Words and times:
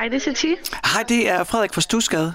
Hej, 0.00 0.08
det 0.08 0.16
er 0.16 0.20
Ceci. 0.20 0.56
Hej, 0.94 1.02
det 1.02 1.28
er 1.28 1.44
Frederik 1.44 1.74
fra 1.74 1.80
Stusgade. 1.80 2.34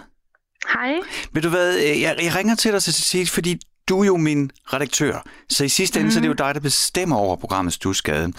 Hej. 0.73 0.93
Ved 1.31 1.41
du 1.41 1.49
hvad, 1.49 1.77
øh, 1.77 2.01
jeg, 2.01 2.15
jeg 2.21 2.35
ringer 2.35 2.55
til 2.55 2.71
dig, 2.71 2.83
Ceci, 2.83 3.25
fordi 3.25 3.59
du 3.89 4.01
er 4.01 4.05
jo 4.05 4.17
min 4.17 4.51
redaktør. 4.73 5.23
Så 5.49 5.63
i 5.63 5.69
sidste 5.69 5.99
ende, 5.99 6.07
mm. 6.07 6.11
så 6.11 6.19
er 6.19 6.21
det 6.21 6.27
jo 6.27 6.33
dig, 6.33 6.55
der 6.55 6.59
bestemmer 6.61 7.15
over 7.15 7.35
programmet 7.35 7.73
Stusgade. 7.73 8.33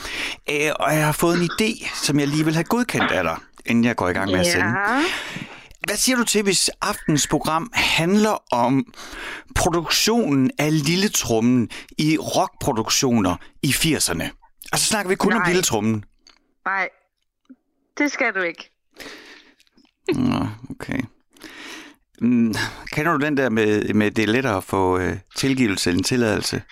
Øh, 0.50 0.70
og 0.80 0.94
jeg 0.94 1.04
har 1.04 1.12
fået 1.12 1.38
en 1.38 1.50
idé, 1.52 1.88
som 2.04 2.20
jeg 2.20 2.28
lige 2.28 2.44
vil 2.44 2.54
have 2.54 2.64
godkendt 2.64 3.10
af 3.10 3.22
dig, 3.22 3.36
inden 3.66 3.84
jeg 3.84 3.96
går 3.96 4.08
i 4.08 4.12
gang 4.12 4.30
med 4.30 4.40
at 4.40 4.46
sende. 4.46 4.72
Hvad 5.86 5.96
siger 5.96 6.16
du 6.16 6.24
til, 6.24 6.42
hvis 6.42 6.70
aftens 6.82 7.26
program 7.26 7.70
handler 7.74 8.42
om 8.52 8.94
produktionen 9.54 10.50
af 10.58 10.84
Lille 10.86 11.08
Trummen 11.08 11.70
i 11.98 12.18
rockproduktioner 12.18 13.36
i 13.62 13.68
80'erne? 13.68 14.24
Og 14.72 14.78
så 14.78 14.84
snakker 14.84 15.08
vi 15.08 15.14
kun 15.14 15.28
Nej. 15.32 15.36
om 15.36 15.42
Nej. 15.42 15.48
Lille 15.48 15.62
Trummen. 15.62 16.04
Nej, 16.66 16.88
det 17.98 18.12
skal 18.12 18.34
du 18.34 18.40
ikke. 18.40 18.75
Nå, 20.14 20.46
okay. 20.70 21.00
Mm, 22.20 22.54
kender 22.92 23.12
du 23.12 23.24
den 23.24 23.36
der 23.36 23.50
med, 23.50 23.94
med 23.94 24.10
det 24.10 24.22
er 24.22 24.26
lettere 24.26 24.56
at 24.56 24.64
få 24.64 24.98
øh, 24.98 25.16
tilgivelse 25.36 25.90
end 25.90 26.04
tilladelse? 26.04 26.62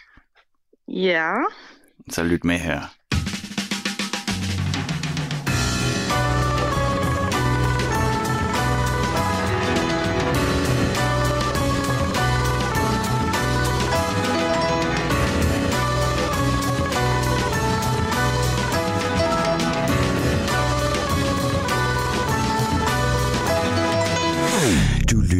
Ja. 0.88 1.34
Så 2.10 2.22
lyt 2.22 2.44
med 2.44 2.58
her. 2.58 2.80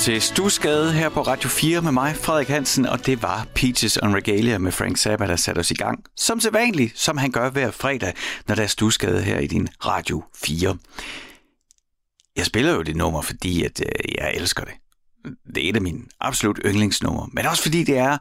til 0.00 0.22
Stusgade 0.22 0.92
her 0.92 1.08
på 1.08 1.22
Radio 1.22 1.48
4 1.48 1.82
med 1.82 1.92
mig, 1.92 2.16
Frederik 2.16 2.48
Hansen, 2.48 2.86
og 2.86 3.06
det 3.06 3.22
var 3.22 3.46
Peaches 3.54 3.96
on 4.02 4.14
Regalia 4.14 4.58
med 4.58 4.72
Frank 4.72 4.98
Zappa, 4.98 5.26
der 5.26 5.36
satte 5.36 5.58
os 5.58 5.70
i 5.70 5.74
gang. 5.74 6.04
Som 6.16 6.40
sædvanligt, 6.40 6.98
som 6.98 7.16
han 7.16 7.30
gør 7.30 7.50
hver 7.50 7.70
fredag, 7.70 8.14
når 8.48 8.54
der 8.54 8.62
er 8.62 8.66
Stusgade 8.66 9.22
her 9.22 9.38
i 9.38 9.46
din 9.46 9.68
Radio 9.84 10.24
4. 10.44 10.76
Jeg 12.36 12.46
spiller 12.46 12.72
jo 12.72 12.82
det 12.82 12.96
nummer, 12.96 13.22
fordi 13.22 13.64
at, 13.64 13.80
øh, 13.80 14.14
jeg 14.18 14.34
elsker 14.34 14.64
det. 14.64 14.74
Det 15.54 15.64
er 15.64 15.68
et 15.68 15.76
af 15.76 15.82
mine 15.82 16.00
absolut 16.20 16.60
yndlingsnumre, 16.64 17.28
men 17.32 17.46
også 17.46 17.62
fordi 17.62 17.84
det 17.84 17.98
er, 17.98 18.18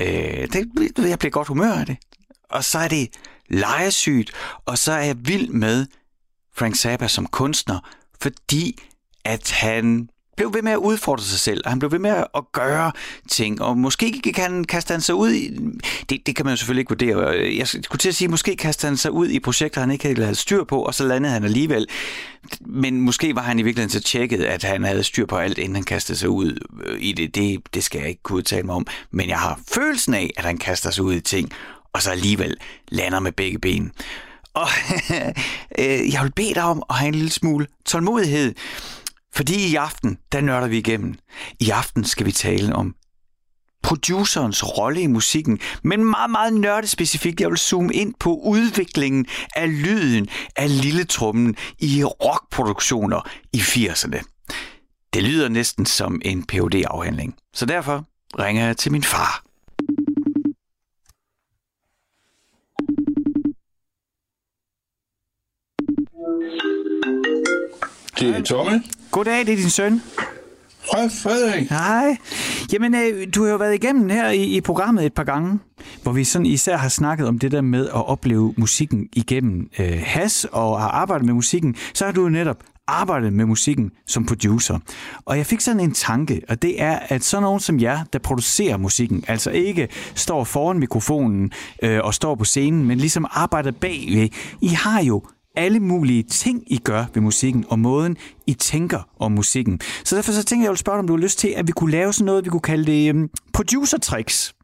øh, 0.00 0.48
det, 0.52 0.68
jeg 0.98 1.18
bliver 1.18 1.30
godt 1.30 1.48
humør 1.48 1.72
af 1.72 1.86
det. 1.86 1.96
Og 2.50 2.64
så 2.64 2.78
er 2.78 2.88
det 2.88 3.08
lejesygt, 3.50 4.32
og 4.66 4.78
så 4.78 4.92
er 4.92 5.02
jeg 5.02 5.16
vild 5.18 5.48
med 5.48 5.86
Frank 6.56 6.76
Zappa 6.76 7.08
som 7.08 7.26
kunstner, 7.26 7.78
fordi 8.20 8.82
at 9.24 9.50
han 9.50 10.08
blev 10.36 10.54
ved 10.54 10.62
med 10.62 10.72
at 10.72 10.78
udfordre 10.78 11.24
sig 11.24 11.38
selv, 11.38 11.60
og 11.64 11.70
han 11.70 11.78
blev 11.78 11.92
ved 11.92 11.98
med 11.98 12.10
at 12.10 12.44
gøre 12.52 12.92
ting, 13.28 13.62
og 13.62 13.78
måske 13.78 14.32
kan 14.34 14.64
kaste 14.64 14.92
han 14.92 15.00
sig 15.00 15.14
ud 15.14 15.30
i, 15.30 15.58
det, 16.10 16.26
det 16.26 16.36
kan 16.36 16.46
man 16.46 16.52
jo 16.52 16.56
selvfølgelig 16.56 16.80
ikke 16.80 16.90
vurdere, 16.90 17.56
jeg 17.56 17.68
skulle 17.68 17.98
til 17.98 18.08
at 18.08 18.14
sige, 18.14 18.28
måske 18.28 18.56
kaste 18.56 18.86
han 18.86 18.96
sig 18.96 19.10
ud 19.10 19.28
i 19.28 19.40
projekter, 19.40 19.80
han 19.80 19.90
ikke 19.90 20.14
havde 20.16 20.34
styr 20.34 20.64
på, 20.64 20.82
og 20.82 20.94
så 20.94 21.04
landede 21.04 21.32
han 21.32 21.44
alligevel, 21.44 21.86
men 22.60 23.00
måske 23.00 23.34
var 23.34 23.42
han 23.42 23.58
i 23.58 23.62
virkeligheden 23.62 23.90
så 23.90 24.00
tjekket, 24.00 24.44
at 24.44 24.64
han 24.64 24.84
havde 24.84 25.04
styr 25.04 25.26
på 25.26 25.36
alt, 25.36 25.58
inden 25.58 25.74
han 25.74 25.84
kastede 25.84 26.18
sig 26.18 26.28
ud 26.28 26.68
øh, 26.84 26.96
i 27.00 27.12
det, 27.12 27.34
det, 27.34 27.60
det 27.74 27.84
skal 27.84 27.98
jeg 27.98 28.08
ikke 28.08 28.22
kunne 28.22 28.36
udtale 28.36 28.66
mig 28.66 28.74
om, 28.74 28.86
men 29.10 29.28
jeg 29.28 29.38
har 29.38 29.60
følelsen 29.74 30.14
af, 30.14 30.30
at 30.36 30.44
han 30.44 30.58
kaster 30.58 30.90
sig 30.90 31.04
ud 31.04 31.14
i 31.14 31.20
ting, 31.20 31.52
og 31.92 32.02
så 32.02 32.10
alligevel 32.10 32.56
lander 32.88 33.20
med 33.20 33.32
begge 33.32 33.58
ben. 33.58 33.92
Og 34.54 34.68
øh, 35.78 36.12
jeg 36.12 36.22
vil 36.22 36.32
bede 36.36 36.54
dig 36.54 36.62
om 36.62 36.82
at 36.90 36.96
have 36.96 37.08
en 37.08 37.14
lille 37.14 37.30
smule 37.30 37.66
tålmodighed, 37.84 38.54
fordi 39.34 39.66
i 39.66 39.74
aften, 39.74 40.18
der 40.32 40.40
nørder 40.40 40.68
vi 40.68 40.78
igennem. 40.78 41.14
I 41.60 41.70
aften 41.70 42.04
skal 42.04 42.26
vi 42.26 42.32
tale 42.32 42.76
om 42.76 42.94
producerens 43.82 44.78
rolle 44.78 45.00
i 45.00 45.06
musikken, 45.06 45.60
men 45.82 46.04
meget, 46.04 46.30
meget 46.30 46.52
nørdespecifikt. 46.52 47.40
Jeg 47.40 47.48
vil 47.48 47.58
zoome 47.58 47.94
ind 47.94 48.14
på 48.20 48.34
udviklingen 48.34 49.26
af 49.56 49.82
lyden 49.82 50.28
af 50.56 50.82
lille 50.82 51.04
trummen 51.04 51.56
i 51.78 52.04
rockproduktioner 52.04 53.28
i 53.52 53.58
80'erne. 53.58 54.22
Det 55.14 55.22
lyder 55.22 55.48
næsten 55.48 55.86
som 55.86 56.20
en 56.24 56.46
phd 56.46 56.84
afhandling 56.86 57.34
så 57.52 57.66
derfor 57.66 58.04
ringer 58.38 58.66
jeg 58.66 58.76
til 58.76 58.92
min 58.92 59.02
far. 59.02 59.44
Det 68.20 68.36
er 68.36 68.42
Tommy. 68.42 68.72
Goddag, 69.10 69.38
det 69.46 69.52
er 69.52 69.56
din 69.56 69.70
søn. 69.70 70.02
Hej, 70.92 71.08
Frederik. 71.08 71.68
Hej. 71.70 72.16
Jamen, 72.72 72.94
øh, 72.94 73.26
du 73.34 73.44
har 73.44 73.50
jo 73.50 73.56
været 73.56 73.74
igennem 73.74 74.08
her 74.08 74.30
i, 74.30 74.44
i 74.44 74.60
programmet 74.60 75.06
et 75.06 75.14
par 75.14 75.24
gange, 75.24 75.58
hvor 76.02 76.12
vi 76.12 76.24
sådan 76.24 76.46
især 76.46 76.76
har 76.76 76.88
snakket 76.88 77.28
om 77.28 77.38
det 77.38 77.52
der 77.52 77.60
med 77.60 77.86
at 77.86 78.08
opleve 78.08 78.54
musikken 78.56 79.08
igennem 79.12 79.68
øh, 79.78 80.02
has 80.04 80.46
og 80.52 80.80
har 80.80 80.88
arbejdet 80.88 81.26
med 81.26 81.34
musikken. 81.34 81.76
Så 81.94 82.04
har 82.04 82.12
du 82.12 82.22
jo 82.22 82.28
netop 82.28 82.56
arbejdet 82.86 83.32
med 83.32 83.44
musikken 83.44 83.90
som 84.06 84.26
producer. 84.26 84.78
Og 85.24 85.36
jeg 85.36 85.46
fik 85.46 85.60
sådan 85.60 85.80
en 85.80 85.92
tanke, 85.92 86.40
og 86.48 86.62
det 86.62 86.82
er, 86.82 86.98
at 87.08 87.24
sådan 87.24 87.42
nogen 87.42 87.60
som 87.60 87.80
jer, 87.80 88.04
der 88.12 88.18
producerer 88.18 88.76
musikken, 88.76 89.24
altså 89.28 89.50
ikke 89.50 89.88
står 90.14 90.44
foran 90.44 90.78
mikrofonen 90.78 91.52
øh, 91.82 92.00
og 92.04 92.14
står 92.14 92.34
på 92.34 92.44
scenen, 92.44 92.84
men 92.84 92.98
ligesom 92.98 93.26
arbejder 93.30 93.70
bagved, 93.70 94.28
I 94.60 94.68
har 94.68 95.02
jo 95.02 95.22
alle 95.56 95.80
mulige 95.80 96.22
ting, 96.22 96.62
I 96.66 96.78
gør 96.78 97.04
ved 97.14 97.22
musikken, 97.22 97.64
og 97.68 97.78
måden, 97.78 98.16
I 98.46 98.54
tænker 98.54 99.08
om 99.18 99.32
musikken. 99.32 99.80
Så 100.04 100.16
derfor 100.16 100.32
så 100.32 100.44
tænker 100.44 100.62
jeg, 100.62 100.66
jeg 100.66 100.70
vil 100.70 100.78
spørge 100.78 100.96
dig, 100.96 101.00
om 101.00 101.06
du 101.06 101.16
har 101.16 101.22
lyst 101.22 101.38
til, 101.38 101.48
at 101.48 101.66
vi 101.66 101.72
kunne 101.72 101.90
lave 101.90 102.12
sådan 102.12 102.26
noget, 102.26 102.44
vi 102.44 102.50
kunne 102.50 102.60
kalde 102.60 102.92
det 102.92 103.14
um, 103.14 103.30
producer-tricks. 103.52 104.54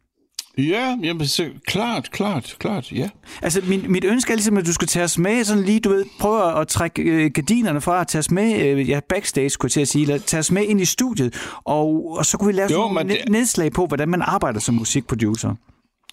Ja, 0.58 0.96
jamen, 1.02 1.26
så, 1.26 1.50
klart, 1.66 2.10
klart, 2.10 2.56
klart, 2.58 2.92
ja. 2.92 3.08
Altså, 3.42 3.62
min, 3.68 3.92
mit 3.92 4.04
ønske 4.04 4.32
er 4.32 4.36
ligesom, 4.36 4.56
at 4.56 4.66
du 4.66 4.72
skal 4.72 4.88
tage 4.88 5.04
os 5.04 5.18
med, 5.18 5.44
sådan 5.44 5.62
lige, 5.64 5.80
du 5.80 5.88
ved, 5.88 6.04
prøve 6.20 6.60
at 6.60 6.68
trække 6.68 7.02
øh, 7.02 7.30
gardinerne 7.30 7.80
fra, 7.80 8.00
at 8.00 8.08
tage 8.08 8.20
os 8.20 8.30
med, 8.30 8.60
øh, 8.60 8.88
ja, 8.88 9.00
backstage, 9.08 9.50
skulle 9.50 9.68
jeg 9.68 9.72
til 9.72 9.80
at 9.80 9.88
sige, 9.88 10.02
eller 10.02 10.18
tage 10.18 10.38
os 10.38 10.50
med 10.50 10.62
ind 10.62 10.80
i 10.80 10.84
studiet, 10.84 11.34
og, 11.64 12.16
og 12.18 12.26
så 12.26 12.38
kunne 12.38 12.46
vi 12.46 12.52
lave 12.52 12.72
jo, 12.72 12.94
sådan 12.94 13.08
det... 13.08 13.18
nedslag 13.28 13.72
på, 13.72 13.86
hvordan 13.86 14.08
man 14.08 14.22
arbejder 14.22 14.60
som 14.60 14.74
musikproducer. 14.74 15.54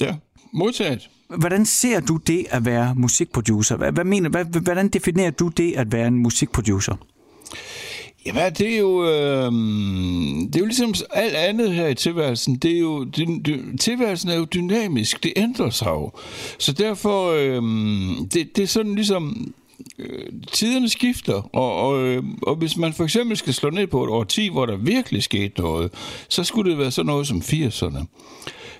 Ja, 0.02 0.16
modtaget. 0.54 1.10
Hvordan 1.38 1.66
ser 1.66 2.00
du 2.00 2.18
det 2.18 2.46
at 2.50 2.66
være 2.66 2.94
musikproducer? 2.96 3.78
Hvad, 3.78 3.92
hvad 3.92 4.04
mener, 4.04 4.30
hvad, 4.30 4.46
hvordan 4.46 4.88
definerer 4.88 5.32
du 5.32 5.48
det 5.48 5.74
at 5.74 5.92
være 5.92 6.08
en 6.08 6.18
musikproducer? 6.18 6.96
Jamen, 8.26 8.54
det 8.58 8.74
er 8.74 8.78
jo, 8.78 9.04
øh, 9.04 9.52
det 10.48 10.56
er 10.56 10.60
jo 10.60 10.66
ligesom 10.66 10.94
alt 11.14 11.36
andet 11.36 11.74
her 11.74 11.88
i 11.88 11.96
tilværelsen. 11.96 12.56
Det 12.56 12.76
er 12.76 12.80
jo, 12.80 13.04
det, 13.04 13.46
det, 13.46 13.80
tilværelsen 13.80 14.30
er 14.30 14.36
jo 14.36 14.46
dynamisk. 14.54 15.24
Det 15.24 15.34
ændrer 15.36 15.70
sig 15.70 15.88
jo. 15.88 16.12
Så 16.60 16.72
derfor, 16.72 17.32
øh, 17.32 17.62
det, 18.34 18.56
det 18.56 18.60
er 18.64 18.68
sådan 18.68 18.96
ligesom, 18.96 19.54
Øh, 20.00 20.28
tiderne 20.52 20.90
skifter, 20.90 21.50
og, 21.56 21.76
og, 21.76 22.04
øh, 22.04 22.24
og 22.42 22.56
hvis 22.56 22.78
man 22.78 22.94
for 22.94 23.04
eksempel 23.04 23.38
skal 23.38 23.54
slå 23.54 23.70
ned 23.70 23.88
på 23.88 24.04
et 24.04 24.10
årti, 24.10 24.50
hvor 24.50 24.66
der 24.66 24.76
virkelig 24.76 25.24
skete 25.24 25.62
noget, 25.62 25.92
så 26.30 26.44
skulle 26.44 26.72
det 26.72 26.80
være 26.80 26.92
sådan 26.92 27.06
noget 27.06 27.28
som 27.28 27.38
80'erne. 27.38 28.06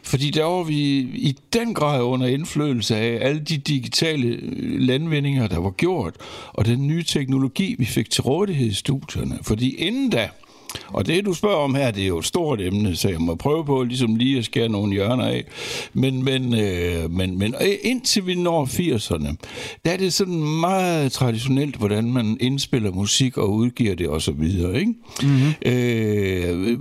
Fordi 0.04 0.30
der 0.30 0.44
var 0.44 0.64
vi 0.64 0.76
i 1.00 1.38
den 1.54 1.74
grad 1.74 2.02
under 2.02 2.28
indflydelse 2.28 2.96
af 2.96 3.28
alle 3.28 3.42
de 3.42 3.58
digitale 3.58 4.28
øh, 4.28 4.80
landvindinger, 4.80 5.48
der 5.48 5.60
var 5.60 5.72
gjort, 5.72 6.16
og 6.54 6.66
den 6.66 6.88
nye 6.88 7.04
teknologi, 7.04 7.76
vi 7.80 7.86
fik 7.86 8.10
til 8.10 8.22
rådighed 8.22 8.68
i 8.68 8.74
studierne. 8.74 9.40
Fordi 9.42 9.76
inden 9.76 10.10
da, 10.10 10.30
og 10.88 11.08
det, 11.08 11.26
du 11.26 11.34
spørger 11.34 11.58
om 11.58 11.76
her, 11.76 11.92
det 11.92 12.04
er 12.04 12.08
jo 12.08 12.20
et 12.20 12.26
stort 12.26 12.62
emne, 12.62 12.96
så 12.96 13.10
jeg 13.10 13.22
må 13.22 13.36
prøve 13.36 13.66
på 13.66 13.84
ligesom 13.84 14.16
lige 14.16 14.38
at 14.38 14.46
skære 14.46 14.70
nogle 14.70 14.94
hjørner 14.94 15.26
af. 15.26 15.44
Men, 15.94 16.24
men, 16.24 16.54
øh, 16.54 17.12
men, 17.12 17.40
men 17.40 17.56
indtil 17.84 18.28
vi 18.28 18.36
når 18.36 18.66
80'erne, 18.66 19.36
der 19.86 19.92
er 19.92 19.98
det 19.98 20.14
sådan 20.14 20.60
meget 20.60 21.12
traditionelt, 21.12 21.76
hvordan 21.76 22.12
man 22.12 22.38
indspiller 22.40 22.92
musik 22.92 23.38
og 23.38 23.54
udgiver 23.54 23.96
det 23.96 24.10
osv. 24.10 24.44
Ikke? 24.76 24.94
Mm-hmm. 25.22 25.54
Øh, 25.66 26.80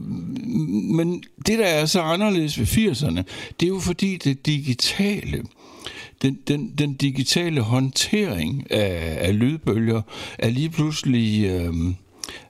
men 0.97 1.23
det, 1.47 1.59
der 1.59 1.67
er 1.67 1.87
så 1.87 2.01
anderledes 2.01 2.59
ved 2.59 2.67
80'erne, 2.67 3.23
det 3.61 3.67
er 3.67 3.69
jo 3.69 3.79
fordi 3.79 4.17
det 4.17 4.47
digitale, 4.47 5.43
den, 6.23 6.39
den, 6.49 6.73
den 6.79 6.95
digitale 6.95 7.61
håndtering 7.61 8.67
af, 8.71 9.19
af 9.21 9.39
lydbølger 9.39 10.03
er 10.39 10.51
lige 10.51 10.71
pludselig... 10.71 11.45
Øh, 11.45 11.75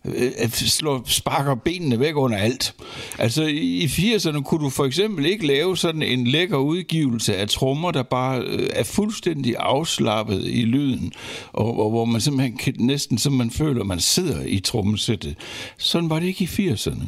øh, 0.04 0.50
slår, 0.50 1.02
sparker 1.06 1.54
benene 1.54 2.00
væk 2.00 2.16
under 2.16 2.38
alt. 2.38 2.74
Altså 3.18 3.42
i 3.44 3.84
80'erne 3.84 4.42
kunne 4.42 4.64
du 4.64 4.70
for 4.70 4.84
eksempel 4.84 5.26
ikke 5.26 5.46
lave 5.46 5.76
sådan 5.76 6.02
en 6.02 6.26
lækker 6.26 6.56
udgivelse 6.56 7.36
af 7.36 7.48
trommer, 7.48 7.90
der 7.90 8.02
bare 8.02 8.40
øh, 8.40 8.68
er 8.72 8.84
fuldstændig 8.84 9.54
afslappet 9.58 10.44
i 10.44 10.64
lyden, 10.64 11.12
og, 11.52 11.80
og 11.84 11.90
hvor 11.90 12.04
man 12.04 12.20
simpelthen 12.20 12.56
kan, 12.56 12.74
næsten 12.78 13.18
som 13.18 13.32
man 13.32 13.50
føler, 13.50 13.80
at 13.80 13.86
man 13.86 14.00
sidder 14.00 14.44
i 14.46 14.60
trommesættet. 14.60 15.36
Sådan 15.78 16.10
var 16.10 16.18
det 16.18 16.26
ikke 16.26 16.44
i 16.44 16.70
80'erne. 16.70 17.04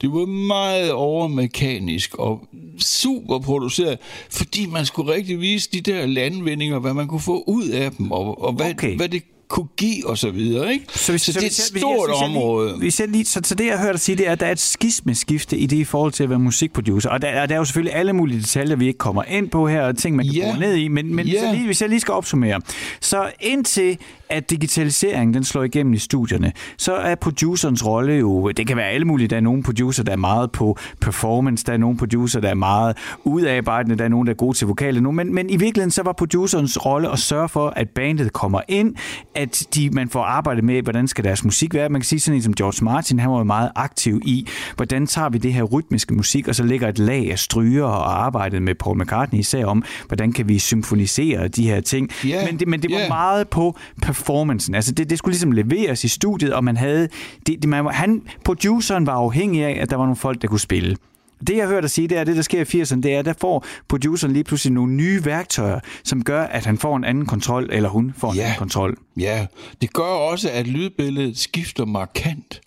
Det 0.00 0.12
var 0.12 0.26
meget 0.26 0.92
overmekanisk 0.92 2.14
og 2.14 2.48
super 2.78 3.38
produceret, 3.38 3.98
fordi 4.30 4.66
man 4.66 4.86
skulle 4.86 5.12
rigtig 5.12 5.40
vise 5.40 5.70
de 5.72 5.80
der 5.80 6.06
landvindinger, 6.06 6.78
hvad 6.78 6.94
man 6.94 7.06
kunne 7.06 7.20
få 7.20 7.44
ud 7.46 7.68
af 7.68 7.92
dem, 7.92 8.12
og, 8.12 8.42
og 8.42 8.52
hvad, 8.52 8.70
okay. 8.70 8.96
hvad 8.96 9.08
det 9.08 9.22
kunne 9.48 9.66
give 9.76 10.06
og 10.06 10.18
så 10.18 10.30
videre. 10.30 10.72
Ikke? 10.72 10.84
Så, 10.94 11.12
hvis, 11.12 11.22
så, 11.22 11.32
så 11.32 11.40
det 11.40 11.44
er 11.44 11.50
et 11.50 11.54
stort 11.54 12.10
hvis, 12.10 12.22
område. 12.22 12.78
Jeg 12.98 13.08
lige, 13.08 13.24
så, 13.24 13.40
så 13.44 13.54
det, 13.54 13.66
jeg 13.66 13.78
hørte 13.78 13.92
dig 13.92 14.00
sige, 14.00 14.16
det 14.16 14.28
er, 14.28 14.32
at 14.32 14.40
der 14.40 14.46
er 14.46 14.52
et 14.52 14.60
skismeskifte 14.60 15.58
i 15.58 15.66
det 15.66 15.76
i 15.76 15.84
forhold 15.84 16.12
til 16.12 16.24
at 16.24 16.30
være 16.30 16.38
musikproducer. 16.38 17.10
Og 17.10 17.22
der, 17.22 17.46
der 17.46 17.54
er 17.54 17.58
jo 17.58 17.64
selvfølgelig 17.64 17.94
alle 17.94 18.12
mulige 18.12 18.40
detaljer, 18.40 18.76
vi 18.76 18.86
ikke 18.86 18.98
kommer 18.98 19.22
ind 19.24 19.50
på 19.50 19.68
her, 19.68 19.82
og 19.82 19.98
ting, 19.98 20.16
man 20.16 20.26
kan 20.26 20.34
ja. 20.34 20.56
ned 20.58 20.74
i. 20.74 20.88
Men, 20.88 21.14
men 21.14 21.24
hvis, 21.24 21.34
jeg 21.34 21.54
lige, 21.54 21.66
hvis 21.66 21.82
jeg 21.82 21.88
lige 21.88 22.00
skal 22.00 22.14
opsummere. 22.14 22.60
Så 23.00 23.30
indtil 23.40 23.98
at 24.30 24.50
digitaliseringen 24.50 25.34
den 25.34 25.44
slår 25.44 25.62
igennem 25.62 25.92
i 25.92 25.98
studierne, 25.98 26.52
så 26.76 26.94
er 26.94 27.14
producerens 27.14 27.86
rolle 27.86 28.12
jo, 28.14 28.50
det 28.50 28.66
kan 28.66 28.76
være 28.76 28.86
alle 28.86 29.04
mulige, 29.04 29.28
der 29.28 29.36
er 29.36 29.40
nogle 29.40 29.62
producer, 29.62 30.02
der 30.02 30.12
er 30.12 30.16
meget 30.16 30.52
på 30.52 30.78
performance, 31.00 31.64
der 31.66 31.72
er 31.72 31.76
nogle 31.76 31.96
producer, 31.96 32.40
der 32.40 32.48
er 32.48 32.54
meget 32.54 32.96
udarbejdende, 33.24 33.98
der 33.98 34.04
er 34.04 34.08
nogle, 34.08 34.26
der 34.26 34.32
er 34.32 34.36
gode 34.36 34.56
til 34.56 34.66
vokale 34.66 35.00
nu, 35.00 35.10
men, 35.10 35.34
men 35.34 35.50
i 35.50 35.56
virkeligheden 35.56 35.90
så 35.90 36.02
var 36.02 36.12
producerens 36.12 36.86
rolle 36.86 37.12
at 37.12 37.18
sørge 37.18 37.48
for, 37.48 37.72
at 37.76 37.88
bandet 37.88 38.32
kommer 38.32 38.60
ind, 38.68 38.94
at 39.34 39.66
de, 39.74 39.90
man 39.90 40.08
får 40.08 40.22
arbejdet 40.22 40.64
med, 40.64 40.82
hvordan 40.82 41.08
skal 41.08 41.24
deres 41.24 41.44
musik 41.44 41.74
være. 41.74 41.88
Man 41.88 42.00
kan 42.00 42.06
sige 42.06 42.20
sådan 42.20 42.36
en 42.36 42.42
som 42.42 42.54
George 42.54 42.84
Martin, 42.84 43.18
han 43.18 43.30
var 43.30 43.38
jo 43.38 43.44
meget 43.44 43.70
aktiv 43.74 44.20
i, 44.24 44.46
hvordan 44.76 45.06
tager 45.06 45.28
vi 45.28 45.38
det 45.38 45.52
her 45.52 45.62
rytmiske 45.62 46.14
musik, 46.14 46.48
og 46.48 46.54
så 46.54 46.62
lægger 46.62 46.88
et 46.88 46.98
lag 46.98 47.32
af 47.32 47.38
stryger 47.38 47.84
og 47.84 48.24
arbejdet 48.24 48.62
med 48.62 48.74
Paul 48.74 49.02
McCartney 49.02 49.38
især 49.40 49.66
om, 49.66 49.84
hvordan 50.06 50.32
kan 50.32 50.48
vi 50.48 50.58
symfonisere 50.58 51.48
de 51.48 51.68
her 51.68 51.80
ting. 51.80 52.10
Yeah. 52.26 52.46
Men 52.46 52.58
det, 52.58 52.68
men 52.68 52.82
det 52.82 52.90
var 52.92 52.98
yeah. 52.98 53.08
meget 53.08 53.48
på 53.48 53.76
performancen. 54.18 54.74
Altså 54.74 54.92
det, 54.92 55.10
det 55.10 55.18
skulle 55.18 55.32
ligesom 55.32 55.52
leveres 55.52 56.04
i 56.04 56.08
studiet, 56.08 56.52
og 56.54 56.64
man 56.64 56.76
havde... 56.76 57.08
Det, 57.46 57.62
det, 57.62 57.68
man, 57.68 57.86
han, 57.86 58.22
produceren 58.44 59.06
var 59.06 59.12
afhængig 59.12 59.64
af, 59.64 59.78
at 59.80 59.90
der 59.90 59.96
var 59.96 60.04
nogle 60.04 60.16
folk, 60.16 60.42
der 60.42 60.48
kunne 60.48 60.60
spille. 60.60 60.96
Det, 61.46 61.56
jeg 61.56 61.64
har 61.64 61.72
hørt 61.72 61.82
dig 61.82 61.90
sige, 61.90 62.08
det 62.08 62.18
er, 62.18 62.24
det, 62.24 62.36
der 62.36 62.42
sker 62.42 62.60
i 62.60 62.82
80'erne, 62.82 63.00
det 63.00 63.14
er, 63.14 63.18
at 63.18 63.24
der 63.24 63.34
får 63.40 63.64
produceren 63.88 64.32
lige 64.32 64.44
pludselig 64.44 64.72
nogle 64.72 64.92
nye 64.92 65.24
værktøjer, 65.24 65.80
som 66.04 66.24
gør, 66.24 66.42
at 66.42 66.66
han 66.66 66.78
får 66.78 66.96
en 66.96 67.04
anden 67.04 67.26
kontrol, 67.26 67.68
eller 67.72 67.88
hun 67.88 68.14
får 68.16 68.30
en 68.30 68.36
ja, 68.36 68.42
anden 68.42 68.58
kontrol. 68.58 68.96
Ja, 69.16 69.46
det 69.80 69.92
gør 69.92 70.02
også, 70.02 70.50
at 70.50 70.66
lydbilledet 70.66 71.38
skifter 71.38 71.84
markant. 71.84 72.60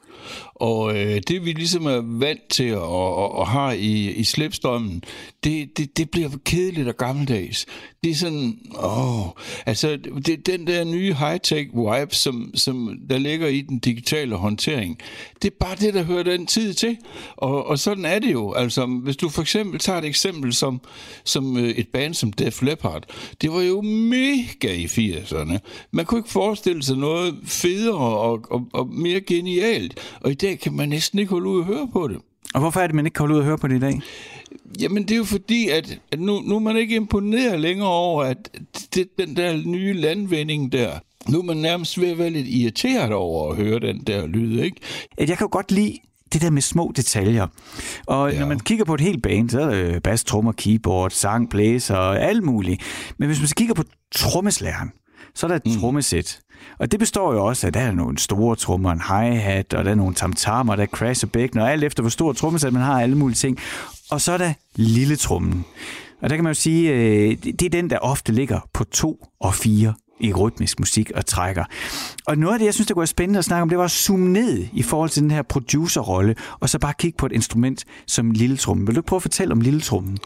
Og 0.61 0.97
øh, 0.97 1.21
det 1.27 1.45
vi 1.45 1.51
ligesom 1.51 1.85
er 1.85 2.01
vant 2.03 2.49
til 2.49 2.63
at, 2.63 2.77
og, 2.77 3.35
og 3.35 3.47
har 3.47 3.71
i, 3.71 4.11
i 4.11 4.23
slipstrømmen, 4.23 5.03
det, 5.43 5.77
det, 5.77 5.97
det 5.97 6.09
bliver 6.09 6.29
kedeligt 6.45 6.87
og 6.87 6.97
gammeldags. 6.97 7.65
Det 8.03 8.11
er 8.11 8.15
sådan, 8.15 8.59
åh, 8.83 9.27
altså 9.65 9.97
det, 10.25 10.45
den 10.45 10.67
der 10.67 10.83
nye 10.83 11.13
high-tech 11.13 11.69
vibe, 11.73 12.15
som, 12.15 12.51
som 12.55 12.99
der 13.09 13.17
ligger 13.17 13.47
i 13.47 13.61
den 13.61 13.79
digitale 13.79 14.35
håndtering, 14.35 14.97
det 15.41 15.51
er 15.51 15.55
bare 15.59 15.75
det, 15.75 15.93
der 15.93 16.03
hører 16.03 16.23
den 16.23 16.45
tid 16.45 16.73
til. 16.73 16.97
Og, 17.37 17.65
og 17.65 17.79
sådan 17.79 18.05
er 18.05 18.19
det 18.19 18.31
jo. 18.31 18.53
Altså, 18.53 18.85
hvis 18.85 19.17
du 19.17 19.29
for 19.29 19.41
eksempel 19.41 19.79
tager 19.79 19.99
et 19.99 20.05
eksempel 20.05 20.53
som, 20.53 20.81
som 21.23 21.57
øh, 21.57 21.69
et 21.69 21.87
band 21.87 22.13
som 22.13 22.33
Def 22.33 22.61
Leppard, 22.61 23.03
det 23.41 23.51
var 23.51 23.61
jo 23.61 23.81
mega 23.81 24.73
i 24.73 24.85
80'erne. 24.85 25.57
Man 25.91 26.05
kunne 26.05 26.19
ikke 26.19 26.29
forestille 26.29 26.83
sig 26.83 26.97
noget 26.97 27.35
federe 27.43 27.97
og, 27.97 28.51
og, 28.51 28.67
og 28.73 28.87
mere 28.87 29.21
genialt. 29.21 29.99
Og 30.21 30.31
i 30.31 30.33
dag 30.33 30.50
kan 30.59 30.73
man 30.73 30.89
næsten 30.89 31.19
ikke 31.19 31.31
holde 31.31 31.49
ud 31.49 31.59
at 31.59 31.65
høre 31.65 31.87
på 31.93 32.07
det. 32.07 32.17
Og 32.53 32.59
hvorfor 32.59 32.79
er 32.79 32.87
det, 32.87 32.95
man 32.95 33.05
ikke 33.05 33.15
kan 33.15 33.23
holde 33.23 33.35
ud 33.35 33.39
at 33.39 33.45
høre 33.45 33.57
på 33.57 33.67
det 33.67 33.75
i 33.75 33.79
dag? 33.79 34.01
Jamen, 34.81 35.03
det 35.03 35.11
er 35.11 35.17
jo 35.17 35.23
fordi, 35.23 35.69
at, 35.69 35.99
at 36.11 36.19
nu, 36.19 36.39
nu 36.39 36.55
er 36.55 36.59
man 36.59 36.77
ikke 36.77 36.95
imponeret 36.95 37.59
længere 37.59 37.87
over, 37.87 38.23
at 38.23 38.57
det, 38.95 39.07
den 39.17 39.35
der 39.35 39.57
nye 39.65 39.93
landvinding 39.93 40.71
der, 40.71 40.91
nu 41.29 41.39
er 41.39 41.43
man 41.43 41.57
nærmest 41.57 42.01
ved 42.01 42.07
at 42.07 42.17
være 42.17 42.29
lidt 42.29 42.47
irriteret 42.47 43.13
over 43.13 43.51
at 43.51 43.55
høre 43.55 43.79
den 43.79 44.03
der 44.07 44.27
lyd, 44.27 44.59
ikke? 44.59 44.77
Jeg 45.17 45.27
kan 45.27 45.37
jo 45.41 45.49
godt 45.51 45.71
lide 45.71 45.97
det 46.33 46.41
der 46.41 46.49
med 46.49 46.61
små 46.61 46.93
detaljer. 46.95 47.47
Og 48.05 48.33
ja. 48.33 48.39
når 48.39 48.47
man 48.47 48.59
kigger 48.59 48.85
på 48.85 48.93
et 48.93 49.01
helt 49.01 49.23
band, 49.23 49.49
så 49.49 49.61
er 49.61 49.65
der 49.69 49.99
bass, 49.99 50.23
trommer, 50.23 50.51
keyboard, 50.51 51.11
sang, 51.11 51.49
blæser 51.49 51.95
og 51.95 52.21
alt 52.21 52.43
muligt. 52.43 52.81
Men 53.17 53.27
hvis 53.27 53.39
man 53.39 53.47
så 53.47 53.55
kigger 53.55 53.73
på 53.73 53.83
trommeslæren, 54.15 54.91
så 55.35 55.45
er 55.45 55.47
der 55.47 55.55
et 55.55 55.65
mm. 55.65 55.79
trommesæt. 55.79 56.39
Og 56.79 56.91
det 56.91 56.99
består 56.99 57.33
jo 57.33 57.45
også 57.45 57.67
af, 57.67 57.69
at 57.69 57.73
der 57.73 57.79
er 57.79 57.91
nogle 57.91 58.17
store 58.17 58.55
trommer, 58.55 58.91
en 58.91 59.01
hi-hat, 59.01 59.73
og 59.73 59.85
der 59.85 59.91
er 59.91 59.95
nogle 59.95 60.15
tamtamer, 60.15 60.75
der 60.75 60.83
er 60.83 60.87
crash 60.87 61.25
og 61.25 61.31
bækken, 61.31 61.59
og 61.59 61.71
alt 61.71 61.83
efter, 61.83 62.03
hvor 62.03 62.09
stor 62.09 62.33
trommesæt 62.33 62.73
man 62.73 62.81
har, 62.81 63.01
alle 63.01 63.17
mulige 63.17 63.35
ting. 63.35 63.57
Og 64.11 64.21
så 64.21 64.31
er 64.31 64.37
der 64.37 64.53
lille 64.75 65.15
trommen. 65.15 65.65
Og 66.21 66.29
der 66.29 66.35
kan 66.35 66.43
man 66.43 66.49
jo 66.49 66.59
sige, 66.59 66.91
øh, 66.91 67.37
det 67.43 67.61
er 67.61 67.69
den, 67.69 67.89
der 67.89 67.97
ofte 67.97 68.31
ligger 68.31 68.59
på 68.73 68.83
to 68.83 69.27
og 69.39 69.53
fire 69.55 69.93
i 70.21 70.33
rytmisk 70.33 70.79
musik 70.79 71.11
og 71.15 71.25
trækker. 71.25 71.63
Og 72.25 72.37
noget 72.37 72.53
af 72.53 72.59
det, 72.59 72.65
jeg 72.65 72.73
synes, 72.73 72.87
det 72.87 72.93
kunne 72.93 73.01
være 73.01 73.07
spændende 73.07 73.39
at 73.39 73.45
snakke 73.45 73.61
om, 73.61 73.69
det 73.69 73.77
var 73.77 73.83
at 73.83 73.91
zoome 73.91 74.29
ned 74.29 74.65
i 74.73 74.83
forhold 74.83 75.09
til 75.09 75.21
den 75.21 75.31
her 75.31 75.41
producerrolle, 75.41 76.35
og 76.59 76.69
så 76.69 76.79
bare 76.79 76.93
kigge 76.99 77.17
på 77.17 77.25
et 77.25 77.31
instrument 77.31 77.85
som 78.05 78.31
lille 78.31 78.57
trummen. 78.57 78.87
Vil 78.87 78.95
du 78.95 79.01
prøve 79.01 79.17
at 79.17 79.21
fortælle 79.21 79.51
om 79.51 79.61
lille 79.61 79.81
trummen? 79.81 80.17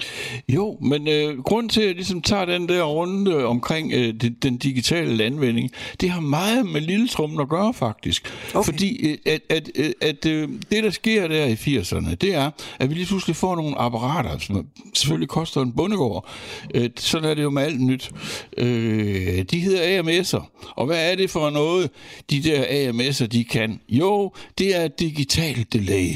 Jo, 0.49 0.77
men 0.81 1.07
øh, 1.07 1.43
grund 1.43 1.69
til, 1.69 1.81
at 1.81 1.87
jeg 1.87 1.95
ligesom 1.95 2.21
tager 2.21 2.45
den 2.45 2.69
der 2.69 2.83
runde 2.83 3.45
omkring 3.45 3.93
øh, 3.93 4.13
den, 4.21 4.33
den 4.33 4.57
digitale 4.57 5.23
anvending, 5.23 5.71
det 6.01 6.09
har 6.09 6.21
meget 6.21 6.65
med 6.65 6.81
lille 6.81 7.07
trummen 7.07 7.39
at 7.39 7.49
gøre 7.49 7.73
faktisk. 7.73 8.33
Okay. 8.53 8.65
Fordi 8.65 9.09
øh, 9.09 9.17
at, 9.25 9.41
at, 9.49 9.71
at, 9.77 9.93
at 10.01 10.25
øh, 10.25 10.49
det, 10.71 10.83
der 10.83 10.89
sker 10.89 11.27
der 11.27 11.45
i 11.45 11.53
80'erne, 11.53 12.15
det 12.15 12.35
er, 12.35 12.51
at 12.79 12.89
vi 12.89 12.93
lige 12.93 13.05
pludselig 13.05 13.35
får 13.35 13.55
nogle 13.55 13.77
apparater, 13.77 14.37
som 14.37 14.67
selvfølgelig 14.93 15.29
koster 15.29 15.61
en 15.61 15.71
bundegård. 15.71 16.29
Øh, 16.73 16.89
sådan 16.95 17.29
er 17.29 17.33
det 17.33 17.43
jo 17.43 17.49
med 17.49 17.63
alt 17.63 17.81
nyt. 17.81 18.11
Øh, 18.57 19.45
de 19.51 19.59
hedder 19.59 19.81
AMS'er. 19.85 20.71
Og 20.75 20.85
hvad 20.85 21.11
er 21.11 21.15
det 21.15 21.29
for 21.29 21.49
noget, 21.49 21.89
de 22.29 22.43
der 22.43 22.63
AMS'er, 22.63 23.27
de 23.27 23.43
kan? 23.43 23.79
Jo, 23.89 24.31
det 24.57 24.75
er 24.75 24.87
digital 24.87 25.65
delay. 25.73 26.09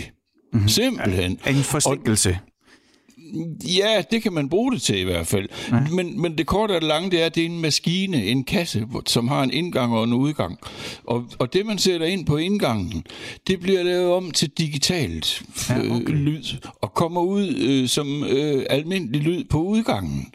Mm-hmm. 0.53 0.67
Simpelthen. 0.67 1.39
En 1.47 1.55
forsinkelse. 1.55 2.29
Og 2.29 2.48
Ja, 3.77 4.01
det 4.11 4.23
kan 4.23 4.33
man 4.33 4.49
bruge 4.49 4.71
det 4.71 4.81
til 4.81 4.99
i 4.99 5.03
hvert 5.03 5.27
fald. 5.27 5.47
Ja. 5.71 5.79
Men, 5.91 6.21
men 6.21 6.37
det 6.37 6.47
korte 6.47 6.71
og 6.71 6.81
det 6.81 6.87
lange, 6.87 7.11
det 7.11 7.21
er, 7.21 7.25
at 7.25 7.35
det 7.35 7.41
er 7.41 7.45
en 7.45 7.61
maskine, 7.61 8.25
en 8.25 8.43
kasse, 8.43 8.87
som 9.05 9.27
har 9.27 9.43
en 9.43 9.51
indgang 9.51 9.93
og 9.93 10.03
en 10.03 10.13
udgang. 10.13 10.57
Og, 11.03 11.25
og 11.39 11.53
det, 11.53 11.65
man 11.65 11.77
sætter 11.77 12.07
ind 12.07 12.25
på 12.25 12.37
indgangen, 12.37 13.03
det 13.47 13.59
bliver 13.59 13.83
lavet 13.83 14.11
om 14.13 14.31
til 14.31 14.49
digitalt 14.49 15.41
ja, 15.69 15.77
okay. 15.77 16.09
øh, 16.09 16.15
lyd, 16.15 16.43
og 16.81 16.93
kommer 16.93 17.21
ud 17.21 17.55
øh, 17.55 17.87
som 17.87 18.23
øh, 18.23 18.65
almindelig 18.69 19.21
lyd 19.21 19.43
på 19.43 19.63
udgangen. 19.63 20.27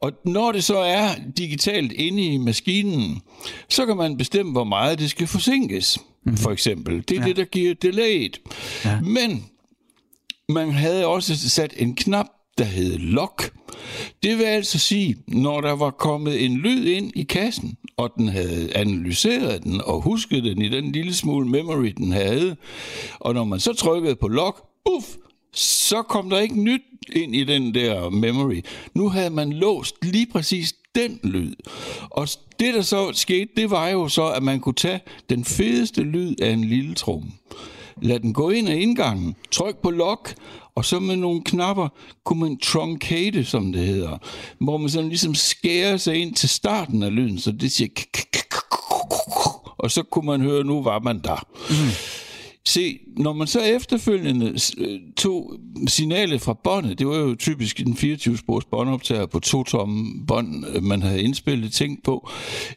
Og 0.00 0.12
når 0.24 0.52
det 0.52 0.64
så 0.64 0.78
er 0.78 1.08
digitalt 1.38 1.92
inde 1.92 2.22
i 2.22 2.36
maskinen, 2.36 3.20
så 3.68 3.86
kan 3.86 3.96
man 3.96 4.16
bestemme, 4.16 4.52
hvor 4.52 4.64
meget 4.64 4.98
det 4.98 5.10
skal 5.10 5.26
forsinkes, 5.26 5.98
mm-hmm. 5.98 6.36
for 6.36 6.50
eksempel. 6.50 7.04
Det 7.08 7.16
er 7.16 7.20
ja. 7.20 7.26
det, 7.26 7.36
der 7.36 7.44
giver 7.44 7.74
delayet. 7.74 8.40
Ja. 8.84 9.00
Men 9.00 9.44
man 10.48 10.70
havde 10.70 11.06
også 11.06 11.48
sat 11.50 11.74
en 11.76 11.94
knap, 11.94 12.26
der 12.58 12.64
hed 12.64 12.98
lock. 12.98 13.52
Det 14.22 14.38
vil 14.38 14.44
altså 14.44 14.78
sige, 14.78 15.16
når 15.26 15.60
der 15.60 15.72
var 15.72 15.90
kommet 15.90 16.44
en 16.44 16.56
lyd 16.56 16.86
ind 16.86 17.12
i 17.14 17.22
kassen, 17.22 17.76
og 17.96 18.12
den 18.16 18.28
havde 18.28 18.76
analyseret 18.76 19.64
den 19.64 19.80
og 19.80 20.00
husket 20.00 20.44
den 20.44 20.62
i 20.62 20.68
den 20.68 20.92
lille 20.92 21.14
smule 21.14 21.48
memory, 21.48 21.92
den 21.96 22.12
havde, 22.12 22.56
og 23.18 23.34
når 23.34 23.44
man 23.44 23.60
så 23.60 23.72
trykkede 23.72 24.16
på 24.16 24.28
lock, 24.28 24.64
uff, 24.90 25.06
så 25.52 26.02
kom 26.02 26.30
der 26.30 26.38
ikke 26.38 26.60
nyt 26.60 26.82
ind 27.12 27.36
i 27.36 27.44
den 27.44 27.74
der 27.74 28.10
memory. 28.10 28.60
Nu 28.94 29.08
havde 29.08 29.30
man 29.30 29.52
låst 29.52 29.96
lige 30.02 30.26
præcis 30.26 30.74
den 30.94 31.20
lyd. 31.22 31.54
Og 32.10 32.28
det, 32.60 32.74
der 32.74 32.82
så 32.82 33.10
skete, 33.12 33.50
det 33.56 33.70
var 33.70 33.88
jo 33.88 34.08
så, 34.08 34.26
at 34.26 34.42
man 34.42 34.60
kunne 34.60 34.74
tage 34.74 35.00
den 35.30 35.44
fedeste 35.44 36.02
lyd 36.02 36.34
af 36.42 36.50
en 36.50 36.64
lille 36.64 36.94
trum 36.94 37.32
lad 38.02 38.20
den 38.20 38.32
gå 38.32 38.50
ind 38.50 38.68
ad 38.68 38.76
indgangen, 38.76 39.36
tryk 39.50 39.76
på 39.82 39.90
lock, 39.90 40.34
og 40.74 40.84
så 40.84 41.00
med 41.00 41.16
nogle 41.16 41.42
knapper 41.44 41.88
kunne 42.24 42.40
man 42.40 42.58
truncate, 42.58 43.44
som 43.44 43.72
det 43.72 43.86
hedder, 43.86 44.18
hvor 44.60 44.76
man 44.76 44.90
sådan 44.90 45.08
ligesom 45.08 45.34
skærer 45.34 45.96
sig 45.96 46.16
ind 46.16 46.34
til 46.34 46.48
starten 46.48 47.02
af 47.02 47.14
lyden, 47.14 47.38
så 47.38 47.52
det 47.52 47.72
siger 47.72 47.88
og 49.78 49.90
så 49.90 50.02
kunne 50.02 50.26
man 50.26 50.40
høre, 50.40 50.64
nu 50.64 50.82
var 50.82 50.98
man 50.98 51.18
der. 51.18 51.46
Mm. 51.70 51.90
Se, 52.66 52.98
når 53.18 53.32
man 53.32 53.46
så 53.46 53.60
efterfølgende 53.60 54.54
øh, 54.78 55.00
tog 55.16 55.54
signalet 55.86 56.40
fra 56.40 56.52
båndet, 56.64 56.98
det 56.98 57.06
var 57.06 57.16
jo 57.16 57.34
typisk 57.34 57.80
en 57.80 57.92
24-spors 57.92 58.64
båndoptager 58.64 59.26
på 59.26 59.40
to 59.40 59.64
tomme 59.64 60.26
bånd, 60.26 60.64
øh, 60.74 60.82
man 60.82 61.02
havde 61.02 61.22
indspillet 61.22 61.72
ting 61.72 62.02
på. 62.04 62.30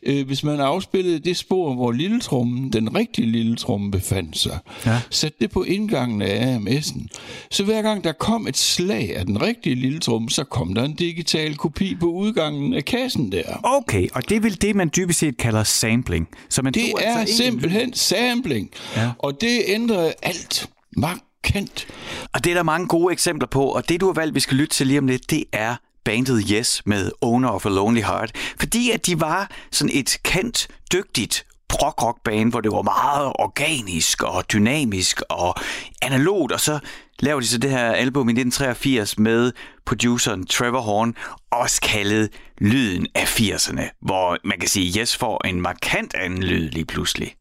Øh, 0.04 0.28
hvis 0.28 0.44
man 0.44 0.60
afspillede 0.60 1.20
det 1.20 1.38
spor, 1.38 1.74
hvor 1.74 1.92
lille 1.92 2.20
trummen, 2.20 2.74
den 2.74 2.96
rigtige 2.96 3.28
lille 3.28 3.56
tromme 3.56 3.92
befandt 3.92 4.38
sig, 4.38 4.60
ja. 4.86 5.02
satte 5.10 5.38
det 5.42 5.52
på 5.52 5.64
indgangen 5.64 6.22
af 6.22 6.58
AMS'en, 6.58 7.08
så 7.52 7.64
hver 7.64 7.82
gang 7.82 8.04
der 8.04 8.12
kom 8.12 8.48
et 8.48 8.58
slag 8.58 9.18
af 9.18 9.26
den 9.26 9.42
rigtige 9.42 9.76
lille 9.76 10.00
tromme, 10.00 10.30
så 10.30 10.44
kom 10.44 10.74
der 10.74 10.84
en 10.84 10.94
digital 10.94 11.56
kopi 11.56 11.96
på 11.96 12.06
udgangen 12.06 12.74
af 12.74 12.86
kassen 12.86 13.32
der. 13.32 13.60
Okay, 13.64 14.08
og 14.14 14.30
det 14.30 14.38
er 14.38 14.42
vel 14.42 14.62
det, 14.62 14.76
man 14.76 14.92
dybest 14.96 15.20
set 15.20 15.38
kalder 15.38 15.64
sampling. 15.64 16.28
Så 16.50 16.62
man 16.62 16.74
det 16.74 16.84
er 17.02 17.18
altså 17.18 17.38
simpelthen 17.38 17.94
sampling. 17.94 18.70
Ja. 18.96 19.10
Og 19.20 19.42
det 19.42 19.62
ændrede 19.68 20.14
alt 20.32 20.70
markant. 20.98 21.88
Og 22.34 22.44
det 22.44 22.50
er 22.50 22.54
der 22.54 22.64
mange 22.64 22.88
gode 22.88 23.14
eksempler 23.14 23.48
på, 23.48 23.66
og 23.66 23.90
det 23.90 24.02
du 24.02 24.06
har 24.06 24.14
valgt, 24.14 24.36
vi 24.36 24.40
skal 24.40 24.58
lytte 24.58 24.76
til 24.76 24.88
lige 24.88 25.00
om 25.00 25.08
lidt, 25.08 25.30
det 25.30 25.44
er 25.52 25.76
bandet 26.06 26.44
Yes 26.52 26.82
med 26.86 27.12
Owner 27.22 27.50
of 27.50 27.66
a 27.66 27.70
Lonely 27.70 28.02
Heart. 28.02 28.32
Fordi 28.60 28.92
at 28.92 29.06
de 29.06 29.20
var 29.20 29.52
sådan 29.72 29.96
et 29.96 30.18
kendt, 30.24 30.68
dygtigt 30.94 31.46
prog 31.70 32.04
rock 32.04 32.24
band, 32.24 32.52
hvor 32.52 32.62
det 32.62 32.72
var 32.72 32.82
meget 32.82 33.34
organisk 33.36 34.24
og 34.24 34.52
dynamisk 34.52 35.22
og 35.30 35.56
analogt, 36.02 36.52
og 36.52 36.60
så 36.60 36.80
lavede 37.20 37.42
de 37.42 37.48
så 37.48 37.58
det 37.58 37.70
her 37.70 37.92
album 37.92 38.30
i 38.30 38.32
1983 38.32 39.20
med 39.20 39.52
produceren 39.86 40.46
Trevor 40.46 40.82
Horn, 40.82 41.16
også 41.52 41.82
kaldet 41.82 42.30
Lyden 42.58 43.08
af 43.16 43.40
80'erne, 43.40 44.00
hvor 44.02 44.38
man 44.44 44.60
kan 44.60 44.70
sige, 44.70 45.00
Yes 45.00 45.18
får 45.18 45.48
en 45.48 45.62
markant 45.62 46.14
anden 46.14 46.44
lyd 46.44 46.70
lige 46.70 46.86
pludselig. 46.86 47.36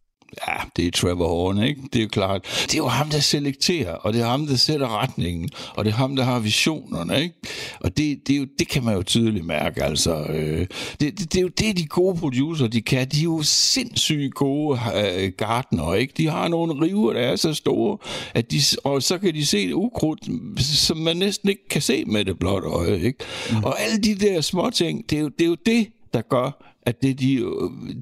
Ja, 0.49 0.55
det 0.77 0.87
er 0.87 0.91
Trevor 0.91 1.29
Horn, 1.29 1.63
ikke? 1.63 1.81
Det 1.93 1.99
er 1.99 2.03
jo 2.03 2.09
klart. 2.09 2.45
Det 2.63 2.75
er 2.75 2.79
jo 2.79 2.89
ham, 2.89 3.09
der 3.09 3.21
selekterer, 3.21 3.95
og 3.95 4.13
det 4.13 4.23
er 4.23 4.27
ham, 4.27 4.47
der 4.47 4.57
sætter 4.57 5.03
retningen, 5.03 5.51
og 5.77 5.85
det 5.85 5.91
er 5.91 5.97
ham, 5.97 6.17
der 6.17 6.25
har 6.25 6.39
visionerne, 6.39 7.23
ikke? 7.23 7.35
Og 7.81 7.97
det, 7.97 8.27
det, 8.27 8.35
er 8.35 8.39
jo, 8.39 8.47
det 8.59 8.69
kan 8.69 8.85
man 8.85 8.95
jo 8.95 9.03
tydeligt 9.03 9.47
mærke, 9.47 9.85
altså. 9.85 10.25
Øh, 10.25 10.67
det, 11.01 11.19
det, 11.19 11.19
det, 11.19 11.37
er 11.37 11.43
jo 11.43 11.49
det, 11.49 11.77
de 11.77 11.87
gode 11.87 12.17
producer, 12.17 12.67
de 12.67 12.83
kan. 12.83 13.09
De 13.09 13.21
er 13.21 13.25
jo 13.25 13.43
sindssygt 13.43 14.35
gode 14.35 14.81
øh, 14.95 15.33
gardner, 15.37 15.95
ikke? 15.95 16.15
De 16.17 16.29
har 16.29 16.49
nogle 16.49 16.87
river, 16.87 17.13
der 17.13 17.21
er 17.21 17.37
så 17.37 17.55
store, 17.55 17.99
at 18.35 18.51
de, 18.51 18.61
og 18.85 19.03
så 19.03 19.19
kan 19.19 19.35
de 19.35 19.47
se 19.47 19.67
det 19.67 19.73
ukrudt, 19.73 20.29
som 20.61 20.97
man 20.97 21.17
næsten 21.17 21.49
ikke 21.49 21.69
kan 21.69 21.83
se 21.83 22.05
med 22.05 22.25
det 22.25 22.39
blotte 22.39 22.69
øje, 22.69 23.01
ikke? 23.01 23.19
Mm. 23.51 23.65
Og 23.65 23.81
alle 23.81 23.99
de 23.99 24.15
der 24.15 24.41
små 24.41 24.71
ting, 24.71 25.11
det 25.11 25.17
er 25.17 25.21
jo 25.21 25.29
det, 25.29 25.45
er 25.45 25.49
jo 25.49 25.57
det 25.67 25.87
der 26.15 26.23
gør, 26.23 26.70
at 26.87 27.03
det, 27.03 27.21
de, 27.21 27.47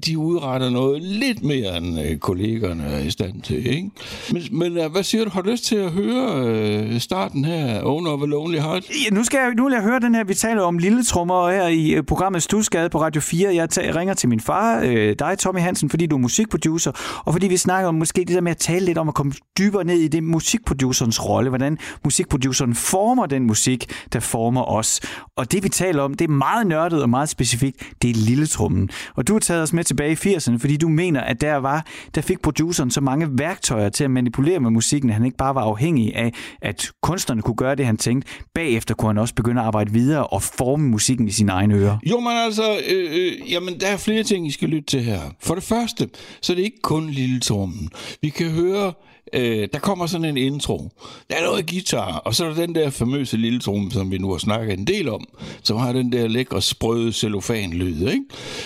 de 0.05 0.17
udretter 0.17 0.69
noget 0.69 1.01
lidt 1.01 1.43
mere, 1.43 1.77
end 1.77 1.99
øh, 2.01 2.17
kollegerne 2.17 2.83
er 2.83 2.99
i 2.99 3.11
stand 3.11 3.41
til. 3.41 3.67
Ikke? 3.67 3.89
Men, 4.31 4.41
men 4.51 4.77
øh, 4.77 4.91
hvad 4.91 5.03
siger 5.03 5.23
du? 5.23 5.29
Har 5.29 5.41
du 5.41 5.49
lyst 5.49 5.65
til 5.65 5.75
at 5.75 5.91
høre 5.91 6.47
øh, 6.47 6.99
starten 6.99 7.45
her, 7.45 7.83
Owner 7.83 8.11
of 8.11 8.21
a 8.21 8.25
Lonely 8.25 8.57
Heart? 8.57 8.83
Ja, 8.89 9.15
nu, 9.15 9.23
skal 9.23 9.37
jeg, 9.37 9.53
nu 9.55 9.63
vil 9.63 9.73
jeg 9.73 9.81
høre 9.81 9.99
den 9.99 10.15
her, 10.15 10.23
vi 10.23 10.33
taler 10.33 10.61
om 10.61 10.77
lille 10.77 11.03
trommer 11.03 11.51
her 11.51 11.67
i 11.67 12.01
programmet 12.01 12.43
Stusgade 12.43 12.89
på 12.89 13.01
Radio 13.01 13.21
4. 13.21 13.55
Jeg, 13.55 13.69
tager, 13.69 13.95
ringer 13.95 14.13
til 14.13 14.29
min 14.29 14.39
far, 14.39 14.81
øh, 14.83 15.15
dig 15.19 15.37
Tommy 15.39 15.59
Hansen, 15.59 15.89
fordi 15.89 16.05
du 16.05 16.15
er 16.15 16.19
musikproducer, 16.19 17.21
og 17.25 17.33
fordi 17.33 17.47
vi 17.47 17.57
snakker 17.57 17.87
om 17.87 17.95
måske 17.95 18.19
det 18.19 18.35
der 18.35 18.41
med 18.41 18.51
at 18.51 18.57
tale 18.57 18.85
lidt 18.85 18.97
om 18.97 19.07
at 19.07 19.15
komme 19.15 19.33
dybere 19.57 19.83
ned 19.83 19.99
i 19.99 20.07
det 20.07 20.23
musikproducerens 20.23 21.25
rolle, 21.29 21.49
hvordan 21.49 21.77
musikproduceren 22.03 22.75
former 22.75 23.25
den 23.25 23.43
musik, 23.43 23.85
der 24.13 24.19
former 24.19 24.63
os. 24.63 25.01
Og 25.35 25.51
det 25.51 25.63
vi 25.63 25.69
taler 25.69 26.03
om, 26.03 26.13
det 26.13 26.25
er 26.25 26.31
meget 26.31 26.67
nørdet 26.67 27.01
og 27.01 27.09
meget 27.09 27.29
specifikt, 27.29 27.77
det 28.01 28.09
er 28.09 28.13
lille 28.13 28.47
trommer 28.47 28.68
albummen. 28.69 28.89
Og 29.15 29.27
du 29.27 29.33
har 29.33 29.39
taget 29.39 29.63
os 29.63 29.73
med 29.73 29.83
tilbage 29.83 30.11
i 30.11 30.35
80'erne, 30.35 30.57
fordi 30.57 30.77
du 30.77 30.89
mener, 30.89 31.21
at 31.21 31.41
der 31.41 31.55
var, 31.55 31.85
der 32.15 32.21
fik 32.21 32.41
produceren 32.41 32.91
så 32.91 33.01
mange 33.01 33.27
værktøjer 33.31 33.89
til 33.89 34.03
at 34.03 34.11
manipulere 34.11 34.59
med 34.59 34.71
musikken, 34.71 35.09
at 35.09 35.13
han 35.15 35.25
ikke 35.25 35.37
bare 35.37 35.55
var 35.55 35.61
afhængig 35.61 36.15
af, 36.15 36.33
at 36.61 36.91
kunstnerne 37.01 37.41
kunne 37.41 37.55
gøre 37.55 37.75
det, 37.75 37.85
han 37.85 37.97
tænkte. 37.97 38.31
Bagefter 38.53 38.95
kunne 38.95 39.09
han 39.09 39.17
også 39.17 39.35
begynde 39.35 39.61
at 39.61 39.67
arbejde 39.67 39.91
videre 39.91 40.27
og 40.27 40.41
forme 40.41 40.87
musikken 40.87 41.27
i 41.27 41.31
sine 41.31 41.51
egne 41.51 41.75
ører. 41.75 41.97
Jo, 42.05 42.19
men 42.19 42.31
altså, 42.31 42.79
øh, 42.89 43.09
øh, 43.11 43.51
jamen, 43.51 43.79
der 43.79 43.87
er 43.87 43.97
flere 43.97 44.23
ting, 44.23 44.47
I 44.47 44.51
skal 44.51 44.69
lytte 44.69 44.85
til 44.85 45.03
her. 45.03 45.19
For 45.41 45.55
det 45.55 45.63
første, 45.63 46.09
så 46.41 46.53
er 46.53 46.55
det 46.55 46.63
ikke 46.63 46.81
kun 46.83 47.09
lille 47.09 47.39
Tormen. 47.39 47.89
Vi 48.21 48.29
kan 48.29 48.49
høre 48.49 48.93
øh, 49.33 49.67
der 49.73 49.79
kommer 49.79 50.05
sådan 50.05 50.25
en 50.25 50.37
intro. 50.37 50.89
Der 51.29 51.35
er 51.35 51.43
noget 51.43 51.69
guitar, 51.69 52.11
og 52.17 52.35
så 52.35 52.45
er 52.45 52.49
der 52.49 52.55
den 52.55 52.75
der 52.75 52.89
famøse 52.89 53.37
lille 53.37 53.59
trum, 53.59 53.91
som 53.91 54.11
vi 54.11 54.17
nu 54.17 54.31
har 54.31 54.37
snakket 54.37 54.79
en 54.79 54.87
del 54.87 55.09
om, 55.09 55.27
som 55.63 55.77
har 55.77 55.93
den 55.93 56.11
der 56.11 56.27
lækre, 56.27 56.61
sprøde 56.61 57.13
cellofan-lyd, 57.13 58.07
ikke? 58.07 58.23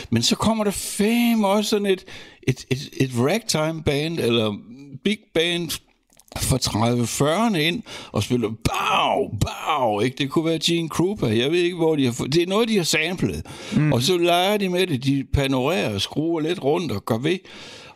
Men 0.09 0.23
så 0.23 0.35
kommer 0.35 0.63
der 0.63 0.71
fem 0.71 1.43
også 1.43 1.69
sådan 1.69 1.85
et, 1.85 2.05
et, 2.43 2.65
et, 2.69 2.89
et 2.97 3.11
ragtime 3.15 3.83
band, 3.83 4.19
eller 4.19 4.55
big 5.03 5.17
band 5.33 5.69
for 6.37 6.57
30-40'erne 6.57 7.57
ind 7.57 7.83
og 8.11 8.23
spiller 8.23 8.49
bag, 8.49 9.39
bag, 9.41 10.03
ikke? 10.03 10.17
Det 10.17 10.29
kunne 10.29 10.45
være 10.45 10.59
Gene 10.63 10.89
Krupa. 10.89 11.25
Jeg 11.25 11.51
ved 11.51 11.59
ikke, 11.59 11.77
hvor 11.77 11.95
de 11.95 12.05
har. 12.05 12.11
Det 12.11 12.43
er 12.43 12.47
noget, 12.47 12.69
de 12.69 12.77
har 12.77 12.83
samlet. 12.83 13.45
Mm. 13.75 13.93
Og 13.93 14.01
så 14.01 14.17
leger 14.17 14.57
de 14.57 14.69
med 14.69 14.87
det. 14.87 15.03
De 15.03 15.25
panorerer 15.33 15.93
og 15.93 16.01
skruer 16.01 16.41
lidt 16.41 16.63
rundt 16.63 16.91
og 16.91 17.05
går 17.05 17.17
ved. 17.17 17.37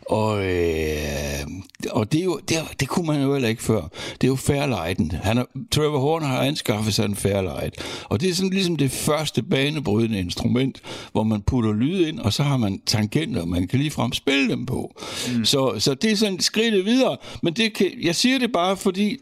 Og, 0.08 0.46
øh, 0.46 1.46
og 1.90 2.12
det, 2.12 2.20
er 2.20 2.24
jo, 2.24 2.40
det, 2.48 2.56
det 2.80 2.88
kunne 2.88 3.06
man 3.06 3.22
jo 3.22 3.32
heller 3.32 3.48
ikke 3.48 3.62
før. 3.62 3.80
Det 4.20 4.24
er 4.24 4.28
jo 4.28 4.36
Fairlighten. 4.36 5.10
Han 5.10 5.38
er, 5.38 5.44
Trevor 5.70 5.98
Horn 5.98 6.22
har 6.22 6.42
anskaffet 6.42 6.94
sig 6.94 7.04
en 7.04 7.16
Fairlight. 7.16 8.04
Og 8.04 8.20
det 8.20 8.30
er 8.30 8.34
sådan 8.34 8.50
ligesom 8.50 8.76
det 8.76 8.90
første 8.90 9.42
banebrydende 9.42 10.18
instrument, 10.18 10.80
hvor 11.12 11.22
man 11.22 11.42
putter 11.42 11.72
lyd 11.72 12.06
ind, 12.06 12.18
og 12.18 12.32
så 12.32 12.42
har 12.42 12.56
man 12.56 12.80
tangenter, 12.86 13.44
man 13.44 13.68
kan 13.68 13.78
ligefrem 13.78 14.12
spille 14.12 14.48
dem 14.48 14.66
på. 14.66 14.94
Mm. 15.36 15.44
Så, 15.44 15.74
så 15.78 15.94
det 15.94 16.12
er 16.12 16.16
sådan 16.16 16.40
skridt 16.40 16.84
videre. 16.84 17.16
Men 17.42 17.52
det 17.52 17.74
kan, 17.74 17.90
jeg 18.02 18.14
siger 18.14 18.38
det 18.38 18.52
bare, 18.52 18.76
fordi 18.76 19.18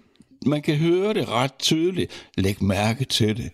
man 0.47 0.62
kan 0.62 0.76
høre 0.76 1.14
det 1.14 1.28
ret 1.28 1.55
tydeligt. 1.59 2.11
Læg 2.37 2.62
mærke 2.62 3.05
til 3.05 3.37
det. 3.37 3.50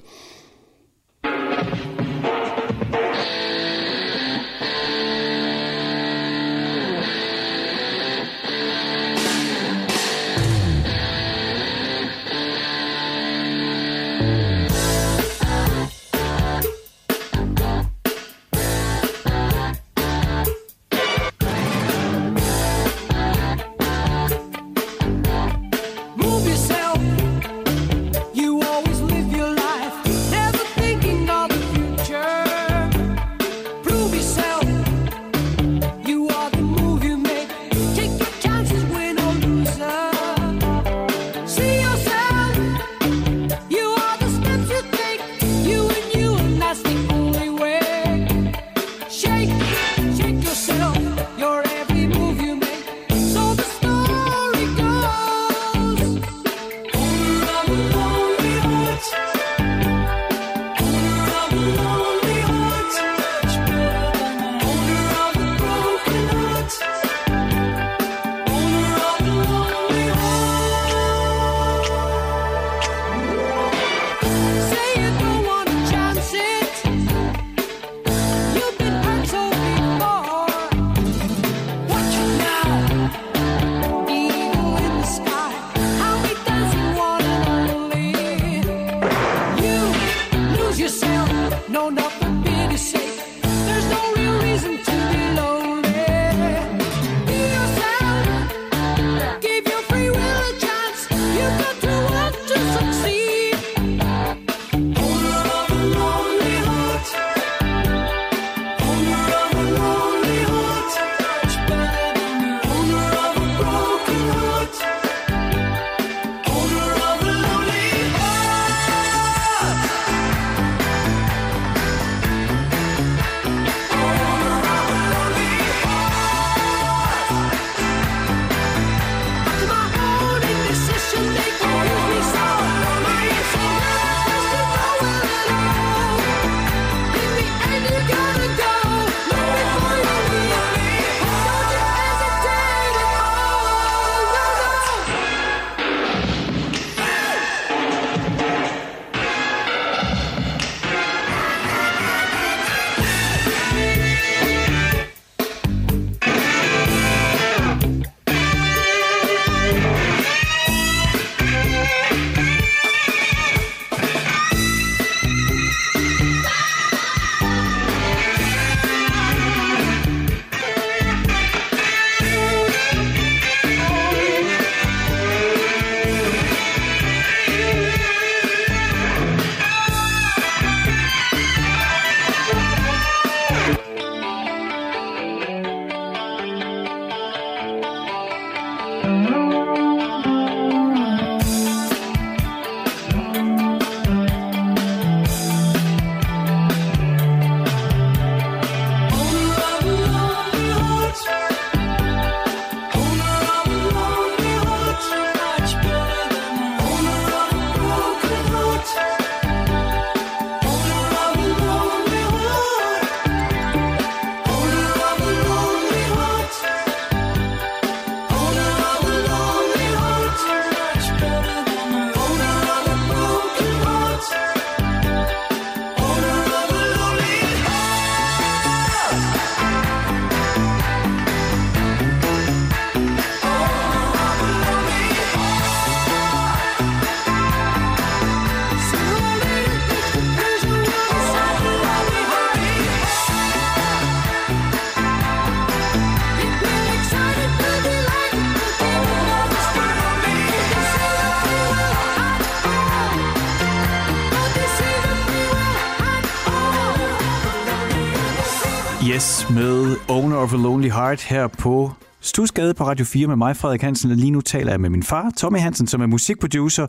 Owner 260.13 260.37
of 260.37 260.53
a 260.53 260.57
Lonely 260.57 260.91
Heart 260.91 261.23
her 261.23 261.47
på 261.47 261.93
Stusgade 262.21 262.75
på 262.75 262.85
Radio 262.85 263.05
4 263.05 263.27
med 263.27 263.37
mig, 263.37 263.57
Frederik 263.57 263.83
Hansen, 263.83 264.11
og 264.11 264.17
lige 264.17 264.31
nu 264.31 264.41
taler 264.41 264.71
jeg 264.71 264.81
med 264.81 264.91
min 264.91 265.03
far, 265.03 265.33
Tommy 265.37 265.59
Hansen, 265.59 265.87
som 265.87 266.01
er 266.01 266.07
musikproducer, 266.07 266.87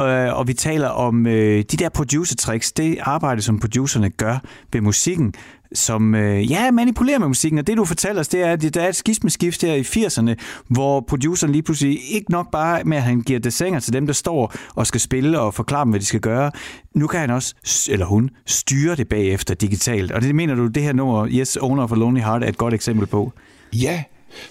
øh, 0.00 0.38
og 0.38 0.48
vi 0.48 0.54
taler 0.54 0.88
om 0.88 1.26
øh, 1.26 1.64
de 1.70 1.76
der 1.76 1.88
producer-tricks, 1.88 2.72
det 2.72 2.98
arbejde, 3.00 3.42
som 3.42 3.58
producerne 3.58 4.10
gør 4.10 4.38
ved 4.72 4.80
musikken, 4.80 5.34
som 5.74 6.14
øh, 6.14 6.50
ja, 6.50 6.70
manipulerer 6.70 7.18
med 7.18 7.28
musikken. 7.28 7.58
Og 7.58 7.66
det, 7.66 7.76
du 7.76 7.84
fortæller 7.84 8.20
os, 8.20 8.28
det 8.28 8.42
er, 8.42 8.52
at 8.52 8.74
der 8.74 8.82
er 8.82 8.88
et 8.88 8.96
skismeskift 8.96 9.62
her 9.62 9.74
i 9.74 9.80
80'erne, 9.80 10.34
hvor 10.68 11.00
produceren 11.00 11.52
lige 11.52 11.62
pludselig 11.62 12.12
ikke 12.12 12.30
nok 12.30 12.50
bare 12.50 12.84
med, 12.84 12.96
at 12.96 13.02
han 13.02 13.20
giver 13.20 13.38
desinger 13.38 13.80
til 13.80 13.92
dem, 13.92 14.06
der 14.06 14.12
står 14.12 14.54
og 14.74 14.86
skal 14.86 15.00
spille 15.00 15.40
og 15.40 15.54
forklare 15.54 15.84
dem, 15.84 15.90
hvad 15.90 16.00
de 16.00 16.06
skal 16.06 16.20
gøre. 16.20 16.50
Nu 16.94 17.06
kan 17.06 17.20
han 17.20 17.30
også, 17.30 17.54
eller 17.90 18.06
hun, 18.06 18.30
styre 18.46 18.96
det 18.96 19.08
bagefter 19.08 19.54
digitalt. 19.54 20.12
Og 20.12 20.22
det 20.22 20.34
mener 20.34 20.54
du, 20.54 20.66
det 20.66 20.82
her 20.82 20.92
nummer, 20.92 21.28
Yes, 21.30 21.56
Owner 21.56 21.82
of 21.82 21.92
a 21.92 21.94
Lonely 21.94 22.20
Heart, 22.20 22.44
er 22.44 22.48
et 22.48 22.58
godt 22.58 22.74
eksempel 22.74 23.06
på? 23.06 23.32
Ja, 23.72 24.02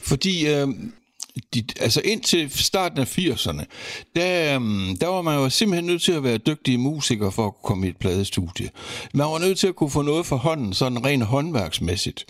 fordi 0.01 0.47
øh, 0.53 0.67
de, 1.53 1.63
altså 1.79 2.01
indtil 2.05 2.49
starten 2.49 2.99
af 2.99 3.17
80'erne, 3.17 3.63
der, 4.15 4.55
øhm, 4.55 4.97
der 4.97 5.07
var 5.07 5.21
man 5.21 5.35
jo 5.37 5.49
simpelthen 5.49 5.85
nødt 5.85 6.01
til 6.01 6.11
at 6.11 6.23
være 6.23 6.37
dygtig 6.37 6.79
musiker 6.79 7.29
for 7.29 7.47
at 7.47 7.53
komme 7.63 7.85
i 7.85 7.89
et 7.89 7.97
pladestudie. 7.97 8.69
Man 9.13 9.27
var 9.27 9.39
nødt 9.39 9.59
til 9.59 9.67
at 9.67 9.75
kunne 9.75 9.89
få 9.89 10.01
noget 10.01 10.25
for 10.25 10.35
hånden, 10.35 10.73
sådan 10.73 11.05
rent 11.05 11.23
håndværksmæssigt. 11.23 12.25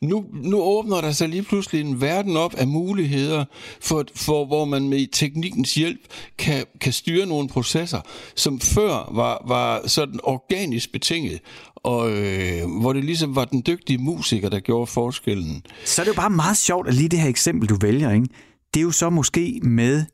Nu, 0.00 0.24
nu 0.32 0.62
åbner 0.62 1.00
der 1.00 1.12
sig 1.12 1.28
lige 1.28 1.42
pludselig 1.42 1.80
en 1.80 2.00
verden 2.00 2.36
op 2.36 2.54
af 2.54 2.66
muligheder, 2.68 3.44
for, 3.80 4.04
for 4.14 4.44
hvor 4.44 4.64
man 4.64 4.88
med 4.88 5.06
teknikkens 5.12 5.74
hjælp 5.74 6.00
kan, 6.38 6.64
kan 6.80 6.92
styre 6.92 7.26
nogle 7.26 7.48
processer, 7.48 8.00
som 8.36 8.60
før 8.60 9.10
var, 9.12 9.44
var 9.46 9.88
sådan 9.88 10.20
organisk 10.22 10.92
betinget 10.92 11.40
og 11.84 12.10
øh, 12.10 12.80
hvor 12.80 12.92
det 12.92 13.04
ligesom 13.04 13.36
var 13.36 13.44
den 13.44 13.62
dygtige 13.66 13.98
musiker, 13.98 14.48
der 14.48 14.60
gjorde 14.60 14.86
forskellen. 14.86 15.62
Så 15.84 16.02
er 16.02 16.04
det 16.04 16.10
jo 16.10 16.16
bare 16.16 16.30
meget 16.30 16.56
sjovt, 16.56 16.88
at 16.88 16.94
lige 16.94 17.08
det 17.08 17.18
her 17.18 17.28
eksempel, 17.28 17.68
du 17.68 17.76
vælger, 17.80 18.10
ikke? 18.10 18.28
det 18.74 18.80
er 18.80 18.84
jo 18.84 18.90
så 18.90 19.10
måske 19.10 19.60
med 19.62 20.04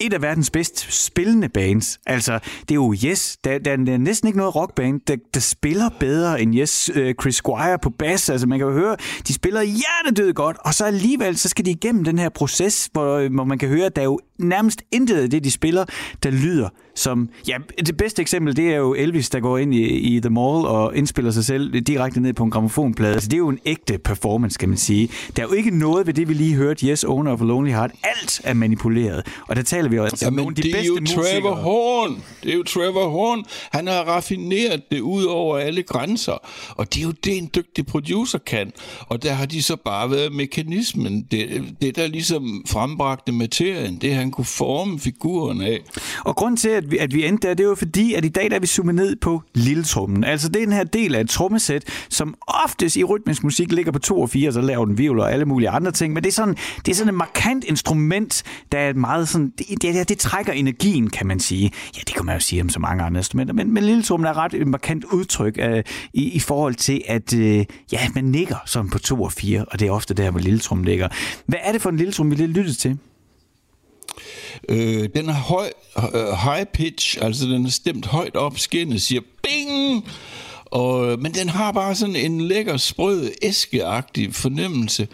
et 0.00 0.12
af 0.12 0.22
verdens 0.22 0.50
bedst 0.50 1.04
spillende 1.04 1.48
bands. 1.48 1.98
Altså, 2.06 2.38
det 2.60 2.70
er 2.70 2.74
jo 2.74 2.94
Yes. 3.04 3.36
Der, 3.44 3.58
der, 3.58 3.76
der 3.76 3.92
er 3.92 3.98
næsten 3.98 4.26
ikke 4.26 4.38
noget 4.38 4.56
rockband, 4.56 5.00
der, 5.06 5.16
der 5.34 5.40
spiller 5.40 5.88
bedre 6.00 6.42
end 6.42 6.54
Yes. 6.54 6.90
Øh, 6.94 7.14
Chris 7.20 7.34
Squire 7.34 7.78
på 7.78 7.90
bass. 7.90 8.30
Altså, 8.30 8.46
man 8.46 8.58
kan 8.58 8.68
jo 8.68 8.74
høre, 8.74 8.96
de 9.28 9.34
spiller 9.34 9.62
hjertedød 9.62 10.32
godt, 10.32 10.56
og 10.64 10.74
så 10.74 10.84
alligevel, 10.84 11.36
så 11.36 11.48
skal 11.48 11.64
de 11.64 11.70
igennem 11.70 12.04
den 12.04 12.18
her 12.18 12.28
proces, 12.28 12.88
hvor, 12.92 13.28
hvor 13.28 13.44
man 13.44 13.58
kan 13.58 13.68
høre, 13.68 13.86
at 13.86 13.96
der 13.96 14.02
er 14.02 14.06
jo 14.06 14.20
nærmest 14.38 14.82
intet 14.92 15.16
af 15.16 15.30
det, 15.30 15.44
de 15.44 15.50
spiller, 15.50 15.84
der 16.22 16.30
lyder 16.30 16.68
som... 16.94 17.28
Ja, 17.48 17.56
det 17.86 17.96
bedste 17.96 18.22
eksempel, 18.22 18.56
det 18.56 18.68
er 18.72 18.76
jo 18.76 18.94
Elvis, 18.94 19.30
der 19.30 19.40
går 19.40 19.58
ind 19.58 19.74
i, 19.74 19.84
i 19.84 20.20
The 20.20 20.30
Mall 20.30 20.66
og 20.66 20.96
indspiller 20.96 21.30
sig 21.30 21.44
selv 21.44 21.80
direkte 21.80 22.20
ned 22.20 22.32
på 22.32 22.44
en 22.44 22.50
gramofonplade. 22.50 23.14
Altså, 23.14 23.28
det 23.28 23.34
er 23.34 23.38
jo 23.38 23.48
en 23.48 23.58
ægte 23.64 23.98
performance, 23.98 24.58
kan 24.58 24.68
man 24.68 24.78
sige. 24.78 25.08
Der 25.36 25.42
er 25.42 25.46
jo 25.46 25.52
ikke 25.52 25.78
noget 25.78 26.06
ved 26.06 26.14
det, 26.14 26.28
vi 26.28 26.34
lige 26.34 26.54
hørte, 26.54 26.86
Yes, 26.86 27.04
Owner 27.04 27.32
of 27.32 27.40
a 27.40 27.44
Lonely 27.44 27.70
Heart. 27.70 27.90
Alt 28.02 28.40
er 28.44 28.54
manipuleret. 28.54 29.26
Og 29.48 29.56
der 29.56 29.62
taler 29.62 29.88
vi 29.88 29.96
jo 29.96 30.04
altså 30.04 30.24
Jamen, 30.26 30.36
nogle 30.36 30.50
af 30.50 30.54
de 30.54 30.62
det 30.62 30.72
bedste 30.72 30.86
er 30.86 30.94
jo 30.94 31.00
musikere. 31.00 31.24
Trevor 31.24 31.54
Horn. 31.54 32.22
Det 32.42 32.50
er 32.52 32.56
jo 32.56 32.62
Trevor 32.62 33.08
Horn. 33.08 33.44
Han 33.72 33.86
har 33.86 34.00
raffineret 34.00 34.82
det 34.90 35.00
ud 35.00 35.24
over 35.24 35.58
alle 35.58 35.82
grænser. 35.82 36.38
Og 36.68 36.94
det 36.94 37.00
er 37.00 37.04
jo 37.04 37.12
det, 37.24 37.38
en 37.38 37.50
dygtig 37.54 37.86
producer 37.86 38.38
kan. 38.38 38.72
Og 39.08 39.22
der 39.22 39.32
har 39.32 39.46
de 39.46 39.62
så 39.62 39.76
bare 39.76 40.10
været 40.10 40.32
mekanismen. 40.32 41.26
Det, 41.30 41.64
det 41.82 41.96
der 41.96 42.06
ligesom 42.06 42.64
frembragte 42.68 43.32
materien, 43.32 43.98
det 44.00 44.14
han 44.14 44.30
kunne 44.30 44.44
forme 44.44 44.98
figuren 44.98 45.60
af. 45.60 45.80
Og 46.24 46.36
grund 46.36 46.56
til, 46.56 46.68
at 46.82 46.90
vi, 46.90 46.98
at 46.98 47.14
vi 47.14 47.26
endte 47.26 47.48
der, 47.48 47.54
det 47.54 47.66
er 47.66 47.74
fordi, 47.74 48.14
at 48.14 48.24
i 48.24 48.28
dag 48.28 48.50
der 48.50 48.56
er 48.56 48.60
vi 48.60 48.66
zoomet 48.66 48.94
ned 48.94 49.16
på 49.16 49.42
lilletrummen. 49.54 50.24
Altså 50.24 50.48
det 50.48 50.62
er 50.62 50.66
den 50.66 50.72
her 50.72 50.84
del 50.84 51.14
af 51.14 51.20
et 51.20 51.30
trommesæt, 51.30 51.84
som 52.08 52.34
oftest 52.64 52.96
i 52.96 53.04
rytmisk 53.04 53.44
musik 53.44 53.72
ligger 53.72 53.92
på 53.92 53.98
2 53.98 54.20
og 54.20 54.30
4, 54.30 54.52
så 54.52 54.60
laver 54.60 54.84
den 54.84 54.98
violer 54.98 55.22
og 55.22 55.32
alle 55.32 55.44
mulige 55.44 55.70
andre 55.70 55.92
ting. 55.92 56.12
Men 56.12 56.22
det 56.22 56.28
er 56.28 56.34
sådan, 56.34 56.56
det 56.86 56.88
er 56.92 56.94
sådan 56.94 57.08
et 57.08 57.14
markant 57.14 57.64
instrument, 57.64 58.42
der 58.72 58.78
er 58.78 58.94
meget 58.94 59.28
sådan, 59.28 59.52
det, 59.58 59.82
det, 59.82 60.08
det 60.08 60.18
trækker 60.18 60.52
energien, 60.52 61.10
kan 61.10 61.26
man 61.26 61.40
sige. 61.40 61.72
Ja, 61.96 62.00
det 62.06 62.14
kan 62.14 62.26
man 62.26 62.34
jo 62.36 62.40
sige 62.40 62.62
om 62.62 62.68
så 62.68 62.80
mange 62.80 63.04
andre 63.04 63.18
instrumenter, 63.18 63.54
men, 63.54 63.74
men 63.74 63.84
lilletrummen 63.84 64.26
er 64.26 64.36
ret 64.36 64.54
et 64.54 64.68
markant 64.68 65.04
udtryk 65.04 65.58
øh, 65.60 65.82
i, 66.12 66.30
i 66.30 66.38
forhold 66.38 66.74
til, 66.74 67.02
at 67.06 67.34
øh, 67.34 67.64
ja, 67.92 68.08
man 68.14 68.24
nikker 68.24 68.56
sådan 68.66 68.90
på 68.90 68.98
2 68.98 69.22
og 69.22 69.32
4, 69.32 69.64
og 69.64 69.80
det 69.80 69.88
er 69.88 69.92
ofte 69.92 70.14
der, 70.14 70.30
hvor 70.30 70.40
lilletrummen 70.40 70.84
ligger. 70.84 71.08
Hvad 71.46 71.58
er 71.62 71.72
det 71.72 71.82
for 71.82 71.90
en 71.90 71.96
lilletrum, 71.96 72.30
vi 72.30 72.36
lige 72.36 72.48
lytter 72.48 72.74
til? 72.74 72.98
Øh, 74.68 75.08
den 75.16 75.28
er 75.28 75.32
høj, 75.32 75.70
uh, 75.96 76.52
high 76.52 76.64
pitch, 76.64 77.18
altså 77.20 77.46
den 77.46 77.66
er 77.66 77.70
stemt 77.70 78.06
højt 78.06 78.36
op, 78.36 78.58
skinnet 78.58 79.02
siger 79.02 79.20
bing! 79.42 80.04
Og, 80.72 81.18
men 81.18 81.32
den 81.32 81.48
har 81.48 81.72
bare 81.72 81.94
sådan 81.94 82.16
en 82.16 82.40
lækker, 82.40 82.76
sprød, 82.76 83.30
æskeagtig 83.42 84.34
fornemmelse, 84.34 85.08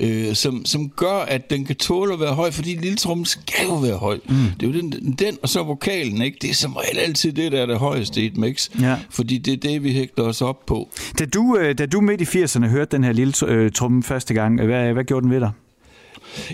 øh, 0.00 0.34
som, 0.34 0.64
som 0.64 0.88
gør, 0.88 1.18
at 1.18 1.50
den 1.50 1.64
kan 1.64 1.76
tåle 1.76 2.12
at 2.12 2.20
være 2.20 2.34
høj, 2.34 2.50
fordi 2.50 2.74
lille 2.74 2.96
trum 2.96 3.24
skal 3.24 3.66
jo 3.66 3.74
være 3.74 3.96
høj. 3.96 4.18
Mm. 4.28 4.34
Det 4.60 4.66
er 4.66 4.72
jo 4.72 4.80
den, 4.80 5.16
den, 5.18 5.38
og 5.42 5.48
så 5.48 5.62
vokalen, 5.62 6.22
ikke? 6.22 6.38
det 6.42 6.50
er 6.50 6.54
som 6.54 6.76
regel 6.76 6.98
altid 6.98 7.32
det, 7.32 7.52
der 7.52 7.62
er 7.62 7.66
det 7.66 7.78
højeste 7.78 8.22
i 8.22 8.26
et 8.26 8.36
mix, 8.36 8.70
ja. 8.80 8.96
fordi 9.10 9.38
det 9.38 9.52
er 9.52 9.56
det, 9.56 9.84
vi 9.84 9.92
hægter 9.92 10.22
os 10.22 10.42
op 10.42 10.66
på. 10.66 10.88
Da 11.18 11.24
du, 11.24 11.56
øh, 11.56 11.78
da 11.78 11.86
du 11.86 12.00
midt 12.00 12.34
i 12.34 12.44
80'erne 12.44 12.66
hørte 12.66 12.96
den 12.96 13.04
her 13.04 13.12
lille 13.12 13.34
øh, 13.46 13.72
tromme 13.72 14.02
første 14.02 14.34
gang, 14.34 14.64
hvad, 14.64 14.92
hvad 14.92 15.04
gjorde 15.04 15.24
den 15.24 15.30
ved 15.30 15.40
dig? 15.40 15.50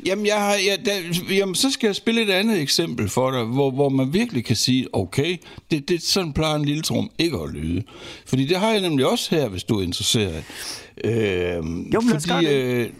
Jamen, 0.06 0.26
jeg 0.26 0.36
har, 0.36 0.54
jeg, 0.54 0.78
der, 0.84 0.92
jamen, 1.34 1.54
så 1.54 1.70
skal 1.70 1.86
jeg 1.86 1.96
spille 1.96 2.22
et 2.22 2.30
andet 2.30 2.60
eksempel 2.60 3.08
for 3.08 3.30
dig, 3.30 3.44
hvor, 3.44 3.70
hvor 3.70 3.88
man 3.88 4.12
virkelig 4.12 4.44
kan 4.44 4.56
sige, 4.56 4.86
okay, 4.92 5.36
det, 5.70 5.88
det 5.88 6.02
sådan 6.02 6.32
plejer 6.32 6.54
en 6.54 6.64
lille 6.64 6.82
trum 6.82 7.10
ikke 7.18 7.38
at 7.38 7.50
lyde. 7.50 7.82
Fordi 8.26 8.44
det 8.46 8.56
har 8.56 8.70
jeg 8.70 8.80
nemlig 8.80 9.06
også 9.06 9.34
her, 9.34 9.48
hvis 9.48 9.64
du 9.64 9.78
er 9.78 9.82
interesseret. 9.82 10.44
Øh, 11.04 11.56
jo, 11.94 12.00
men 12.00 12.20
fordi, 12.20 12.46
øh, 12.46 12.90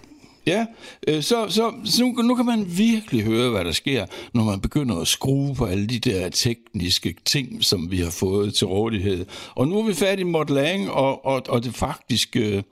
Ja, 0.46 0.66
øh, 1.08 1.22
så, 1.22 1.46
så, 1.48 1.72
så 1.84 2.02
nu, 2.02 2.22
nu 2.22 2.34
kan 2.34 2.46
man 2.46 2.66
virkelig 2.76 3.24
høre, 3.24 3.50
hvad 3.50 3.64
der 3.64 3.72
sker, 3.72 4.06
når 4.34 4.44
man 4.44 4.60
begynder 4.60 4.96
at 5.00 5.08
skrue 5.08 5.54
på 5.54 5.64
alle 5.64 5.86
de 5.86 5.98
der 5.98 6.28
tekniske 6.28 7.14
ting, 7.24 7.64
som 7.64 7.90
vi 7.90 8.00
har 8.00 8.10
fået 8.10 8.54
til 8.54 8.66
rådighed. 8.66 9.26
Og 9.54 9.68
nu 9.68 9.78
er 9.78 9.86
vi 9.86 9.94
færdige 9.94 10.24
med 10.24 10.46
Lang 10.48 10.90
og, 10.90 11.26
og, 11.26 11.42
og 11.48 11.64
det 11.64 11.74
faktisk, 11.74 12.36
øh, 12.36 12.62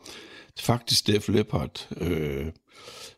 faktisk 0.60 1.06
Def 1.06 1.28
Leppard. 1.28 1.88
Øh, 2.00 2.46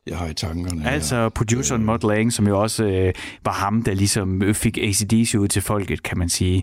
jeg 0.06 0.18
har 0.18 0.26
i 0.26 0.34
tankerne. 0.34 0.90
Altså 0.90 1.28
produceren 1.28 1.82
øh, 1.82 1.86
Mod 1.86 2.08
Lang, 2.08 2.32
som 2.32 2.46
jo 2.48 2.60
også 2.60 2.84
øh, 2.84 3.12
var 3.44 3.52
ham, 3.52 3.82
der 3.82 3.94
ligesom 3.94 4.54
fik 4.54 4.78
ACDC 4.78 5.34
ud 5.38 5.48
til 5.48 5.62
folket, 5.62 6.02
kan 6.02 6.18
man 6.18 6.28
sige. 6.28 6.62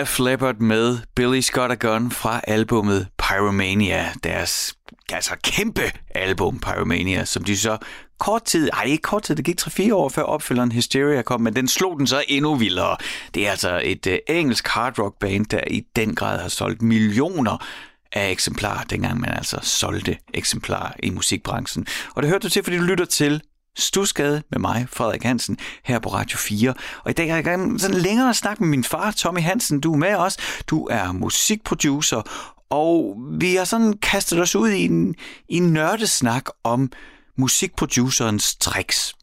Def 0.00 0.18
Leppard 0.18 0.60
med 0.60 0.98
Billy 1.14 1.40
Scott 1.40 1.72
a 1.72 1.74
Gun 1.74 2.10
fra 2.10 2.40
albummet 2.46 3.08
Pyromania, 3.18 4.12
deres 4.24 4.74
altså 5.12 5.36
kæmpe 5.42 5.82
album 6.14 6.58
Pyromania, 6.58 7.24
som 7.24 7.44
de 7.44 7.56
så 7.56 7.78
kort 8.18 8.44
tid, 8.44 8.70
ej 8.72 8.84
ikke 8.84 9.02
kort 9.02 9.22
tid, 9.22 9.36
det 9.36 9.44
gik 9.44 9.60
3-4 9.60 9.92
år 9.92 10.08
før 10.08 10.22
opfølgeren 10.22 10.72
Hysteria 10.72 11.22
kom, 11.22 11.40
men 11.40 11.56
den 11.56 11.68
slog 11.68 11.98
den 11.98 12.06
så 12.06 12.24
endnu 12.28 12.54
vildere. 12.54 12.96
Det 13.34 13.46
er 13.46 13.50
altså 13.50 13.80
et 13.84 14.06
uh, 14.06 14.34
engelsk 14.36 14.68
hard 14.68 14.98
rock 14.98 15.18
band, 15.20 15.46
der 15.46 15.60
i 15.70 15.82
den 15.96 16.14
grad 16.14 16.40
har 16.40 16.48
solgt 16.48 16.82
millioner 16.82 17.66
af 18.12 18.30
eksemplarer, 18.30 18.84
dengang 18.84 19.20
man 19.20 19.30
altså 19.30 19.58
solgte 19.62 20.16
eksemplarer 20.34 20.92
i 21.02 21.10
musikbranchen. 21.10 21.86
Og 22.14 22.22
det 22.22 22.30
hørte 22.30 22.42
du 22.42 22.48
til, 22.48 22.62
fordi 22.62 22.76
du 22.76 22.82
lytter 22.82 23.04
til 23.04 23.42
Stusgade 23.76 24.42
med 24.50 24.58
mig, 24.58 24.86
Frederik 24.92 25.22
Hansen, 25.22 25.58
her 25.84 25.98
på 25.98 26.08
Radio 26.08 26.38
4. 26.38 26.74
Og 27.04 27.10
i 27.10 27.14
dag 27.14 27.28
har 27.28 27.36
jeg 27.36 27.44
gerne 27.44 27.80
sådan 27.80 27.96
længere 27.96 28.34
snak 28.34 28.60
med 28.60 28.68
min 28.68 28.84
far, 28.84 29.10
Tommy 29.10 29.40
Hansen. 29.40 29.80
Du 29.80 29.92
er 29.92 29.96
med 29.96 30.14
os. 30.14 30.36
Du 30.66 30.86
er 30.86 31.12
musikproducer, 31.12 32.22
og 32.70 33.16
vi 33.30 33.54
har 33.54 33.64
sådan 33.64 33.92
kastet 33.92 34.40
os 34.40 34.56
ud 34.56 34.70
i 34.70 34.84
en, 34.84 35.14
i 35.48 35.56
en 35.56 35.72
nørdesnak 35.72 36.44
om 36.64 36.92
musikproducerens 37.36 38.56
tricks. 38.56 39.14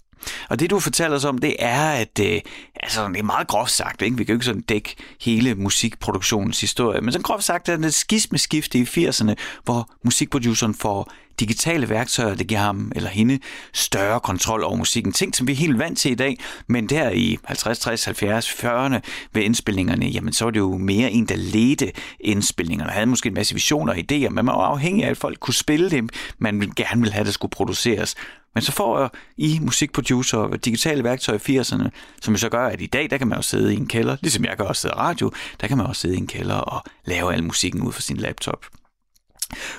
Og 0.49 0.59
det, 0.59 0.69
du 0.69 0.79
fortæller 0.79 1.17
os 1.17 1.25
om, 1.25 1.37
det 1.37 1.55
er, 1.59 1.91
at 1.91 2.19
øh, 2.21 2.41
altså, 2.83 3.07
det 3.07 3.19
er 3.19 3.23
meget 3.23 3.47
groft 3.47 3.71
sagt, 3.71 4.01
ikke? 4.01 4.17
vi 4.17 4.23
kan 4.23 4.33
jo 4.33 4.35
ikke 4.35 4.45
sådan 4.45 4.61
dække 4.61 4.95
hele 5.21 5.55
musikproduktionens 5.55 6.61
historie, 6.61 7.01
men 7.01 7.11
sådan 7.11 7.23
groft 7.23 7.43
sagt 7.43 7.69
er 7.69 7.77
det 7.77 7.85
et 7.85 7.93
skismeskifte 7.93 8.79
i 8.79 8.83
80'erne, 8.83 9.33
hvor 9.63 9.89
musikproduceren 10.03 10.75
får 10.75 11.11
digitale 11.39 11.89
værktøjer, 11.89 12.35
det 12.35 12.47
giver 12.47 12.61
ham 12.61 12.91
eller 12.95 13.09
hende 13.09 13.39
større 13.73 14.19
kontrol 14.19 14.63
over 14.63 14.75
musikken. 14.75 15.11
Ting, 15.11 15.35
som 15.35 15.47
vi 15.47 15.51
er 15.51 15.55
helt 15.55 15.79
vant 15.79 15.97
til 15.97 16.11
i 16.11 16.15
dag, 16.15 16.39
men 16.67 16.89
der 16.89 17.09
i 17.09 17.37
50, 17.43 17.79
60, 17.79 18.05
70, 18.05 18.49
40'erne 18.49 18.99
ved 19.33 19.41
indspilningerne, 19.41 20.05
jamen 20.05 20.33
så 20.33 20.45
var 20.45 20.51
det 20.51 20.59
jo 20.59 20.77
mere 20.77 21.11
en, 21.11 21.25
der 21.25 21.35
ledte 21.35 21.91
indspilningerne, 22.19 22.91
havde 22.91 23.05
måske 23.05 23.27
en 23.27 23.33
masse 23.33 23.53
visioner 23.53 23.93
og 23.93 23.99
idéer, 23.99 24.29
men 24.29 24.45
man 24.45 24.45
var 24.45 24.65
afhængig 24.65 25.05
af, 25.05 25.09
at 25.09 25.17
folk 25.17 25.39
kunne 25.39 25.53
spille 25.53 25.91
dem, 25.91 26.09
man 26.37 26.73
gerne 26.75 27.01
ville 27.01 27.13
have, 27.13 27.21
at 27.21 27.25
det 27.25 27.33
skulle 27.33 27.51
produceres. 27.51 28.15
Men 28.53 28.61
så 28.61 28.71
får 28.71 29.11
I 29.37 29.59
musikproducer 29.61 30.37
og 30.37 30.65
digitale 30.65 31.03
værktøjer 31.03 31.39
i 31.49 31.59
80'erne, 31.59 31.89
som 32.21 32.37
så 32.37 32.49
gør, 32.49 32.67
at 32.73 32.81
i 32.81 32.85
dag, 32.85 33.09
der 33.09 33.17
kan 33.17 33.27
man 33.27 33.37
jo 33.37 33.41
sidde 33.41 33.73
i 33.73 33.77
en 33.77 33.87
kælder, 33.87 34.17
ligesom 34.21 34.45
jeg 34.45 34.57
kan 34.57 34.65
også 34.65 34.81
sidde 34.81 34.93
i 34.97 34.99
radio, 34.99 35.31
der 35.61 35.67
kan 35.67 35.77
man 35.77 35.85
også 35.85 36.01
sidde 36.01 36.15
i 36.15 36.17
en 36.17 36.27
kælder 36.27 36.55
og 36.55 36.83
lave 37.05 37.33
al 37.33 37.43
musikken 37.43 37.81
ud 37.81 37.91
fra 37.91 38.01
sin 38.01 38.17
laptop. 38.17 38.65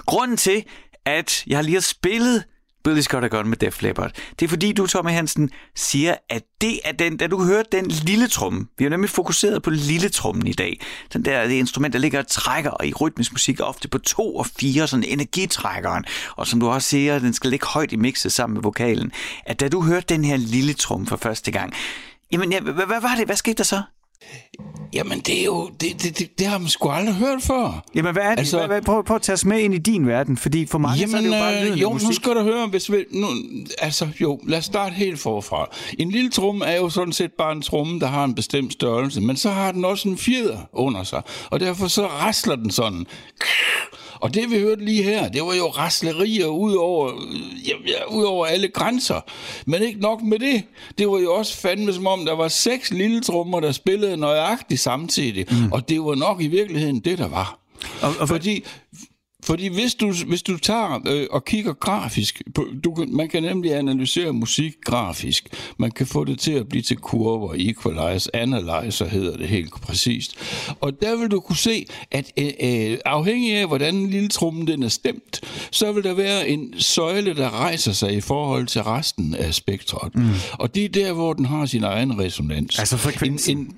Grunden 0.07 0.37
til, 0.37 0.65
at 1.05 1.45
jeg 1.47 1.65
lige 1.65 1.75
har 1.75 1.81
spillet 1.81 2.45
Billy 2.85 3.01
Scott 3.01 3.31
Gun 3.31 3.49
med 3.49 3.57
Def 3.57 3.83
Leppard. 3.83 4.11
Det 4.41 4.45
er 4.45 4.49
fordi, 4.49 4.73
du, 4.73 4.87
Tommy 4.87 5.11
Hansen, 5.11 5.51
siger, 5.75 6.15
at 6.31 6.43
det 6.61 6.81
er 6.85 6.93
den, 6.93 7.17
da 7.17 7.27
du 7.27 7.45
hørte 7.45 7.69
den 7.73 7.87
lille 7.87 8.29
tromme. 8.29 8.67
Vi 8.79 8.85
har 8.85 8.91
nemlig 8.91 9.11
fokuseret 9.11 9.63
på 9.63 9.71
lille 9.71 10.09
trommen 10.09 10.47
i 10.47 10.53
dag. 10.53 10.81
Den 11.13 11.25
der 11.25 11.47
det 11.47 11.55
instrument, 11.55 11.93
der 11.93 11.99
ligger 11.99 12.19
og 12.19 12.27
trækker 12.27 12.85
i 12.85 12.93
rytmisk 12.93 13.33
musik 13.33 13.61
ofte 13.61 13.89
på 13.89 13.99
to 13.99 14.37
og 14.37 14.47
fire, 14.47 14.87
sådan 14.87 15.05
energitrækkeren. 15.05 16.05
Og 16.37 16.47
som 16.47 16.61
du 16.61 16.69
også 16.69 16.89
siger, 16.89 17.19
den 17.19 17.33
skal 17.33 17.51
ligge 17.51 17.67
højt 17.67 17.93
i 17.93 17.97
mixet 17.97 18.33
sammen 18.33 18.55
med 18.55 18.63
vokalen. 18.63 19.13
At 19.47 19.61
da 19.61 19.69
du 19.69 19.83
hørte 19.83 20.07
den 20.09 20.25
her 20.25 20.37
lille 20.37 20.73
tromme 20.75 21.07
for 21.07 21.17
første 21.17 21.51
gang, 21.51 21.75
jamen, 22.35 22.53
ja, 22.53 22.61
hvad, 22.61 22.87
hvad 22.87 23.01
var 23.01 23.15
det? 23.19 23.27
Hvad 23.27 23.37
skete 23.37 23.55
der 23.55 23.65
så? 23.65 23.83
Jamen, 24.93 25.21
det 25.21 25.41
er 25.41 25.45
jo, 25.45 25.71
det, 25.81 26.03
det, 26.03 26.19
det, 26.19 26.39
det 26.39 26.47
har 26.47 26.59
man 26.59 26.69
sgu 26.69 26.89
aldrig 26.89 27.15
hørt 27.15 27.43
før. 27.43 27.85
Jamen, 27.95 28.13
hvad 28.13 28.23
er 28.23 28.31
det? 28.31 28.39
Altså, 28.39 28.67
hvad, 28.67 28.83
prøv, 28.83 29.05
prøv 29.05 29.15
at 29.15 29.23
tage 29.23 29.35
os 29.35 29.45
med 29.45 29.61
ind 29.61 29.75
i 29.75 29.79
din 29.79 30.07
verden, 30.07 30.37
fordi 30.37 30.67
for 30.67 30.79
mange 30.79 30.99
jamen, 31.01 31.11
så 31.11 31.17
er 31.17 31.21
det 31.21 31.29
jo 31.29 31.33
bare 31.33 31.71
øh, 31.71 31.81
Jo, 31.81 31.93
musik. 31.93 32.09
nu 32.09 32.15
skal 32.15 32.35
du 32.35 32.43
høre, 32.43 32.67
hvis 32.67 32.93
vi, 32.93 33.05
nu, 33.11 33.27
altså, 33.79 34.09
jo, 34.21 34.41
lad 34.47 34.59
os 34.59 34.65
starte 34.65 34.95
helt 34.95 35.21
forfra. 35.21 35.69
En 35.99 36.11
lille 36.11 36.31
tromme 36.31 36.65
er 36.65 36.77
jo 36.77 36.91
sådan 36.91 37.13
set 37.13 37.33
bare 37.39 37.53
en 37.53 37.63
tromme, 37.63 38.01
der 38.01 38.07
har 38.07 38.25
en 38.25 38.35
bestemt 38.35 38.73
størrelse, 38.73 39.21
men 39.21 39.37
så 39.37 39.51
har 39.51 39.73
den 39.73 39.85
også 39.85 40.09
en 40.09 40.19
fjeder 40.19 40.59
under 40.73 41.03
sig, 41.03 41.23
og 41.51 41.61
derfor 41.61 41.89
så 41.89 42.07
rasler 42.07 42.57
den 42.57 42.71
sådan. 42.71 43.07
Og 44.21 44.35
det 44.35 44.51
vi 44.51 44.59
hørte 44.59 44.85
lige 44.85 45.03
her, 45.03 45.29
det 45.29 45.43
var 45.43 45.55
jo 45.55 45.67
raslerier 45.69 46.47
ud 46.47 46.75
over, 46.75 47.13
ja, 47.67 47.73
ja, 47.87 48.15
ud 48.15 48.25
over 48.25 48.47
alle 48.47 48.69
grænser. 48.69 49.21
Men 49.67 49.83
ikke 49.83 50.01
nok 50.01 50.23
med 50.23 50.39
det. 50.39 50.63
Det 50.99 51.09
var 51.09 51.19
jo 51.19 51.35
også 51.35 51.57
fandme 51.57 51.93
som 51.93 52.07
om, 52.07 52.25
der 52.25 52.37
var 52.37 52.49
seks 52.49 52.91
lille 52.93 53.21
trommer, 53.21 53.61
der 53.61 53.73
spillede 53.73 54.17
nøjagtigt 54.17 54.81
samtidig. 54.81 55.47
Mm. 55.51 55.73
Og 55.73 55.89
det 55.89 56.01
var 56.01 56.15
nok 56.15 56.43
i 56.43 56.47
virkeligheden 56.47 57.01
det, 57.01 57.19
der 57.19 57.29
var. 57.29 57.59
Og, 58.03 58.15
og 58.21 58.29
Fordi 58.29 58.65
Fordi 59.45 59.69
hvis 59.69 59.95
du, 59.95 60.13
hvis 60.27 60.43
du 60.43 60.59
tager 60.59 61.01
øh, 61.07 61.27
og 61.31 61.45
kigger 61.45 61.73
grafisk, 61.73 62.43
på, 62.55 62.67
du 62.85 62.95
kan, 62.95 63.17
man 63.17 63.29
kan 63.29 63.43
nemlig 63.43 63.75
analysere 63.75 64.33
musik 64.33 64.75
grafisk. 64.85 65.49
Man 65.79 65.91
kan 65.91 66.07
få 66.07 66.25
det 66.25 66.39
til 66.39 66.53
at 66.53 66.69
blive 66.69 66.83
til 66.83 66.97
kurver, 66.97 67.55
equalize, 67.57 68.37
analyzer 68.37 69.09
hedder 69.09 69.37
det 69.37 69.49
helt 69.49 69.73
præcist. 69.73 70.37
Og 70.81 71.01
der 71.03 71.17
vil 71.17 71.31
du 71.31 71.41
kunne 71.41 71.57
se, 71.57 71.87
at 72.11 72.33
øh, 72.39 72.51
øh, 72.63 72.99
afhængig 73.05 73.57
af, 73.57 73.67
hvordan 73.67 73.95
en 73.95 74.11
lille 74.11 74.29
trummen 74.29 74.67
den 74.67 74.83
er 74.83 74.89
stemt, 74.89 75.41
så 75.71 75.93
vil 75.93 76.05
der 76.05 76.15
være 76.15 76.49
en 76.49 76.75
søjle, 76.79 77.35
der 77.35 77.51
rejser 77.51 77.93
sig 77.93 78.13
i 78.13 78.21
forhold 78.21 78.67
til 78.67 78.83
resten 78.83 79.35
af 79.35 79.55
spektret. 79.55 80.15
Mm. 80.15 80.31
Og 80.53 80.75
det 80.75 80.85
er 80.85 80.89
der, 80.89 81.13
hvor 81.13 81.33
den 81.33 81.45
har 81.45 81.67
sin 81.67 81.85
egen 81.85 82.19
resonans. 82.19 82.79
Altså 82.79 82.97
frekvensen? 82.97 83.59
En, 83.59 83.65
en, 83.67 83.75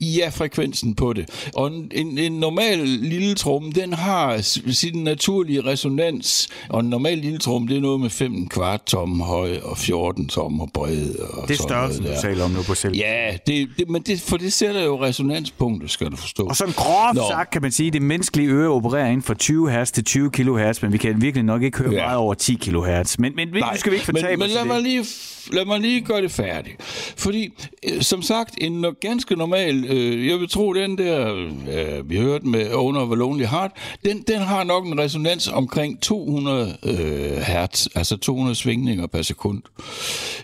Ja, 0.00 0.28
frekvensen 0.28 0.94
på 0.94 1.12
det. 1.12 1.50
Og 1.54 1.66
en, 1.66 2.18
en, 2.18 2.32
normal 2.32 2.78
lille 2.88 3.34
trum, 3.34 3.72
den 3.72 3.92
har 3.92 4.38
sin 4.72 5.04
naturlige 5.04 5.60
resonans. 5.60 6.48
Og 6.68 6.80
en 6.80 6.90
normal 6.90 7.18
lille 7.18 7.38
trum, 7.38 7.68
det 7.68 7.76
er 7.76 7.80
noget 7.80 8.00
med 8.00 8.10
5 8.10 8.48
kvart 8.48 8.84
tom 8.86 9.20
høj 9.20 9.58
og 9.62 9.78
14 9.78 10.28
tom 10.28 10.60
og 10.60 10.70
bred. 10.74 11.14
Og 11.18 11.48
det 11.48 11.58
er 11.58 11.62
størrelsen, 11.62 12.04
du 12.04 12.10
taler 12.22 12.44
om 12.44 12.50
nu 12.50 12.62
på 12.62 12.74
selv. 12.74 12.96
Ja, 12.96 13.36
det, 13.46 13.68
det, 13.78 13.88
men 13.88 14.02
det, 14.02 14.20
for 14.20 14.36
det 14.36 14.52
sætter 14.52 14.84
jo 14.84 15.02
resonanspunktet, 15.02 15.90
skal 15.90 16.10
du 16.10 16.16
forstå. 16.16 16.42
Og 16.42 16.56
sådan 16.56 16.74
groft 16.74 17.18
sagt 17.30 17.50
kan 17.50 17.62
man 17.62 17.72
sige, 17.72 17.86
at 17.86 17.92
det 17.92 18.02
menneskelige 18.02 18.48
øre 18.48 18.68
opererer 18.68 19.06
inden 19.06 19.22
for 19.22 19.34
20 19.34 19.70
Hz 19.70 19.90
til 19.90 20.04
20 20.04 20.30
kHz, 20.30 20.82
men 20.82 20.92
vi 20.92 20.98
kan 20.98 21.22
virkelig 21.22 21.44
nok 21.44 21.62
ikke 21.62 21.78
høre 21.78 21.92
ja. 21.92 22.04
meget 22.04 22.18
over 22.18 22.34
10 22.34 22.54
kHz. 22.54 23.18
Men, 23.18 23.36
men 23.36 23.48
Nej, 23.48 23.72
nu 23.72 23.78
skal 23.78 23.92
vi 23.92 23.96
ikke 23.96 24.06
fortabe 24.06 24.28
men, 24.28 24.38
men 24.38 24.50
lad 24.50 24.64
mig 24.64 24.82
lige 24.82 25.04
lad 25.52 25.64
mig 25.64 25.80
lige 25.80 26.00
gøre 26.00 26.22
det 26.22 26.30
færdigt. 26.30 26.82
Fordi, 27.16 27.52
øh, 27.82 28.02
som 28.02 28.22
sagt, 28.22 28.54
en 28.60 28.86
ganske 29.00 29.36
normal, 29.36 29.84
øh, 29.84 30.26
jeg 30.26 30.40
vil 30.40 30.48
tro, 30.48 30.72
den 30.72 30.98
der, 30.98 31.34
øh, 31.72 32.10
vi 32.10 32.16
hørte 32.16 32.46
med 32.46 32.72
Owner 32.72 33.00
of 33.00 33.12
a 33.12 33.14
Lonely 33.14 33.44
Heart, 33.44 33.70
den, 34.04 34.22
den 34.22 34.38
har 34.38 34.64
nok 34.64 34.86
en 34.86 34.98
resonans 34.98 35.48
omkring 35.48 36.00
200 36.00 36.76
øh, 36.82 37.36
hertz, 37.36 37.86
altså 37.94 38.16
200 38.16 38.54
svingninger 38.54 39.06
per 39.06 39.22
sekund. 39.22 39.62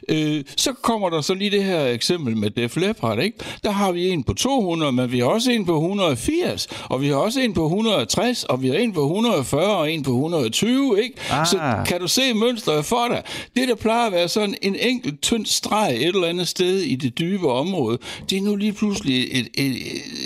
Øh, 0.08 0.44
så 0.56 0.72
kommer 0.72 1.10
der 1.10 1.20
så 1.20 1.34
lige 1.34 1.50
det 1.50 1.64
her 1.64 1.86
eksempel 1.86 2.36
med 2.36 2.50
Def 2.50 2.76
Leppard, 2.76 3.18
ikke? 3.18 3.38
Der 3.64 3.70
har 3.70 3.92
vi 3.92 4.08
en 4.08 4.24
på 4.24 4.34
200, 4.34 4.92
men 4.92 5.12
vi 5.12 5.18
har 5.18 5.26
også 5.26 5.50
en 5.50 5.64
på 5.64 5.74
180, 5.74 6.68
og 6.84 7.00
vi 7.00 7.08
har 7.08 7.16
også 7.16 7.40
en 7.40 7.54
på 7.54 7.64
160, 7.64 8.44
og 8.44 8.62
vi 8.62 8.68
har 8.68 8.74
en 8.74 8.92
på 8.92 9.02
140 9.02 9.76
og 9.76 9.92
en 9.92 10.02
på 10.02 10.10
120, 10.10 11.02
ikke? 11.02 11.14
Ah. 11.30 11.46
Så 11.46 11.58
kan 11.86 12.00
du 12.00 12.08
se 12.08 12.34
mønstret 12.34 12.84
for 12.84 13.08
dig? 13.08 13.22
Det, 13.56 13.68
der 13.68 13.74
plejer 13.74 14.06
at 14.06 14.12
være 14.12 14.28
sådan 14.28 14.54
en 14.62 14.76
enkelt 14.92 15.22
tynd 15.22 15.46
streg 15.46 15.94
et 15.96 16.06
eller 16.06 16.28
andet 16.28 16.48
sted 16.48 16.78
i 16.78 16.94
det 16.94 17.18
dybe 17.18 17.48
område, 17.52 17.98
det 18.30 18.38
er 18.38 18.42
nu 18.42 18.56
lige 18.56 18.72
pludselig 18.72 19.22
et, 19.22 19.48
et, 19.54 19.66
et, 19.66 19.76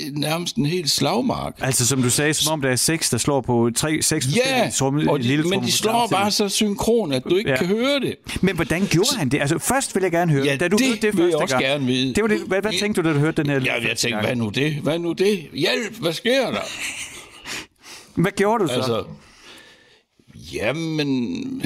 et, 0.06 0.18
nærmest 0.18 0.56
en 0.56 0.66
helt 0.66 0.90
slagmark. 0.90 1.54
Altså 1.60 1.86
som 1.86 2.02
du 2.02 2.10
sagde, 2.10 2.34
som 2.34 2.52
om 2.52 2.60
der 2.60 2.70
er 2.70 2.76
seks, 2.76 3.10
der 3.10 3.18
slår 3.18 3.40
på 3.40 3.70
tre, 3.76 4.02
seks 4.02 4.26
ja, 4.36 4.70
tromme, 4.74 5.10
og 5.10 5.18
de, 5.18 5.24
lille 5.24 5.44
men 5.44 5.62
de 5.62 5.72
slår 5.72 6.08
bare 6.10 6.30
så 6.30 6.48
synkron, 6.48 7.12
at 7.12 7.24
du 7.30 7.36
ikke 7.36 7.50
ja. 7.50 7.56
kan 7.56 7.66
høre 7.66 8.00
det. 8.00 8.14
Men 8.40 8.54
hvordan 8.54 8.86
gjorde 8.86 9.16
han 9.16 9.28
det? 9.28 9.40
Altså 9.40 9.58
først 9.58 9.94
vil 9.94 10.02
jeg 10.02 10.12
gerne 10.12 10.32
høre, 10.32 10.44
ja, 10.44 10.56
da 10.56 10.68
du 10.68 10.76
det 10.76 10.86
hørte 10.86 11.00
det 11.00 11.16
vil 11.16 11.26
jeg 11.26 11.36
også 11.36 11.54
gang. 11.54 11.64
gerne 11.64 11.86
vide. 11.86 12.14
Det 12.14 12.22
var 12.22 12.28
det, 12.28 12.40
hvad, 12.40 12.60
hvad 12.60 12.72
tænkte 12.80 13.02
du, 13.02 13.08
da 13.08 13.14
du 13.14 13.18
hørte 13.18 13.42
den 13.42 13.50
her? 13.50 13.60
Ja, 13.60 13.88
jeg 13.88 13.96
tænkte, 13.96 14.20
hvad 14.20 14.36
nu 14.36 14.48
det? 14.48 14.74
Hvad 14.74 14.98
nu 14.98 15.12
det? 15.12 15.46
Hjælp, 15.52 15.96
hvad 16.00 16.12
sker 16.12 16.50
der? 16.50 16.60
Hvad 18.14 18.32
gjorde 18.32 18.64
du 18.64 18.68
så? 18.68 18.74
Altså, 18.74 19.04
Jamen, 20.54 21.62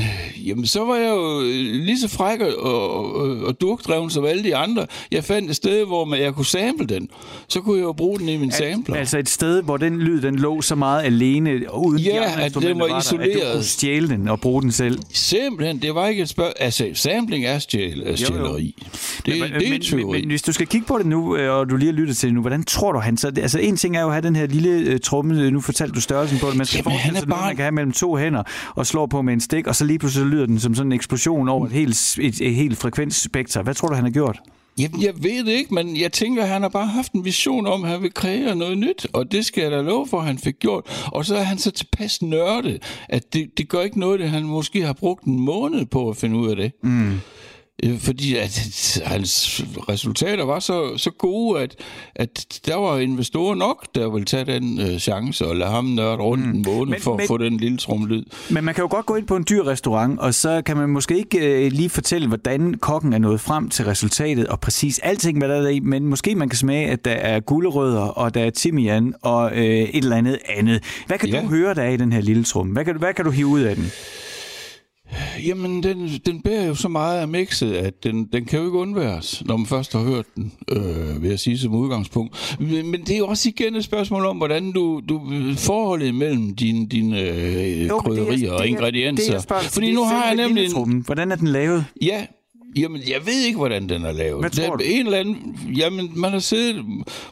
jamen, 0.46 0.66
så 0.66 0.84
var 0.84 0.96
jeg 0.96 1.10
jo 1.10 1.40
lige 1.84 2.00
så 2.00 2.08
fræk 2.08 2.40
og, 2.40 2.56
og, 2.58 3.38
og 3.40 3.60
durkdreven 3.60 4.10
som 4.10 4.24
alle 4.24 4.44
de 4.44 4.56
andre. 4.56 4.86
Jeg 5.10 5.24
fandt 5.24 5.50
et 5.50 5.56
sted, 5.56 5.86
hvor 5.86 6.04
man, 6.04 6.20
jeg 6.20 6.34
kunne 6.34 6.46
sample 6.46 6.86
den. 6.86 7.08
Så 7.48 7.60
kunne 7.60 7.76
jeg 7.76 7.84
jo 7.84 7.92
bruge 7.92 8.18
den 8.18 8.28
i 8.28 8.36
min 8.36 8.52
sampler. 8.52 8.96
Altså 8.96 9.18
et 9.18 9.28
sted, 9.28 9.62
hvor 9.62 9.76
den 9.76 9.98
lyd, 9.98 10.20
den 10.20 10.36
lå 10.36 10.62
så 10.62 10.74
meget 10.74 11.02
alene, 11.02 11.50
uden 11.74 11.98
ja, 11.98 12.10
de 12.10 12.42
at 12.42 12.54
den 12.54 12.80
var, 12.80 12.88
var 12.88 13.00
isoleret. 13.00 13.34
Der, 13.34 13.40
at 13.40 13.46
du 13.46 13.52
kunne 13.52 13.64
stjæle 13.64 14.08
den 14.08 14.28
og 14.28 14.40
bruge 14.40 14.62
den 14.62 14.72
selv. 14.72 14.98
Simpelthen, 15.12 15.82
det 15.82 15.94
var 15.94 16.06
ikke 16.06 16.22
et 16.22 16.28
spørgsmål. 16.28 16.54
Altså, 16.58 16.90
sampling 16.94 17.44
er 17.44 17.58
stjæl, 17.58 18.12
stjæleri. 18.16 18.74
Det, 19.26 19.40
men, 19.40 19.50
det 19.52 19.66
er 19.66 19.70
men, 19.70 20.06
men, 20.06 20.12
men, 20.12 20.28
hvis 20.28 20.42
du 20.42 20.52
skal 20.52 20.66
kigge 20.66 20.86
på 20.86 20.98
det 20.98 21.06
nu, 21.06 21.36
øh, 21.36 21.54
og 21.54 21.70
du 21.70 21.76
lige 21.76 21.92
har 21.92 21.98
lyttet 21.98 22.16
til 22.16 22.26
det 22.26 22.34
nu, 22.34 22.40
hvordan 22.40 22.64
tror 22.64 22.92
du, 22.92 22.98
han 22.98 23.16
så... 23.16 23.32
Altså, 23.36 23.58
en 23.58 23.76
ting 23.76 23.96
er 23.96 24.00
jo 24.00 24.06
at 24.06 24.12
have 24.12 24.22
den 24.22 24.36
her 24.36 24.46
lille 24.46 24.94
uh, 24.94 25.00
tromme, 25.00 25.50
nu 25.50 25.60
fortalte 25.60 25.94
du 25.94 26.00
størrelsen 26.00 26.38
på 26.38 26.48
det, 26.48 26.56
man 26.56 26.66
skal 26.66 26.82
Jamen, 26.86 26.98
han 26.98 27.16
er 27.16 27.26
bare... 27.26 27.46
man 27.46 27.56
kan 27.56 27.62
have 27.62 27.72
mellem 27.72 27.92
to 27.92 28.16
hænder, 28.16 28.42
og 28.74 28.86
slår 28.86 29.06
på 29.06 29.22
med 29.22 29.32
en 29.32 29.40
stik, 29.40 29.66
og 29.66 29.76
så 29.76 29.84
lige 29.84 29.98
pludselig 29.98 30.26
lyder 30.26 30.46
den 30.46 30.60
som 30.60 30.74
sådan 30.74 30.88
en 30.88 30.96
eksplosion 30.96 31.48
over 31.48 31.66
et 31.66 31.72
helt, 31.72 32.18
et, 32.20 32.40
et 32.40 32.54
helt 32.54 32.78
frekvensspektrum. 32.78 33.64
Hvad 33.64 33.74
tror 33.74 33.88
du, 33.88 33.94
han 33.94 34.04
har 34.04 34.10
gjort? 34.10 34.40
Jamen, 34.78 35.02
jeg 35.02 35.14
ved 35.16 35.44
det 35.44 35.52
ikke, 35.52 35.74
men 35.74 36.00
jeg 36.00 36.12
tænker, 36.12 36.42
at 36.42 36.48
han 36.48 36.62
har 36.62 36.68
bare 36.68 36.86
haft 36.86 37.12
en 37.12 37.24
vision 37.24 37.66
om, 37.66 37.84
at 37.84 37.90
han 37.90 38.02
vil 38.02 38.14
kreere 38.14 38.56
noget 38.56 38.78
nyt, 38.78 39.06
og 39.12 39.32
det 39.32 39.44
skal 39.44 39.62
jeg 39.62 39.70
da 39.70 39.80
love 39.80 40.06
for, 40.06 40.18
at 40.18 40.26
han 40.26 40.38
fik 40.38 40.58
gjort. 40.58 41.08
Og 41.12 41.24
så 41.24 41.36
er 41.36 41.42
han 41.42 41.58
så 41.58 41.70
tilpas 41.70 42.22
nørdet, 42.22 42.82
at 43.08 43.32
det, 43.32 43.58
det 43.58 43.68
gør 43.68 43.80
ikke 43.80 44.00
noget, 44.00 44.20
at 44.20 44.30
han 44.30 44.44
måske 44.44 44.86
har 44.86 44.92
brugt 44.92 45.24
en 45.24 45.40
måned 45.40 45.86
på 45.86 46.08
at 46.08 46.16
finde 46.16 46.36
ud 46.36 46.50
af 46.50 46.56
det. 46.56 46.72
Mm. 46.82 47.20
Øh, 47.82 47.98
fordi 47.98 48.36
at 48.36 48.62
hans 49.04 49.62
resultater 49.88 50.44
var 50.44 50.58
så, 50.58 50.96
så 50.96 51.10
gode, 51.10 51.60
at, 51.60 51.76
at 52.14 52.60
der 52.66 52.76
var 52.76 52.98
investorer 52.98 53.54
nok, 53.54 53.86
der 53.94 54.10
ville 54.10 54.24
tage 54.24 54.44
den 54.44 54.80
øh, 54.80 54.98
chance 54.98 55.46
og 55.46 55.56
lade 55.56 55.70
ham 55.70 55.84
nørde 55.84 56.16
rundt 56.16 56.46
mm. 56.46 56.50
en 56.50 56.62
måned 56.66 56.90
men, 56.90 57.00
for 57.00 57.16
men, 57.16 57.20
at 57.20 57.26
få 57.26 57.38
den 57.38 57.56
lille 57.56 57.78
tromlyd. 57.78 58.24
Men 58.50 58.64
man 58.64 58.74
kan 58.74 58.82
jo 58.82 58.88
godt 58.90 59.06
gå 59.06 59.16
ind 59.16 59.26
på 59.26 59.36
en 59.36 59.44
dyr 59.50 59.66
restaurant, 59.66 60.20
og 60.20 60.34
så 60.34 60.62
kan 60.66 60.76
man 60.76 60.88
måske 60.88 61.18
ikke 61.18 61.64
øh, 61.64 61.72
lige 61.72 61.90
fortælle, 61.90 62.28
hvordan 62.28 62.74
kokken 62.74 63.12
er 63.12 63.18
nået 63.18 63.40
frem 63.40 63.68
til 63.68 63.84
resultatet, 63.84 64.46
og 64.46 64.60
præcis 64.60 64.98
alting, 64.98 65.38
hvad 65.38 65.48
der 65.48 65.54
er 65.54 65.68
i, 65.68 65.80
men 65.80 66.06
måske 66.06 66.34
man 66.34 66.48
kan 66.48 66.56
smage, 66.56 66.90
at 66.90 67.04
der 67.04 67.10
er 67.10 67.40
gulerødder, 67.40 68.00
og 68.00 68.34
der 68.34 68.44
er 68.44 68.50
timian, 68.50 69.14
og 69.22 69.50
øh, 69.52 69.64
et 69.64 70.04
eller 70.04 70.16
andet 70.16 70.38
andet. 70.48 70.82
Hvad 71.06 71.18
kan 71.18 71.28
ja. 71.28 71.40
du 71.40 71.46
høre, 71.46 71.74
der 71.74 71.82
er 71.82 71.90
i 71.90 71.96
den 71.96 72.12
her 72.12 72.20
lille 72.20 72.44
trum? 72.44 72.68
Hvad 72.68 72.84
kan, 72.84 72.96
hvad 72.96 73.14
kan 73.14 73.24
du 73.24 73.30
hive 73.30 73.46
ud 73.46 73.60
af 73.60 73.76
den? 73.76 73.92
Jamen, 75.46 75.82
den, 75.82 76.10
den 76.26 76.40
bærer 76.40 76.66
jo 76.66 76.74
så 76.74 76.88
meget 76.88 77.20
af 77.20 77.28
mixet, 77.28 77.72
at 77.72 78.04
den, 78.04 78.28
den 78.32 78.44
kan 78.44 78.58
jo 78.58 78.64
ikke 78.64 78.78
undværes, 78.78 79.42
når 79.46 79.56
man 79.56 79.66
først 79.66 79.92
har 79.92 80.00
hørt 80.00 80.24
den, 80.36 80.52
øh, 80.68 81.22
vil 81.22 81.30
jeg 81.30 81.38
sige 81.40 81.58
som 81.58 81.74
udgangspunkt. 81.74 82.56
Men, 82.60 82.90
men 82.90 83.00
det 83.00 83.10
er 83.10 83.18
jo 83.18 83.26
også 83.26 83.48
igen 83.48 83.76
et 83.76 83.84
spørgsmål 83.84 84.24
om, 84.24 84.36
hvordan 84.36 84.72
du, 84.72 85.02
du 85.08 85.20
forholdet 85.56 86.14
mellem 86.14 86.56
dine, 86.56 86.88
dine 86.88 87.20
øh, 87.20 87.90
krydderier 87.90 88.52
og 88.52 88.66
ingredienser. 88.66 89.38
Det 89.38 89.50
er, 89.50 89.58
det 89.58 89.66
er 89.66 89.70
Fordi 89.70 89.92
nu 89.94 90.04
har 90.04 90.26
jeg 90.26 90.36
nemlig... 90.36 90.76
En, 90.76 91.02
hvordan 91.06 91.32
er 91.32 91.36
den 91.36 91.48
lavet? 91.48 91.84
Ja, 92.02 92.26
Jamen, 92.76 93.00
jeg 93.08 93.26
ved 93.26 93.40
ikke, 93.40 93.56
hvordan 93.56 93.88
den 93.88 94.04
er 94.04 94.12
lavet. 94.12 94.40
Hvad 94.40 94.50
tror 94.50 94.76
du? 94.76 94.84
En 94.86 95.06
eller 95.06 95.18
anden, 95.18 95.58
jamen, 95.76 96.12
man 96.14 96.30
har 96.32 96.38
siddet, 96.38 96.84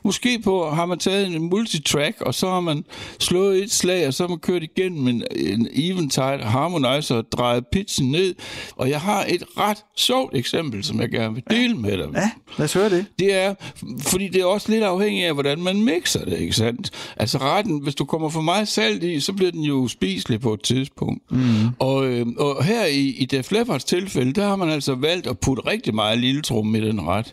måske 0.04 0.38
på, 0.38 0.70
har 0.70 0.86
man 0.86 0.98
taget 0.98 1.26
en 1.26 1.42
multitrack, 1.42 2.20
og 2.20 2.34
så 2.34 2.50
har 2.50 2.60
man 2.60 2.84
slået 3.18 3.62
et 3.62 3.72
slag, 3.72 4.06
og 4.06 4.14
så 4.14 4.22
har 4.22 4.28
man 4.28 4.38
kørt 4.38 4.62
igennem 4.62 5.08
en, 5.08 5.24
en 5.36 5.68
Eventide 5.72 6.38
harmonizer 6.42 7.16
og 7.16 7.32
drejet 7.32 7.64
pitchen 7.72 8.10
ned. 8.10 8.34
Og 8.76 8.90
jeg 8.90 9.00
har 9.00 9.24
et 9.28 9.42
ret 9.58 9.78
sjovt 9.96 10.36
eksempel, 10.36 10.84
som 10.84 11.00
jeg 11.00 11.08
gerne 11.08 11.34
vil 11.34 11.42
dele 11.50 11.74
med 11.74 11.98
dig. 11.98 12.08
Ja, 12.14 12.30
lad 12.58 12.64
os 12.64 12.72
høre 12.72 12.90
det. 12.90 13.06
Det 13.18 13.34
er, 13.34 13.54
fordi 14.00 14.28
det 14.28 14.40
er 14.40 14.46
også 14.46 14.72
lidt 14.72 14.84
afhængigt 14.84 15.26
af, 15.26 15.34
hvordan 15.34 15.62
man 15.62 15.82
mixer 15.82 16.24
det, 16.24 16.38
ikke 16.38 16.52
sandt? 16.52 16.90
Altså 17.16 17.38
retten, 17.38 17.82
hvis 17.82 17.94
du 17.94 18.04
kommer 18.04 18.28
for 18.28 18.40
meget 18.40 18.68
salt 18.68 19.02
i, 19.02 19.20
så 19.20 19.32
bliver 19.32 19.50
den 19.50 19.62
jo 19.62 19.88
spiselig 19.88 20.40
på 20.40 20.52
et 20.54 20.62
tidspunkt. 20.62 21.22
Mm. 21.30 21.38
Og, 21.78 22.06
øh, 22.06 22.26
og 22.38 22.64
her 22.64 22.86
i, 22.86 23.08
i 23.08 23.24
Def 23.24 23.52
Leppards 23.52 23.84
tilfælde, 23.84 24.32
der 24.32 24.46
har 24.46 24.56
man 24.56 24.70
altså 24.70 24.94
valgt 24.94 25.26
at 25.28 25.38
putte 25.38 25.66
rigtig 25.66 25.94
meget 25.94 26.18
lille 26.18 26.42
trum 26.42 26.74
i 26.74 26.80
den 26.80 27.00
ret. 27.00 27.32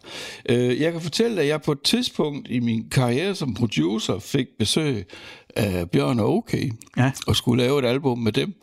Øh, 0.49 0.81
jeg 0.81 0.91
kan 0.91 1.01
fortælle, 1.01 1.41
at 1.41 1.47
jeg 1.47 1.61
på 1.61 1.71
et 1.71 1.81
tidspunkt 1.81 2.47
i 2.49 2.59
min 2.59 2.89
karriere 2.91 3.35
som 3.35 3.53
producer 3.53 4.19
fik 4.19 4.47
besøg 4.59 5.05
af 5.55 5.89
Bjørn 5.89 6.19
og 6.19 6.33
OK, 6.33 6.53
ja. 6.97 7.11
og 7.27 7.35
skulle 7.35 7.63
lave 7.63 7.79
et 7.79 7.85
album 7.85 8.19
med 8.19 8.31
dem. 8.31 8.53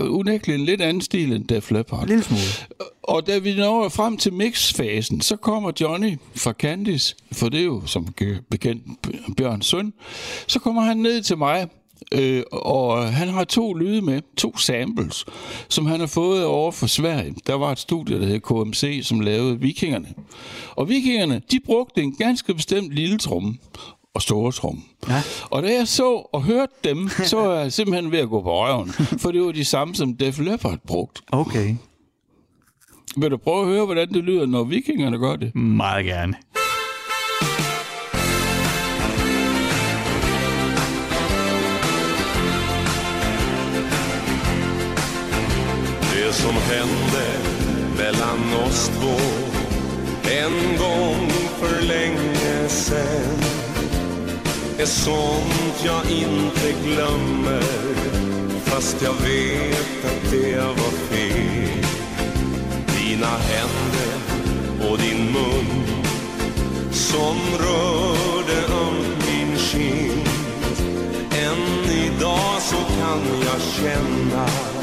Unægteligt 0.00 0.58
en 0.58 0.64
lidt 0.64 0.80
anden 0.80 1.00
stil 1.00 1.32
end 1.32 1.44
Def 1.44 1.70
Leppard. 1.70 2.06
Lille 2.06 2.22
smule. 2.22 2.42
Og 3.02 3.26
da 3.26 3.38
vi 3.38 3.54
når 3.54 3.88
frem 3.88 4.16
til 4.16 4.32
mixfasen, 4.32 5.20
så 5.20 5.36
kommer 5.36 5.72
Johnny 5.80 6.18
fra 6.34 6.52
Candice, 6.52 7.16
for 7.32 7.48
det 7.48 7.60
er 7.60 7.64
jo 7.64 7.82
som 7.86 8.14
bekendt 8.50 8.84
Bjørns 9.36 9.66
søn, 9.66 9.92
så 10.46 10.58
kommer 10.58 10.82
han 10.82 10.96
ned 10.96 11.22
til 11.22 11.38
mig 11.38 11.68
Øh, 12.12 12.42
og 12.52 13.12
han 13.12 13.28
har 13.28 13.44
to 13.44 13.74
lyde 13.74 14.02
med, 14.02 14.20
to 14.36 14.56
samples, 14.56 15.24
som 15.68 15.86
han 15.86 16.00
har 16.00 16.06
fået 16.06 16.44
over 16.44 16.72
for 16.72 16.86
Sverige. 16.86 17.34
Der 17.46 17.54
var 17.54 17.72
et 17.72 17.78
studie, 17.78 18.20
der 18.20 18.26
hed 18.26 18.40
KMC, 18.40 19.00
som 19.02 19.20
lavede 19.20 19.60
Vikingerne. 19.60 20.08
Og 20.76 20.88
Vikingerne, 20.88 21.42
de 21.50 21.60
brugte 21.66 22.02
en 22.02 22.14
ganske 22.14 22.54
bestemt 22.54 22.92
lille 22.92 23.18
tromme 23.18 23.58
og 24.14 24.22
store 24.22 24.52
tromme. 24.52 24.82
Ja. 25.08 25.22
Og 25.50 25.62
da 25.62 25.72
jeg 25.72 25.88
så 25.88 26.28
og 26.32 26.42
hørte 26.42 26.72
dem, 26.84 27.08
så 27.24 27.36
var 27.36 27.54
jeg 27.54 27.72
simpelthen 27.72 28.12
ved 28.12 28.18
at 28.18 28.28
gå 28.28 28.42
på 28.42 28.66
røven, 28.66 28.88
for 29.22 29.30
det 29.30 29.40
var 29.42 29.52
de 29.52 29.64
samme, 29.64 29.94
som 29.94 30.16
Def 30.16 30.38
Leppard 30.38 30.78
brugt. 30.86 31.20
Okay. 31.32 31.74
Vil 33.16 33.30
du 33.30 33.36
prøve 33.36 33.60
at 33.60 33.66
høre, 33.66 33.84
hvordan 33.84 34.08
det 34.08 34.24
lyder, 34.24 34.46
når 34.46 34.64
vikingerne 34.64 35.18
gør 35.18 35.36
det? 35.36 35.54
Meget 35.54 36.04
gerne. 36.04 36.34
Som 46.34 46.54
hände 46.54 47.26
mellan 47.96 48.66
oss 48.66 48.88
två. 48.88 49.16
En 50.30 50.78
gång 50.78 51.30
för 51.60 51.82
länge 51.82 52.68
sen. 52.68 53.38
Är 54.78 54.86
sånt 54.86 55.84
jag 55.84 56.10
inte 56.10 56.72
glömmer 56.84 57.62
Fast 58.64 59.02
jag 59.02 59.12
vet 59.12 60.04
att 60.04 60.30
det 60.30 60.56
var 60.56 60.92
fel. 61.10 61.84
Dina 62.86 63.26
händer 63.26 64.18
och 64.90 64.98
din 64.98 65.32
mun 65.32 65.84
Som 66.90 67.36
rörde 67.58 68.74
om 68.74 68.94
min 69.26 69.56
kind. 69.58 70.28
Än 71.30 71.90
idag 71.90 72.62
så 72.62 72.76
kan 72.76 73.22
jag 73.44 73.60
känna 73.60 74.73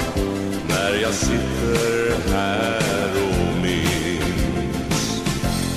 När 0.82 1.02
jag 1.02 1.14
sitter 1.14 2.32
här 2.34 3.12
och 3.28 3.62
minns. 3.62 5.22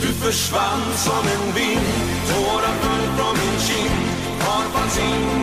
Du 0.01 0.07
försvann 0.07 0.83
som 0.97 1.25
en 1.35 1.55
vind 1.55 1.89
Tårar 2.29 2.75
föll 2.83 3.07
från 3.17 3.35
min 3.43 3.59
kind. 3.61 4.07
Kvar 4.41 4.65
fanns 4.73 4.99
ingen 4.99 5.34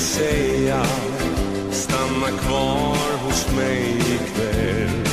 säga 0.00 0.82
Stanna 1.70 2.26
kvar 2.26 3.18
hos 3.24 3.56
mig 3.56 3.98
ikväll. 3.98 5.08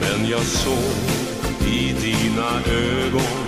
Men 0.00 0.30
jag 0.30 0.42
såg 0.42 0.94
i 1.66 1.94
dina 2.00 2.50
ögon 2.66 3.38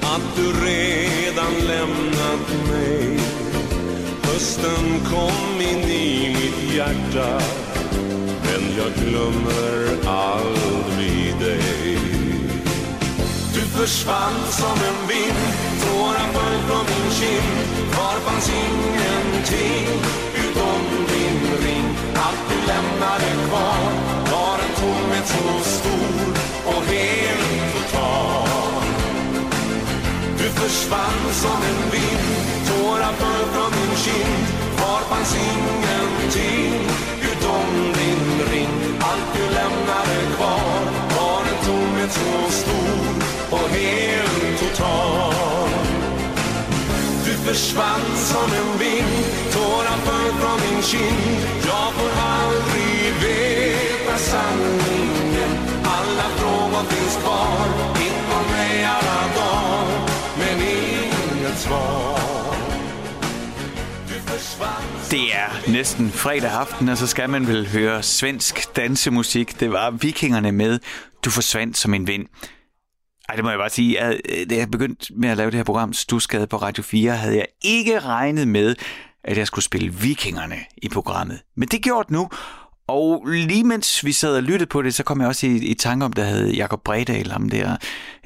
Att 0.00 0.36
du 0.36 0.46
redan 0.66 1.66
lämnat 1.66 2.68
mig. 2.70 3.20
Hösten 4.22 5.00
kom 5.10 5.60
in 5.60 5.90
i 5.90 6.28
mitt 6.28 6.74
hjärta 6.74 7.40
men 8.42 8.76
jag 8.76 9.08
glömmer 9.08 10.08
aldrig 10.08 11.34
dig 11.40 12.09
försvann 13.80 14.40
som 14.50 14.76
en 14.88 15.08
vind. 15.08 15.40
Tårar 15.82 16.28
föll 16.34 16.58
från 16.68 16.84
min 16.92 17.10
kind 17.20 17.58
Kvar 17.92 18.16
fanns 18.24 18.48
ingenting 18.64 19.88
utom 20.44 20.80
din 21.12 21.40
ring. 21.64 21.86
Allt 22.14 22.42
du 22.50 22.56
lämnade 22.72 23.30
kvar. 23.48 23.82
Var 24.32 24.58
en 24.64 24.74
tomhet 24.80 25.26
så 25.28 25.70
stor 25.76 26.26
och 26.66 26.82
helt 26.92 27.72
total 27.74 28.82
du 30.38 30.48
försvann 30.60 31.22
som 31.32 31.58
en 31.70 31.90
vind. 31.90 32.30
Tårar 32.68 33.12
föll 33.12 33.44
från 33.52 33.70
min 33.78 33.96
kind 33.96 34.46
Kvar 34.76 35.00
fanns 35.10 35.36
ingenting 35.36 36.80
utom 37.30 37.92
din 37.98 38.48
ring. 38.52 38.74
Allt 39.00 39.28
du 39.36 39.44
lämnade 39.54 40.16
kvar. 40.36 40.80
Var 41.16 41.40
en 41.40 41.66
tomhet 41.66 42.12
så 42.12 42.50
stor 42.50 43.29
och 43.50 43.68
helt 43.68 44.58
total 44.58 45.34
Du 47.24 47.32
försvann 47.34 48.16
som 48.16 48.52
en 48.52 48.78
vind 48.78 49.24
Tårar 49.52 49.98
föll 50.04 50.32
från 50.40 50.60
min 50.60 50.82
kind 50.82 51.40
Jag 51.66 51.92
får 51.94 52.10
aldrig 52.20 53.14
veta 53.22 54.18
sanningen 54.18 55.50
Alla 55.84 56.28
frågor 56.36 56.84
finns 56.90 57.16
kvar 57.16 57.66
inom 57.96 58.52
mig 58.52 58.84
alla 58.84 59.34
dagar 59.34 60.08
Men 60.38 60.60
inget 60.60 61.58
svar 61.58 62.20
Det 65.10 65.34
er 65.34 65.70
næsten 65.72 66.10
fredag 66.10 66.50
aften, 66.50 66.88
og 66.88 66.98
så 66.98 67.06
skal 67.06 67.30
man 67.30 67.46
vel 67.46 67.66
høre 67.68 68.02
svensk 68.02 68.76
dansemusik. 68.76 69.60
Det 69.60 69.72
var 69.72 69.90
vikingerne 69.90 70.52
med 70.52 70.78
Du 71.24 71.30
forsvandt 71.30 71.76
som 71.76 71.94
en 71.94 72.06
vind. 72.06 72.26
Ej, 73.30 73.36
det 73.36 73.44
må 73.44 73.50
jeg 73.50 73.58
bare 73.58 73.70
sige. 73.70 74.00
At, 74.00 74.20
øh, 74.28 74.50
da 74.50 74.56
jeg 74.56 74.70
begyndte 74.70 75.14
med 75.14 75.28
at 75.28 75.36
lave 75.36 75.50
det 75.50 75.56
her 75.56 75.64
program, 75.64 75.92
Stusgade 75.92 76.46
på 76.46 76.56
Radio 76.56 76.82
4, 76.82 77.16
havde 77.16 77.36
jeg 77.36 77.46
ikke 77.62 78.00
regnet 78.00 78.48
med, 78.48 78.76
at 79.24 79.36
jeg 79.36 79.46
skulle 79.46 79.64
spille 79.64 79.94
vikingerne 79.94 80.56
i 80.76 80.88
programmet. 80.88 81.40
Men 81.56 81.68
det 81.68 81.82
gjort 81.82 82.10
nu, 82.10 82.30
og 82.88 83.26
lige 83.26 83.64
mens 83.64 84.04
vi 84.04 84.12
sad 84.12 84.36
og 84.36 84.42
lyttede 84.42 84.66
på 84.66 84.82
det, 84.82 84.94
så 84.94 85.02
kom 85.02 85.20
jeg 85.20 85.28
også 85.28 85.46
i, 85.46 85.56
i 85.56 85.74
tanke 85.74 86.04
om, 86.04 86.12
der 86.12 86.24
havde 86.24 86.52
Jakob 86.52 86.82
Bredal, 86.84 87.30
ham 87.30 87.50
der, 87.50 87.76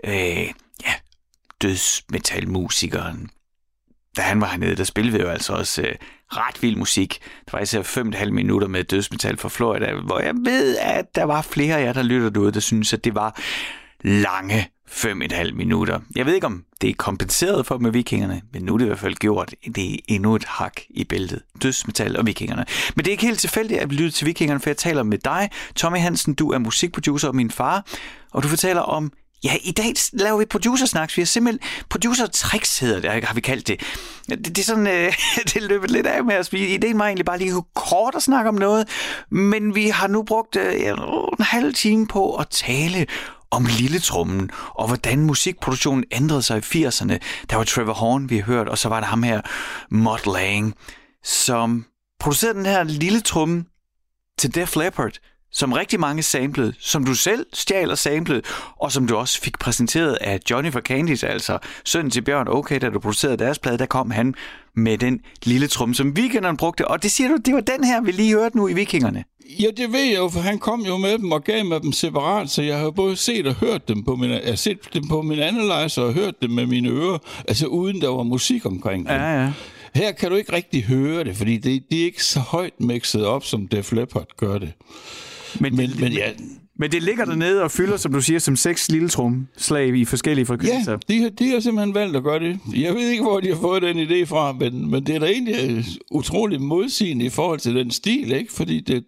øh, 0.05 0.47
ja, 0.87 0.95
dødsmetalmusikeren. 1.63 3.31
Da 4.17 4.23
han 4.23 4.41
var 4.41 4.47
hernede, 4.47 4.77
der 4.77 4.85
spillede 4.85 5.19
vi 5.19 5.23
jo 5.23 5.31
altså 5.31 5.53
også 5.53 5.83
øh, 5.83 5.95
ret 6.29 6.63
vild 6.63 6.77
musik. 6.77 7.19
Der 7.47 7.57
var 7.57 7.61
især 7.61 7.83
5,5 7.83 8.31
minutter 8.31 8.69
med 8.69 8.85
dødsmetal 8.85 9.37
fra 9.37 9.49
Florida, 9.49 9.95
hvor 9.95 10.21
jeg 10.21 10.35
ved, 10.35 10.77
at 10.77 11.15
der 11.15 11.25
var 11.25 11.43
flere 11.43 11.79
af 11.79 11.85
jer, 11.85 11.93
der 11.93 12.03
lytter 12.03 12.31
derude, 12.31 12.53
der 12.53 12.61
synes, 12.61 12.93
at 12.93 13.05
det 13.05 13.15
var 13.15 13.41
lange 14.01 14.71
5,5 14.95 15.53
minutter. 15.53 16.01
Jeg 16.17 16.27
ved 16.27 16.35
ikke, 16.35 16.47
om 16.47 16.65
det 16.81 16.91
er 16.91 16.95
kompenseret 16.95 17.67
for 17.67 17.79
med 17.79 17.91
vikingerne, 17.91 18.43
men 18.53 18.63
nu 18.63 18.75
er 18.75 18.79
det 18.79 18.85
i 18.85 18.87
hvert 18.87 18.99
fald 18.99 19.15
gjort. 19.15 19.55
Det 19.75 19.95
er 19.95 19.99
endnu 20.09 20.37
et 20.37 20.45
hak 20.45 20.81
i 20.91 21.05
bæltet. 21.05 21.43
Dødsmetal 21.63 22.17
og 22.17 22.27
vikingerne. 22.27 22.65
Men 22.97 23.05
det 23.05 23.11
er 23.11 23.13
ikke 23.13 23.27
helt 23.27 23.41
tilfældigt, 23.41 23.81
at 23.81 23.91
vi 23.91 23.95
lytter 23.95 24.11
til 24.11 24.27
vikingerne, 24.27 24.61
for 24.61 24.71
jeg 24.71 24.77
taler 24.77 25.03
med 25.03 25.19
dig, 25.19 25.51
Tommy 25.77 25.99
Hansen. 25.99 26.35
Du 26.35 26.51
er 26.51 26.59
musikproducer 26.59 27.29
og 27.29 27.37
min 27.37 27.51
far, 27.51 27.87
og 28.33 28.43
du 28.43 28.49
fortæller 28.49 28.83
om 28.83 29.13
Ja, 29.45 29.57
i 29.63 29.73
dag 29.73 29.95
laver 30.13 30.39
vi 30.39 30.45
producersnaks. 30.45 31.17
Vi 31.17 31.23
har 31.23 31.27
simpelthen 31.27 31.69
producer 31.89 32.27
tricks 32.27 32.79
hedder 32.79 33.01
det, 33.01 33.25
har 33.25 33.35
vi 33.35 33.41
kaldt 33.41 33.69
det. 33.69 33.81
Det, 34.29 34.47
det 34.47 34.59
er 34.59 34.63
sådan, 34.63 34.87
øh, 34.87 35.13
det 35.55 35.63
løbet 35.63 35.91
lidt 35.91 36.07
af 36.07 36.25
med 36.25 36.39
os. 36.39 36.53
Ideen 36.53 36.99
var 36.99 37.07
egentlig 37.07 37.27
bare 37.27 37.39
lige 37.39 37.63
kort 37.75 38.15
at 38.15 38.23
snakke 38.23 38.49
om 38.49 38.55
noget, 38.55 38.89
men 39.31 39.75
vi 39.75 39.89
har 39.89 40.07
nu 40.07 40.23
brugt 40.23 40.57
øh, 40.57 40.75
en 41.39 41.45
halv 41.45 41.75
time 41.75 42.07
på 42.07 42.35
at 42.35 42.49
tale 42.49 43.07
om 43.55 43.67
lilletrummen, 43.79 44.51
og 44.69 44.87
hvordan 44.87 45.21
musikproduktionen 45.21 46.05
ændrede 46.13 46.43
sig 46.43 46.59
i 46.59 46.87
80'erne. 46.87 47.19
Der 47.51 47.57
var 47.57 47.65
Trevor 47.65 47.93
Horn, 47.93 48.31
vi 48.31 48.37
har 48.37 48.45
hørt, 48.45 48.69
og 48.69 48.79
så 48.79 48.89
var 48.89 49.01
der 49.01 49.07
ham 49.07 49.23
her, 49.23 49.41
Mott 49.91 50.27
Lang, 50.27 50.75
som 51.25 51.87
producerede 52.21 52.59
den 52.59 52.67
her 52.67 52.83
lille 52.83 53.21
trumme 53.21 53.65
til 54.39 54.55
Def 54.55 54.77
Leppard, 54.77 55.19
som 55.55 55.73
rigtig 55.73 56.01
mange 56.01 56.23
samplede, 56.23 56.73
som 56.79 57.05
du 57.05 57.15
selv 57.15 57.47
stjal 57.53 57.91
og 57.91 57.99
samplede, 57.99 58.43
og 58.77 58.93
som 58.93 59.07
du 59.07 59.17
også 59.17 59.41
fik 59.41 59.59
præsenteret 59.59 60.19
af 60.21 60.41
Johnny 60.51 60.73
for 60.73 60.81
Candies, 60.81 61.25
altså 61.25 61.59
sønnen 61.85 62.11
til 62.11 62.23
Bjørn 62.23 62.49
Okay, 62.49 62.81
da 62.81 62.91
du 62.91 62.99
producerede 62.99 63.37
deres 63.37 63.59
plade, 63.59 63.79
der 63.79 63.87
kom 63.87 64.11
han 64.11 64.35
med 64.77 64.99
den 64.99 65.21
lille 65.45 65.67
trum, 65.67 65.95
som 65.95 66.17
Vikingerne 66.17 66.57
brugte. 66.57 66.89
Og 66.89 67.03
det 67.03 67.11
siger 67.11 67.29
du, 67.29 67.37
det 67.45 67.55
var 67.55 67.61
den 67.61 67.85
her, 67.85 68.01
vi 68.01 68.13
lige 68.13 68.35
hørte 68.35 68.57
nu 68.57 68.69
i 68.69 68.73
Vikingerne. 68.73 69.25
Ja, 69.61 69.67
det 69.77 69.93
ved 69.93 70.01
jeg 70.01 70.17
jo, 70.17 70.29
for 70.29 70.41
han 70.41 70.59
kom 70.59 70.81
jo 70.81 70.97
med 70.97 71.19
dem 71.19 71.33
og 71.33 71.45
gav 71.45 71.65
mig 71.65 71.83
dem 71.83 71.93
separat, 71.93 72.51
så 72.51 72.63
jeg 72.63 72.79
har 72.79 72.91
både 72.91 73.17
set 73.17 73.47
og 73.47 73.55
hørt 73.55 73.89
dem 73.89 74.05
på 74.05 74.17
min, 74.17 74.31
jeg 74.31 74.43
har 74.45 74.55
set 74.55 74.79
dem 74.95 75.09
på 75.09 75.23
min 75.23 75.39
analyzer 75.39 76.03
og 76.03 76.13
hørt 76.13 76.35
dem 76.43 76.51
med 76.51 76.67
mine 76.67 76.89
ører, 76.89 77.19
altså 77.49 77.67
uden 77.67 78.01
der 78.01 78.09
var 78.09 78.23
musik 78.23 78.67
omkring 78.67 79.09
dem. 79.09 79.17
Ja, 79.17 79.43
ja. 79.43 79.53
Her 79.95 80.13
kan 80.13 80.31
du 80.31 80.37
ikke 80.37 80.53
rigtig 80.53 80.85
høre 80.85 81.25
det, 81.25 81.37
fordi 81.37 81.57
det, 81.57 81.83
det 81.91 82.01
er 82.01 82.05
ikke 82.05 82.25
så 82.25 82.41
højt 82.41 82.81
mixet 82.81 83.27
op, 83.27 83.45
som 83.45 83.69
Def 83.69 83.93
Leppard 83.93 84.29
gør 84.37 84.59
det. 84.59 84.73
Men, 85.61 85.77
Men, 85.77 85.91
men 86.01 86.13
ja, 86.13 86.29
Men 86.79 86.93
det 86.93 87.03
ligger 87.03 87.25
dernede 87.25 87.63
og 87.63 87.71
fylder, 87.71 87.97
som 87.97 88.13
du 88.13 88.21
siger, 88.21 88.39
som 88.39 88.57
seks 88.57 88.91
lille 88.91 89.11
slag 89.57 89.97
i 89.97 90.05
forskellige 90.05 90.47
frekvenser. 90.47 90.93
ja 90.93 91.15
de, 91.15 91.23
har- 91.23 91.31
de 91.31 91.49
har 91.51 91.61
simpelthen 91.61 91.95
valgt 91.95 92.17
at 92.17 92.23
gøre 92.23 92.39
det. 92.41 92.59
Jeg 92.77 92.95
ved 92.95 93.09
ikke, 93.11 93.23
hvor 93.23 93.41
de 93.41 93.49
har 93.49 93.57
fået 93.57 93.83
den 93.83 93.99
idé 93.99 94.25
fra, 94.25 94.53
men, 94.53 94.91
men 94.91 95.07
det 95.07 95.15
er 95.15 95.19
da 95.19 95.27
egentlig 95.27 95.55
øh, 95.71 95.85
utroligt 96.11 96.63
modsigende 96.63 97.25
i 97.25 97.29
forhold 97.29 97.59
til 97.61 97.75
den 97.75 97.91
stil, 97.91 98.33
ikke? 98.33 98.53
Fordi 98.53 98.81
det 98.81 99.05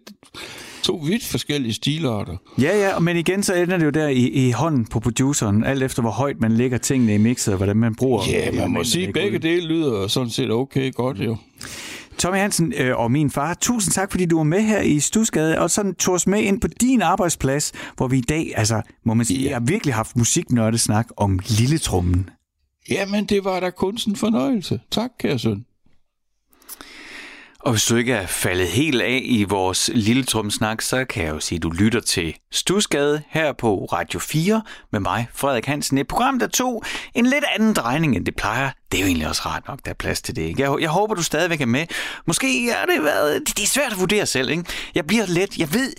to 0.83 0.95
vidt 1.07 1.25
forskellige 1.25 1.73
stilarter. 1.73 2.37
Ja, 2.61 2.77
ja, 2.89 2.99
men 2.99 3.17
igen 3.17 3.43
så 3.43 3.53
ender 3.53 3.77
det 3.77 3.85
jo 3.85 3.89
der 3.89 4.07
i, 4.07 4.27
i 4.47 4.51
hånden 4.51 4.85
på 4.85 4.99
produceren, 4.99 5.63
alt 5.63 5.83
efter 5.83 6.01
hvor 6.01 6.11
højt 6.11 6.41
man 6.41 6.51
lægger 6.51 6.77
tingene 6.77 7.15
i 7.15 7.17
mixet, 7.17 7.53
og 7.53 7.57
hvordan 7.57 7.77
man 7.77 7.95
bruger 7.95 8.21
Ja, 8.31 8.51
man 8.51 8.71
må 8.71 8.83
sige, 8.83 9.07
at 9.07 9.13
begge 9.13 9.39
dele 9.39 9.67
lyder 9.67 10.07
sådan 10.07 10.29
set 10.29 10.51
okay 10.51 10.91
godt, 10.93 11.19
jo. 11.19 11.37
Tommy 12.17 12.37
Hansen 12.37 12.73
øh, 12.77 12.97
og 12.99 13.11
min 13.11 13.29
far, 13.29 13.53
tusind 13.53 13.93
tak, 13.93 14.11
fordi 14.11 14.25
du 14.25 14.37
var 14.37 14.43
med 14.43 14.61
her 14.61 14.81
i 14.81 14.99
Stusgade, 14.99 15.59
og 15.59 15.71
sådan 15.71 15.95
tog 15.95 16.13
os 16.13 16.27
med 16.27 16.41
ind 16.41 16.61
på 16.61 16.67
din 16.67 17.01
arbejdsplads, 17.01 17.71
hvor 17.97 18.07
vi 18.07 18.17
i 18.17 18.21
dag, 18.21 18.53
altså, 18.55 18.81
må 19.05 19.13
man 19.13 19.25
sige, 19.25 19.43
Ja. 19.43 19.53
har 19.53 19.59
virkelig 19.59 19.93
haft 19.95 20.17
musiknørdesnak 20.17 21.07
om 21.17 21.39
lilletrummen. 21.47 22.29
Jamen, 22.89 23.25
det 23.25 23.43
var 23.45 23.59
da 23.59 23.69
kun 23.69 23.97
en 24.07 24.15
fornøjelse. 24.15 24.79
Tak, 24.91 25.09
kære 25.19 25.39
søn. 25.39 25.65
Og 27.67 27.73
hvis 27.73 27.85
du 27.85 27.95
ikke 27.95 28.13
er 28.13 28.27
faldet 28.27 28.67
helt 28.67 29.01
af 29.01 29.21
i 29.23 29.43
vores 29.43 29.89
lille 29.93 30.23
trumsnak, 30.23 30.81
så 30.81 31.05
kan 31.05 31.23
jeg 31.23 31.33
jo 31.33 31.39
sige, 31.39 31.57
at 31.57 31.63
du 31.63 31.69
lytter 31.69 31.99
til 31.99 32.35
Stusgade 32.51 33.23
her 33.29 33.53
på 33.53 33.85
Radio 33.85 34.19
4 34.19 34.61
med 34.91 34.99
mig, 34.99 35.27
Frederik 35.33 35.65
Hansen. 35.65 35.97
Et 35.97 36.07
program, 36.07 36.39
der 36.39 36.47
tog 36.47 36.83
en 37.13 37.25
lidt 37.25 37.43
anden 37.55 37.73
drejning, 37.73 38.15
end 38.15 38.25
det 38.25 38.35
plejer. 38.35 38.71
Det 38.91 38.97
er 38.97 39.01
jo 39.01 39.07
egentlig 39.07 39.27
også 39.27 39.41
rart 39.45 39.67
nok, 39.67 39.79
der 39.85 39.91
er 39.91 39.95
plads 39.95 40.21
til 40.21 40.35
det. 40.35 40.41
Ikke? 40.41 40.61
Jeg, 40.61 40.81
jeg 40.81 40.89
håber, 40.89 41.15
du 41.15 41.23
stadigvæk 41.23 41.61
er 41.61 41.65
med. 41.65 41.85
Måske 42.27 42.69
er 42.69 42.85
det 42.85 43.03
været... 43.03 43.47
Det, 43.47 43.57
det 43.57 43.63
er 43.63 43.67
svært 43.67 43.91
at 43.91 43.99
vurdere 43.99 44.25
selv, 44.25 44.49
ikke? 44.49 44.63
Jeg 44.95 45.07
bliver 45.07 45.25
lidt... 45.25 45.57
Jeg 45.57 45.73
ved, 45.73 45.93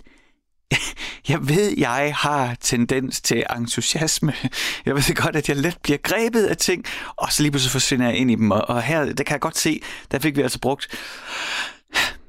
jeg 1.28 1.48
ved, 1.48 1.74
jeg 1.78 2.14
har 2.16 2.56
tendens 2.60 3.20
til 3.20 3.44
entusiasme. 3.56 4.34
Jeg 4.86 4.94
ved 4.94 5.14
godt, 5.14 5.36
at 5.36 5.48
jeg 5.48 5.56
let 5.56 5.78
bliver 5.82 5.98
grebet 5.98 6.46
af 6.46 6.56
ting, 6.56 6.84
og 7.16 7.32
så 7.32 7.42
lige 7.42 7.52
pludselig 7.52 7.72
forsvinder 7.72 8.06
jeg 8.06 8.16
ind 8.16 8.30
i 8.30 8.34
dem. 8.34 8.50
Og 8.50 8.82
her, 8.82 9.04
der 9.04 9.24
kan 9.24 9.32
jeg 9.32 9.40
godt 9.40 9.58
se, 9.58 9.80
der 10.10 10.18
fik 10.18 10.36
vi 10.36 10.42
altså 10.42 10.60
brugt, 10.60 10.88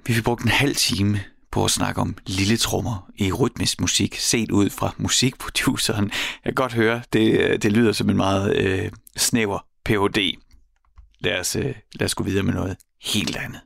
vi 0.05 0.13
fik 0.13 0.23
brugt 0.23 0.43
en 0.43 0.49
halv 0.49 0.75
time 0.75 1.19
på 1.51 1.65
at 1.65 1.71
snakke 1.71 2.01
om 2.01 2.17
lille 2.25 2.57
trommer 2.57 3.09
i 3.17 3.31
rytmisk 3.31 3.81
musik, 3.81 4.15
set 4.19 4.51
ud 4.51 4.69
fra 4.69 4.93
musikproduceren. 4.97 6.05
Jeg 6.05 6.43
kan 6.45 6.53
godt 6.53 6.73
høre, 6.73 7.01
det, 7.13 7.63
det 7.63 7.71
lyder 7.71 7.91
som 7.91 8.09
en 8.09 8.17
meget 8.17 8.55
øh, 8.55 8.91
snæver 9.17 9.65
Ph.D. 9.85 10.39
Lad 11.19 11.39
os, 11.39 11.55
øh, 11.55 11.75
lad 11.93 12.05
os 12.05 12.15
gå 12.15 12.23
videre 12.23 12.43
med 12.43 12.53
noget 12.53 12.77
helt 13.01 13.35
andet. 13.35 13.61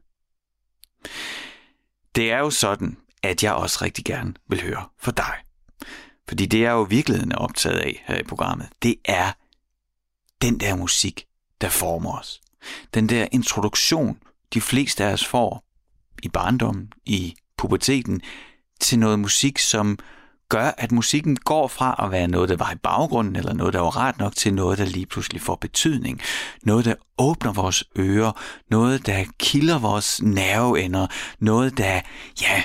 Det 2.15 2.31
er 2.31 2.37
jo 2.37 2.49
sådan, 2.49 2.97
at 3.23 3.43
jeg 3.43 3.53
også 3.53 3.79
rigtig 3.81 4.05
gerne 4.05 4.33
vil 4.49 4.61
høre 4.61 4.85
fra 5.01 5.11
dig. 5.11 5.33
Fordi 6.27 6.45
det 6.45 6.65
er 6.65 6.71
jo 6.71 6.81
virkeligheden 6.81 7.31
er 7.31 7.35
optaget 7.35 7.77
af 7.77 8.03
her 8.05 8.17
i 8.17 8.23
programmet. 8.23 8.69
Det 8.83 8.95
er 9.05 9.31
den 10.41 10.59
der 10.59 10.75
musik, 10.75 11.25
der 11.61 11.69
former 11.69 12.19
os. 12.19 12.41
Den 12.93 13.09
der 13.09 13.27
introduktion, 13.31 14.17
de 14.53 14.61
fleste 14.61 15.05
af 15.05 15.13
os 15.13 15.25
får 15.25 15.63
i 16.23 16.29
barndommen, 16.29 16.93
i 17.05 17.35
puberteten, 17.57 18.21
til 18.79 18.99
noget 18.99 19.19
musik, 19.19 19.59
som 19.59 19.99
gør, 20.49 20.71
at 20.77 20.91
musikken 20.91 21.35
går 21.35 21.67
fra 21.67 22.05
at 22.05 22.11
være 22.11 22.27
noget, 22.27 22.49
der 22.49 22.55
var 22.55 22.71
i 22.71 22.75
baggrunden, 22.75 23.35
eller 23.35 23.53
noget, 23.53 23.73
der 23.73 23.79
var 23.79 23.97
rart 23.97 24.19
nok, 24.19 24.35
til 24.35 24.53
noget, 24.53 24.77
der 24.77 24.85
lige 24.85 25.05
pludselig 25.05 25.41
får 25.41 25.55
betydning. 25.55 26.21
Noget, 26.63 26.85
der 26.85 26.95
åbner 27.17 27.53
vores 27.53 27.83
ører, 27.97 28.31
noget, 28.69 29.05
der 29.05 29.25
kilder 29.39 29.79
vores 29.79 30.21
nerveender, 30.21 31.07
noget, 31.39 31.77
der, 31.77 32.01
ja, 32.41 32.63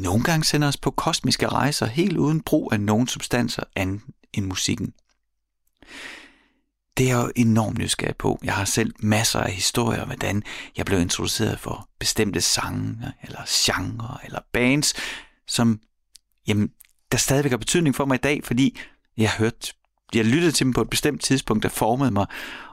nogle 0.00 0.24
gange 0.24 0.44
sender 0.44 0.68
os 0.68 0.76
på 0.76 0.90
kosmiske 0.90 1.48
rejser 1.48 1.86
helt 1.86 2.16
uden 2.16 2.40
brug 2.42 2.72
af 2.72 2.80
nogen 2.80 3.08
substanser 3.08 3.62
andet 3.76 4.00
end 4.32 4.46
musikken. 4.46 4.92
Det 6.96 7.10
er 7.10 7.16
jeg 7.16 7.24
jo 7.24 7.32
enormt 7.36 7.78
nysgerrig 7.78 8.16
på. 8.16 8.38
Jeg 8.44 8.54
har 8.54 8.64
selv 8.64 8.94
masser 8.98 9.40
af 9.40 9.52
historier, 9.52 10.04
hvordan 10.04 10.42
jeg 10.76 10.86
blev 10.86 11.00
introduceret 11.00 11.60
for 11.60 11.88
bestemte 11.98 12.40
sange, 12.40 13.12
eller 13.22 13.40
genre, 13.48 14.18
eller 14.24 14.40
bands, 14.52 14.94
som 15.48 15.80
jamen, 16.46 16.70
der 17.12 17.18
stadigvæk 17.18 17.52
har 17.52 17.58
betydning 17.58 17.94
for 17.94 18.04
mig 18.04 18.14
i 18.14 18.18
dag, 18.18 18.44
fordi 18.44 18.78
jeg 19.16 19.30
hørte 19.30 19.72
jeg 20.14 20.24
lyttede 20.24 20.52
til 20.52 20.64
dem 20.64 20.72
på 20.72 20.82
et 20.82 20.90
bestemt 20.90 21.22
tidspunkt, 21.22 21.62
der 21.62 21.68
formede 21.68 22.10
mig, 22.10 22.26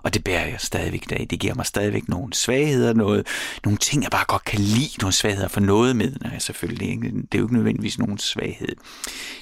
og 0.04 0.14
det 0.14 0.24
bærer 0.24 0.48
jeg 0.48 0.62
stadigvæk 0.62 1.04
i 1.04 1.06
dag. 1.10 1.28
Det 1.30 1.40
giver 1.40 1.54
mig 1.54 1.66
stadigvæk 1.66 2.08
nogle 2.08 2.34
svagheder, 2.34 2.94
noget, 2.94 3.28
nogle 3.64 3.78
ting, 3.78 4.04
jeg 4.04 4.12
bare 4.12 4.26
godt 4.28 4.44
kan 4.44 4.60
lide, 4.60 4.90
nogle 5.02 5.14
svagheder 5.14 5.48
for 5.48 5.60
noget 5.60 5.96
med. 5.96 6.16
Nej, 6.22 6.40
selvfølgelig 6.40 6.90
ikke. 6.90 7.08
Det 7.08 7.34
er 7.34 7.40
jo 7.40 7.46
ikke 7.46 7.56
nødvendigvis 7.56 8.00
nogen 8.00 8.18
svaghed. 8.18 8.76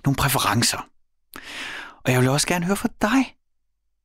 Nogle 0.06 0.16
præferencer. 0.16 0.88
Og 2.06 2.12
jeg 2.12 2.22
vil 2.22 2.30
også 2.30 2.48
gerne 2.48 2.66
høre 2.66 2.76
fra 2.76 2.90
dig. 3.02 3.36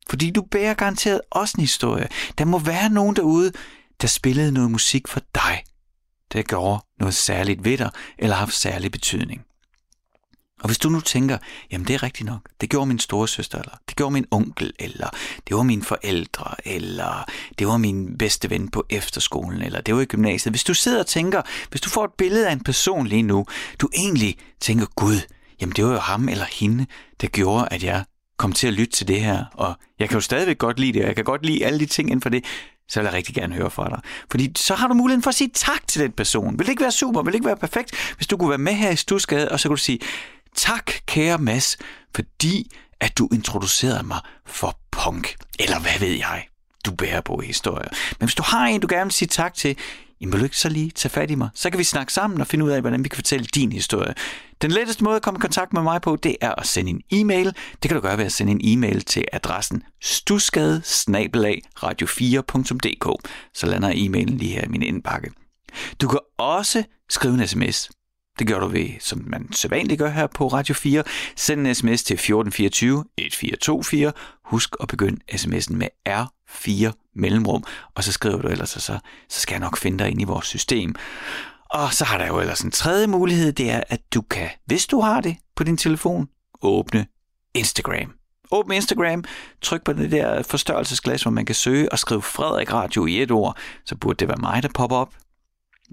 Fordi 0.09 0.31
du 0.31 0.43
bærer 0.43 0.75
garanteret 0.75 1.21
også 1.31 1.55
en 1.59 1.61
historie. 1.61 2.09
Der 2.39 2.45
må 2.45 2.59
være 2.59 2.91
nogen 2.91 3.17
derude, 3.17 3.53
der 4.01 4.07
spillede 4.07 4.53
noget 4.53 4.71
musik 4.71 5.09
for 5.09 5.21
dig, 5.35 5.65
der 6.33 6.43
gjorde 6.43 6.85
noget 6.99 7.15
særligt 7.15 7.65
ved 7.65 7.79
dig, 7.79 7.91
eller 8.19 8.37
har 8.37 8.41
haft 8.41 8.55
særlig 8.55 8.93
betydning. 8.93 9.45
Og 10.61 10.69
hvis 10.69 10.79
du 10.79 10.89
nu 10.89 11.01
tænker, 11.01 11.39
jamen 11.71 11.87
det 11.87 11.95
er 11.95 12.03
rigtigt 12.03 12.27
nok, 12.27 12.41
det 12.61 12.71
gjorde 12.71 12.87
min 12.87 12.99
storesøster, 12.99 13.59
eller 13.59 13.73
det 13.89 13.97
gjorde 13.97 14.13
min 14.13 14.27
onkel, 14.31 14.73
eller 14.79 15.09
det 15.49 15.57
var 15.57 15.63
mine 15.63 15.83
forældre, 15.83 16.55
eller 16.65 17.25
det 17.59 17.67
var 17.67 17.77
min 17.77 18.19
bedste 18.19 18.51
ven 18.51 18.69
på 18.69 18.87
efterskolen, 18.91 19.63
eller 19.63 19.81
det 19.81 19.95
var 19.95 20.01
i 20.01 20.05
gymnasiet. 20.05 20.53
Hvis 20.53 20.65
du 20.65 20.75
sidder 20.75 20.99
og 21.01 21.07
tænker, 21.07 21.43
hvis 21.71 21.81
du 21.81 21.91
får 21.91 22.05
et 22.05 22.13
billede 22.19 22.49
af 22.49 22.53
en 22.53 22.65
person 22.65 23.07
lige 23.07 23.23
nu, 23.23 23.47
du 23.79 23.89
egentlig 23.95 24.37
tænker, 24.61 24.87
gud, 24.87 25.21
jamen 25.61 25.73
det 25.77 25.85
var 25.85 25.93
jo 25.93 25.99
ham 25.99 26.29
eller 26.29 26.47
hende, 26.53 26.87
der 27.21 27.27
gjorde, 27.27 27.69
at 27.71 27.83
jeg 27.83 28.05
kom 28.37 28.53
til 28.53 28.67
at 28.67 28.73
lytte 28.73 28.93
til 28.93 29.09
det 29.09 29.21
her, 29.21 29.45
og 29.55 29.75
jeg 29.99 30.09
kan 30.09 30.17
jo 30.17 30.21
stadigvæk 30.21 30.59
godt 30.59 30.81
lide 30.81 30.93
det, 30.93 31.03
og 31.03 31.09
jeg 31.09 31.17
kan 31.17 31.25
godt 31.25 31.47
lide 31.47 31.67
alle 31.67 31.81
de 31.81 31.87
ting 31.87 32.09
inden 32.09 32.23
for 32.23 32.29
det, 32.29 32.45
så 32.89 33.01
vil 33.01 33.05
jeg 33.05 33.15
rigtig 33.15 33.35
gerne 33.35 33.55
høre 33.55 33.71
fra 33.71 33.89
dig. 33.89 34.01
Fordi 34.31 34.53
så 34.57 34.75
har 34.75 34.89
du 34.89 34.95
muligheden 34.95 35.23
for 35.23 35.29
at 35.29 35.35
sige 35.35 35.51
tak 35.55 35.87
til 35.87 36.03
den 36.03 36.13
person. 36.13 36.59
Vil 36.59 36.67
det 36.67 36.71
ikke 36.71 36.83
være 36.83 36.93
super? 36.93 37.23
Vil 37.23 37.33
det 37.33 37.37
ikke 37.37 37.47
være 37.47 37.57
perfekt, 37.57 38.15
hvis 38.17 38.27
du 38.27 38.37
kunne 38.37 38.49
være 38.49 38.59
med 38.59 38.73
her 38.73 38.91
i 38.91 38.97
Stusgade, 38.97 39.51
og 39.51 39.61
så 39.61 39.69
kunne 39.69 39.77
du 39.77 39.83
sige, 39.83 39.99
Tak, 40.57 40.93
kære 41.07 41.39
Mads, 41.39 41.77
fordi 42.15 42.71
at 43.01 43.19
du 43.19 43.29
introducerede 43.33 44.03
mig 44.03 44.21
for 44.47 44.81
punk. 44.91 45.37
Eller 45.59 45.81
hvad 45.81 45.99
ved 46.01 46.17
jeg? 46.17 46.47
Du 46.87 46.95
bærer 46.95 47.21
på 47.21 47.41
historier. 47.41 47.89
Men 48.21 48.27
hvis 48.27 48.35
du 48.35 48.43
har 48.43 48.67
en, 48.67 48.81
du 48.81 48.87
gerne 48.91 49.05
vil 49.05 49.13
sige 49.13 49.29
tak 49.29 49.55
til, 49.55 49.77
jamen 50.21 50.33
vil 50.33 50.41
du 50.41 50.45
ikke 50.45 50.59
så 50.59 50.69
lige 50.69 50.91
tage 50.91 51.11
fat 51.11 51.31
i 51.31 51.35
mig? 51.35 51.49
Så 51.55 51.71
kan 51.71 51.79
vi 51.79 51.85
snakke 51.85 52.13
sammen 52.13 52.41
og 52.41 52.47
finde 52.47 52.65
ud 52.65 52.71
af, 52.71 52.81
hvordan 52.81 53.05
vi 53.05 53.09
kan 53.09 53.17
fortælle 53.17 53.47
din 53.47 53.73
historie. 53.73 54.15
Den 54.63 54.71
letteste 54.71 55.05
måde 55.05 55.17
at 55.17 55.23
komme 55.23 55.39
i 55.39 55.41
kontakt 55.41 55.73
med 55.73 55.83
mig 55.83 56.03
på, 56.03 56.17
det 56.17 56.37
er 56.41 56.55
at 56.55 56.67
sende 56.67 56.91
en 56.91 57.03
e-mail. 57.11 57.47
Det 57.83 57.91
kan 57.91 57.95
du 57.95 58.01
gøre 58.01 58.19
ved 58.19 58.25
at 58.25 58.33
sende 58.33 58.53
en 58.53 58.61
e-mail 58.63 59.05
til 59.05 59.25
adressen 59.33 59.83
stusgade 60.03 60.83
radio4.dk. 61.77 63.31
Så 63.55 63.67
lander 63.67 63.91
e-mailen 63.91 64.37
lige 64.39 64.53
her 64.53 64.65
i 64.65 64.69
min 64.69 64.83
indbakke. 64.83 65.31
Du 66.01 66.09
kan 66.09 66.19
også 66.39 66.85
skrive 67.11 67.35
en 67.35 67.49
sms. 67.49 67.91
Det 68.41 68.49
gør 68.49 68.59
du 68.59 68.69
ved, 68.69 68.89
som 69.01 69.25
man 69.27 69.53
sædvanligt 69.53 69.99
gør 69.99 70.09
her 70.09 70.27
på 70.27 70.49
Radio 70.49 70.75
4. 70.75 71.03
Send 71.37 71.67
en 71.67 71.75
sms 71.75 72.03
til 72.03 72.15
1424 72.15 73.05
1424. 73.17 74.13
Husk 74.45 74.77
at 74.81 74.89
begynde 74.89 75.21
sms'en 75.33 75.73
med 75.73 75.89
R4 76.09 77.11
mellemrum, 77.15 77.65
og 77.95 78.05
så 78.05 78.13
skriver 78.13 78.43
du 78.43 78.49
ellers, 78.49 78.69
så, 78.69 78.99
så 79.29 79.41
skal 79.41 79.55
jeg 79.55 79.61
nok 79.61 79.77
finde 79.77 79.99
dig 79.99 80.11
ind 80.11 80.21
i 80.21 80.25
vores 80.25 80.47
system. 80.47 80.95
Og 81.71 81.95
så 81.95 82.05
har 82.05 82.19
der 82.19 82.27
jo 82.27 82.41
ellers 82.41 82.61
en 82.61 82.71
tredje 82.71 83.07
mulighed, 83.07 83.53
det 83.53 83.71
er, 83.71 83.83
at 83.89 84.01
du 84.15 84.23
kan, 84.23 84.49
hvis 84.67 84.87
du 84.87 85.01
har 85.01 85.21
det 85.21 85.37
på 85.57 85.65
din 85.65 85.77
telefon, 85.77 86.29
åbne 86.63 87.07
Instagram. 87.55 88.13
Åbne 88.51 88.77
Instagram, 88.77 89.25
tryk 89.63 89.85
på 89.85 89.93
det 89.93 90.11
der 90.11 90.43
forstørrelsesglas, 90.43 91.23
hvor 91.23 91.31
man 91.31 91.47
kan 91.47 91.55
søge 91.55 91.93
og 91.93 91.99
skrive 91.99 92.23
Frederik 92.23 92.73
Radio 92.73 93.07
i 93.07 93.23
et 93.23 93.31
ord, 93.31 93.57
så 93.85 93.97
burde 93.97 94.17
det 94.17 94.29
være 94.29 94.41
mig, 94.41 94.63
der 94.63 94.69
popper 94.75 94.97
op. 94.97 95.15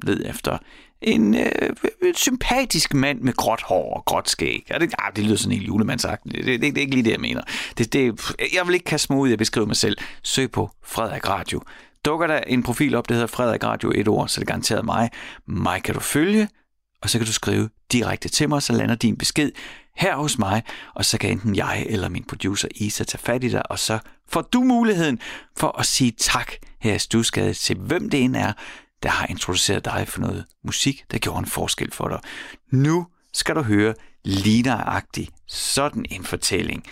Led 0.03 0.23
efter 0.25 0.57
en 1.01 1.35
øh, 1.35 2.13
sympatisk 2.15 2.93
mand 2.93 3.21
med 3.21 3.33
gråt 3.33 3.61
hår 3.61 3.93
og 3.97 4.05
gråt 4.05 4.29
skæg. 4.29 4.65
Ja, 4.69 4.77
det, 4.77 4.93
ah, 4.99 5.15
det 5.15 5.23
lyder 5.23 5.35
sådan 5.35 5.51
helt 5.51 5.67
julemandsagt. 5.67 6.23
Det, 6.23 6.33
det, 6.33 6.45
det, 6.45 6.61
det 6.61 6.77
er 6.77 6.81
ikke 6.81 6.95
lige 6.95 7.03
det, 7.03 7.11
jeg 7.11 7.19
mener. 7.19 7.41
Det, 7.77 7.93
det, 7.93 8.35
jeg 8.53 8.67
vil 8.67 8.73
ikke 8.73 8.85
kaste 8.85 9.13
mig 9.13 9.21
ud 9.21 9.31
at 9.31 9.37
beskrive 9.37 9.65
mig 9.65 9.75
selv. 9.75 9.97
Søg 10.23 10.51
på 10.51 10.69
Frederik 10.83 11.29
Radio. 11.29 11.61
Dukker 12.05 12.27
der 12.27 12.37
en 12.37 12.63
profil 12.63 12.95
op, 12.95 13.09
der 13.09 13.15
hedder 13.15 13.27
Frederik 13.27 13.63
Radio 13.63 13.91
et 13.95 14.07
ord, 14.07 14.27
så 14.27 14.39
det 14.39 14.45
er 14.45 14.51
garanteret 14.51 14.85
mig. 14.85 15.09
Mig 15.47 15.83
kan 15.83 15.93
du 15.93 15.99
følge, 15.99 16.49
og 17.01 17.09
så 17.09 17.17
kan 17.17 17.27
du 17.27 17.33
skrive 17.33 17.69
direkte 17.91 18.29
til 18.29 18.49
mig, 18.49 18.61
så 18.61 18.73
lander 18.73 18.95
din 18.95 19.17
besked 19.17 19.51
her 19.95 20.15
hos 20.15 20.37
mig, 20.37 20.63
og 20.95 21.05
så 21.05 21.17
kan 21.17 21.29
enten 21.29 21.55
jeg 21.55 21.85
eller 21.89 22.09
min 22.09 22.23
producer 22.23 22.67
Isa 22.75 23.03
tage 23.03 23.21
fat 23.21 23.43
i 23.43 23.49
dig, 23.49 23.71
og 23.71 23.79
så 23.79 23.99
får 24.29 24.41
du 24.41 24.61
muligheden 24.61 25.19
for 25.57 25.79
at 25.79 25.85
sige 25.85 26.11
tak 26.11 26.51
her 26.81 26.95
i 26.95 26.99
Stusgade 26.99 27.53
til 27.53 27.77
hvem 27.77 28.09
det 28.09 28.21
end 28.23 28.35
er, 28.35 28.53
der 29.03 29.09
har 29.09 29.27
introduceret 29.27 29.85
dig 29.85 30.07
for 30.07 30.19
noget 30.19 30.45
musik, 30.63 31.03
der 31.11 31.17
gjorde 31.17 31.39
en 31.39 31.45
forskel 31.45 31.91
for 31.91 32.07
dig. 32.07 32.19
Nu 32.71 33.07
skal 33.33 33.55
du 33.55 33.61
høre 33.61 33.93
lina 34.23 35.01
sådan 35.47 36.05
en 36.09 36.23
fortælling. 36.23 36.83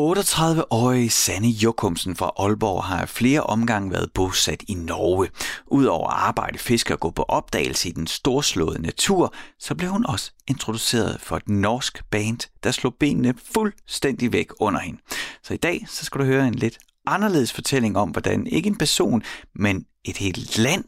38-årige 0.00 1.10
Sanne 1.10 1.48
Jokumsen 1.48 2.16
fra 2.16 2.30
Aalborg 2.38 2.84
har 2.84 3.06
flere 3.06 3.40
omgange 3.40 3.90
været 3.90 4.12
bosat 4.14 4.62
i 4.68 4.74
Norge. 4.74 5.28
Udover 5.66 6.08
at 6.08 6.16
arbejde, 6.16 6.58
fiske 6.58 6.94
og 6.94 7.00
gå 7.00 7.10
på 7.10 7.22
opdagelse 7.22 7.88
i 7.88 7.92
den 7.92 8.06
storslåede 8.06 8.82
natur, 8.82 9.34
så 9.58 9.74
blev 9.74 9.90
hun 9.90 10.06
også 10.06 10.32
introduceret 10.48 11.20
for 11.20 11.36
et 11.36 11.48
norsk 11.48 12.10
band, 12.10 12.38
der 12.62 12.70
slog 12.70 12.94
benene 13.00 13.34
fuldstændig 13.54 14.32
væk 14.32 14.48
under 14.60 14.80
hende. 14.80 15.00
Så 15.42 15.54
i 15.54 15.56
dag 15.56 15.86
så 15.88 16.04
skal 16.04 16.20
du 16.20 16.24
høre 16.24 16.48
en 16.48 16.54
lidt 16.54 16.78
anderledes 17.06 17.52
fortælling 17.52 17.96
om, 17.96 18.10
hvordan 18.10 18.46
ikke 18.46 18.66
en 18.66 18.78
person, 18.78 19.22
men 19.54 19.84
et 20.04 20.16
helt 20.16 20.58
land 20.58 20.84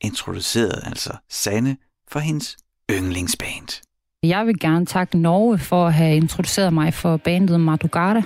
introducerede 0.00 0.82
altså 0.86 1.10
Sanne 1.30 1.76
for 2.08 2.20
hendes 2.20 2.56
yndlingsband. 2.90 3.82
Jeg 4.22 4.46
vil 4.46 4.60
gerne 4.60 4.86
takke 4.86 5.18
Norge 5.18 5.58
for 5.58 5.86
at 5.86 5.94
have 5.94 6.16
introduceret 6.16 6.72
mig 6.72 6.94
for 6.94 7.16
bandet 7.16 7.60
Madugada. 7.60 8.22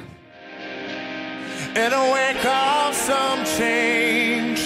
In 1.76 1.92
a 1.92 2.04
wake 2.14 2.48
of 2.48 2.94
some 2.94 3.46
change 3.46 4.58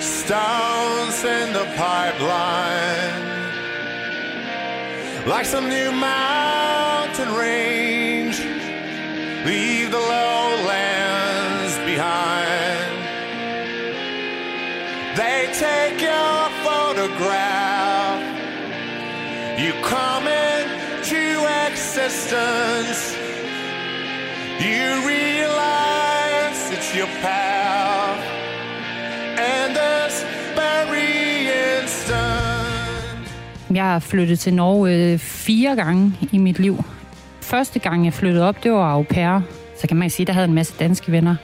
Stones 0.00 1.24
in 1.24 1.48
the 1.58 1.66
pipeline 1.76 3.24
Like 5.26 5.46
some 5.46 5.68
new 5.68 5.90
mountain 5.92 7.30
range 7.42 8.38
Leave 9.46 9.90
the 9.90 10.02
lowlands 10.12 10.83
take 15.54 16.02
your 16.02 16.50
photograph. 16.66 18.20
You 19.62 19.72
come 19.82 20.26
into 20.26 21.24
existence. 21.68 23.16
You 24.60 24.84
realize 25.14 26.58
it's 26.72 26.90
your 26.98 27.10
path. 27.22 28.18
And 29.38 29.76
this 29.76 30.24
very 30.56 31.48
instant. 31.82 33.28
Jeg 33.70 33.84
har 33.84 33.98
flyttet 33.98 34.38
til 34.38 34.54
Norge 34.54 35.12
øh, 35.12 35.18
fire 35.18 35.76
gange 35.76 36.12
i 36.32 36.38
mit 36.38 36.58
liv. 36.58 36.84
Første 37.40 37.78
gang, 37.78 38.04
jeg 38.04 38.12
flyttede 38.12 38.48
op, 38.48 38.62
det 38.62 38.72
var 38.72 38.92
au 38.92 39.02
pair. 39.02 39.40
Så 39.80 39.88
kan 39.88 39.96
man 39.96 40.10
sige, 40.10 40.24
at 40.24 40.28
jeg 40.28 40.34
havde 40.34 40.48
en 40.48 40.54
masse 40.54 40.74
danske 40.78 41.12
venner. 41.12 41.36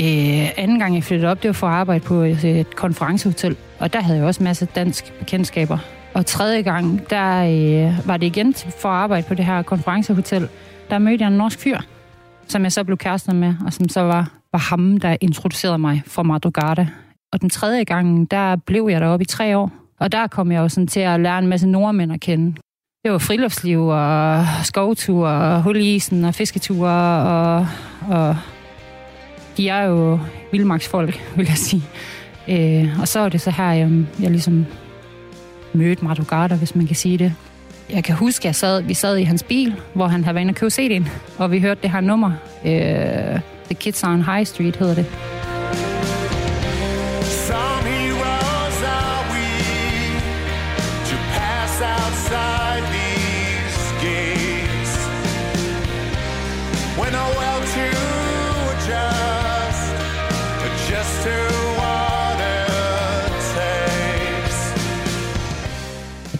Øh, 0.00 0.50
anden 0.56 0.78
gang, 0.78 0.94
jeg 0.94 1.04
flyttede 1.04 1.30
op, 1.30 1.42
det 1.42 1.48
var 1.48 1.52
for 1.52 1.66
at 1.66 1.72
arbejde 1.72 2.04
på 2.04 2.14
et, 2.14 2.44
et 2.44 2.76
konferencehotel. 2.76 3.56
Og 3.78 3.92
der 3.92 4.00
havde 4.00 4.18
jeg 4.18 4.26
også 4.26 4.42
masser 4.42 4.66
masse 4.66 4.74
danske 4.80 5.12
bekendtskaber. 5.18 5.78
Og 6.14 6.26
tredje 6.26 6.62
gang, 6.62 7.10
der 7.10 7.42
øh, 7.42 8.08
var 8.08 8.16
det 8.16 8.26
igen 8.26 8.54
for 8.54 8.88
at 8.88 8.94
arbejde 8.94 9.26
på 9.28 9.34
det 9.34 9.44
her 9.44 9.62
konferencehotel. 9.62 10.48
Der 10.90 10.98
mødte 10.98 11.22
jeg 11.22 11.30
en 11.30 11.38
norsk 11.38 11.58
fyr, 11.58 11.78
som 12.48 12.62
jeg 12.62 12.72
så 12.72 12.84
blev 12.84 12.96
kærester 12.96 13.32
med, 13.32 13.54
og 13.66 13.72
som 13.72 13.88
så 13.88 14.00
var, 14.00 14.30
var 14.52 14.58
ham, 14.58 14.96
der 14.96 15.16
introducerede 15.20 15.78
mig 15.78 16.02
for 16.06 16.22
Madrugada. 16.22 16.88
Og 17.32 17.40
den 17.40 17.50
tredje 17.50 17.84
gang, 17.84 18.30
der 18.30 18.56
blev 18.56 18.88
jeg 18.90 19.00
deroppe 19.00 19.22
i 19.22 19.26
tre 19.26 19.56
år. 19.58 19.72
Og 20.00 20.12
der 20.12 20.26
kom 20.26 20.52
jeg 20.52 20.58
jo 20.58 20.68
sådan 20.68 20.86
til 20.86 21.00
at 21.00 21.20
lære 21.20 21.38
en 21.38 21.46
masse 21.46 21.66
nordmænd 21.66 22.12
at 22.12 22.20
kende. 22.20 22.56
Det 23.04 23.12
var 23.12 23.18
friluftsliv 23.18 23.86
og 23.86 24.44
skovtur 24.64 25.28
og 25.28 25.62
hul 25.62 25.76
i 25.76 25.94
isen 25.94 26.24
og 26.24 26.34
fisketure 26.34 26.90
og, 27.22 27.66
og 28.08 28.36
de 29.56 29.68
er 29.68 29.82
jo 29.82 30.18
vildmarksfolk, 30.52 31.20
vil 31.36 31.46
jeg 31.46 31.56
sige. 31.56 31.82
Øh, 32.48 33.00
og 33.00 33.08
så 33.08 33.20
er 33.20 33.28
det 33.28 33.40
så 33.40 33.50
her, 33.50 33.72
jeg, 33.72 33.90
jeg 34.20 34.30
ligesom 34.30 34.66
mødte 35.72 36.04
Madrugada, 36.04 36.54
hvis 36.54 36.74
man 36.74 36.86
kan 36.86 36.96
sige 36.96 37.18
det. 37.18 37.34
Jeg 37.90 38.04
kan 38.04 38.14
huske, 38.14 38.48
at 38.48 38.56
sad, 38.56 38.82
vi 38.82 38.94
sad 38.94 39.16
i 39.16 39.22
hans 39.22 39.42
bil, 39.42 39.74
hvor 39.94 40.06
han 40.06 40.24
havde 40.24 40.34
været 40.34 40.42
inde 40.42 40.50
og 40.50 40.56
købe 40.56 40.72
CD'en, 40.72 41.08
og 41.38 41.52
vi 41.52 41.60
hørte 41.60 41.80
det 41.82 41.90
her 41.90 42.00
nummer. 42.00 42.32
Øh, 42.64 43.40
The 43.64 43.74
Kids 43.74 44.04
on 44.04 44.22
High 44.22 44.46
Street 44.46 44.76
hedder 44.76 44.94
det. 44.94 45.06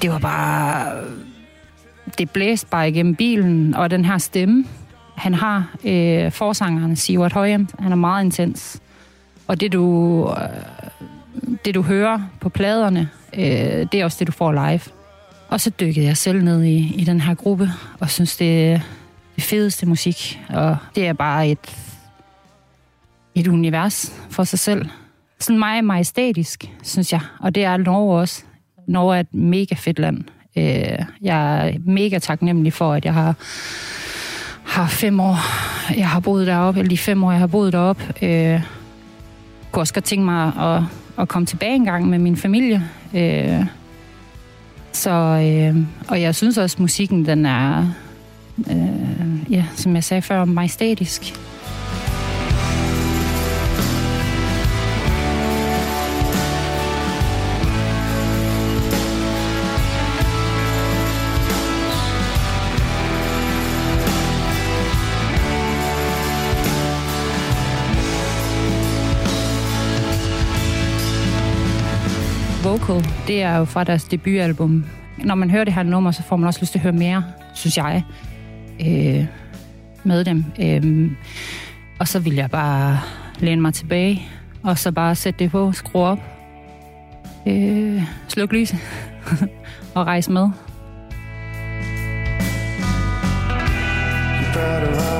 Det 0.02 0.10
var 0.10 0.18
bare... 0.18 1.04
Det 2.18 2.30
blæste 2.30 2.66
bare 2.66 2.88
igennem 2.88 3.14
bilen, 3.14 3.74
og 3.74 3.90
den 3.90 4.04
her 4.04 4.18
stemme, 4.18 4.64
han 5.16 5.34
har, 5.34 5.74
øh, 5.84 6.32
forsangeren 6.32 6.96
Sivert 6.96 7.32
Højem, 7.32 7.68
han 7.78 7.92
er 7.92 7.96
meget 7.96 8.24
intens. 8.24 8.80
Og 9.46 9.60
det 9.60 9.72
du, 9.72 10.28
øh, 10.30 11.06
det 11.64 11.74
du 11.74 11.82
hører 11.82 12.20
på 12.40 12.48
pladerne, 12.48 13.08
øh, 13.34 13.42
det 13.92 13.94
er 13.94 14.04
også 14.04 14.16
det, 14.18 14.26
du 14.26 14.32
får 14.32 14.52
live. 14.52 14.80
Og 15.48 15.60
så 15.60 15.70
dykkede 15.70 16.06
jeg 16.06 16.16
selv 16.16 16.42
ned 16.42 16.62
i, 16.62 16.94
i 16.94 17.04
den 17.04 17.20
her 17.20 17.34
gruppe, 17.34 17.70
og 18.00 18.10
synes, 18.10 18.36
det 18.36 18.72
er 18.72 18.80
det 19.34 19.44
fedeste 19.44 19.86
musik. 19.86 20.40
Og 20.48 20.76
det 20.94 21.06
er 21.06 21.12
bare 21.12 21.48
et, 21.48 21.76
et 23.34 23.46
univers 23.46 24.12
for 24.30 24.44
sig 24.44 24.58
selv. 24.58 24.88
Sådan 25.38 25.58
meget 25.58 25.84
majestætisk, 25.84 26.64
synes 26.82 27.12
jeg. 27.12 27.20
Og 27.40 27.54
det 27.54 27.64
er 27.64 27.76
Norge 27.76 28.20
også. 28.20 28.44
Norge 28.90 29.16
er 29.16 29.20
et 29.20 29.34
mega 29.34 29.74
fedt 29.74 29.98
land. 29.98 30.24
Øh, 30.56 30.98
jeg 31.22 31.68
er 31.68 31.72
mega 31.84 32.18
taknemmelig 32.18 32.72
for, 32.72 32.92
at 32.92 33.04
jeg 33.04 33.14
har, 33.14 33.34
har 34.64 34.86
fem 34.86 35.20
år, 35.20 35.36
jeg 35.96 36.08
har 36.08 36.20
boet 36.20 36.46
deroppe, 36.46 36.80
eller 36.80 36.90
de 36.90 36.98
fem 36.98 37.24
år, 37.24 37.30
jeg 37.30 37.40
har 37.40 37.46
boet 37.46 37.72
deroppe. 37.72 38.02
Øh, 38.22 38.60
kunne 39.72 39.82
også 39.82 39.94
godt 39.94 40.04
tænke 40.04 40.24
mig 40.24 40.52
at, 40.58 40.82
at 41.18 41.28
komme 41.28 41.46
tilbage 41.46 41.74
en 41.74 41.84
gang 41.84 42.08
med 42.08 42.18
min 42.18 42.36
familie. 42.36 42.82
Øh, 43.14 43.64
så, 44.92 45.10
øh, 45.10 45.76
og 46.08 46.22
jeg 46.22 46.34
synes 46.34 46.58
også, 46.58 46.76
at 46.76 46.80
musikken, 46.80 47.26
den 47.26 47.46
er, 47.46 47.86
øh, 48.70 49.52
ja, 49.52 49.64
som 49.74 49.94
jeg 49.94 50.04
sagde 50.04 50.22
før, 50.22 50.44
majestætisk. 50.44 51.34
Vocal, 72.70 73.04
det 73.26 73.42
er 73.42 73.56
jo 73.56 73.64
fra 73.64 73.84
deres 73.84 74.04
debutalbum. 74.04 74.84
Når 75.18 75.34
man 75.34 75.50
hører 75.50 75.64
det 75.64 75.74
her 75.74 75.82
nummer, 75.82 76.10
så 76.10 76.22
får 76.22 76.36
man 76.36 76.46
også 76.46 76.60
lyst 76.60 76.72
til 76.72 76.78
at 76.78 76.82
høre 76.82 76.92
mere, 76.92 77.24
synes 77.54 77.76
jeg, 77.76 78.04
øh, 78.80 79.26
med 80.04 80.24
dem. 80.24 80.44
Øh, 80.60 81.10
og 81.98 82.08
så 82.08 82.18
vil 82.18 82.34
jeg 82.34 82.50
bare 82.50 83.00
læne 83.38 83.62
mig 83.62 83.74
tilbage, 83.74 84.22
og 84.62 84.78
så 84.78 84.92
bare 84.92 85.14
sætte 85.14 85.38
det 85.38 85.50
på, 85.50 85.72
skrue 85.72 86.02
op, 86.02 86.18
øh, 87.46 88.02
slukke 88.28 88.54
lyset 88.54 88.78
og 89.94 90.06
rejse 90.06 90.32
med. 90.32 90.42
You 90.42 90.50
better 94.54 95.19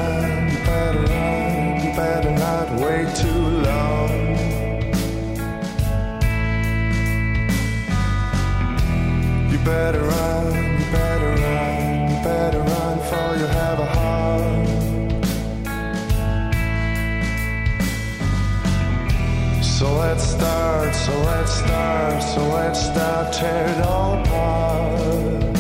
let's 20.10 20.24
start, 20.24 20.92
so 20.92 21.12
let's 21.20 21.52
start, 21.52 22.20
so 22.20 22.48
let's 22.48 22.80
start, 22.84 23.32
tear 23.32 23.68
it 23.68 23.86
all 23.86 24.18
apart. 24.18 25.56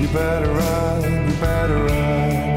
You 0.00 0.08
better 0.08 0.50
run, 0.50 1.28
you 1.28 1.36
better 1.36 1.82
run, 1.84 2.49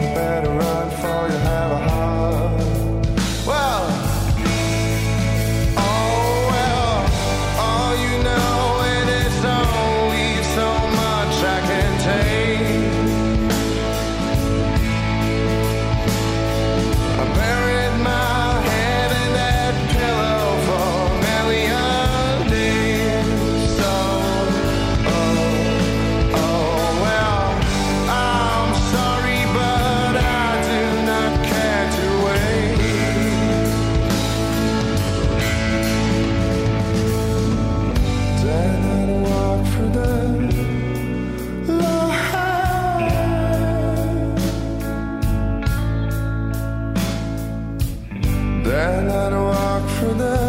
and 48.84 49.10
I'd 49.12 49.34
walk 49.34 49.90
for 49.98 50.14
them. 50.14 50.43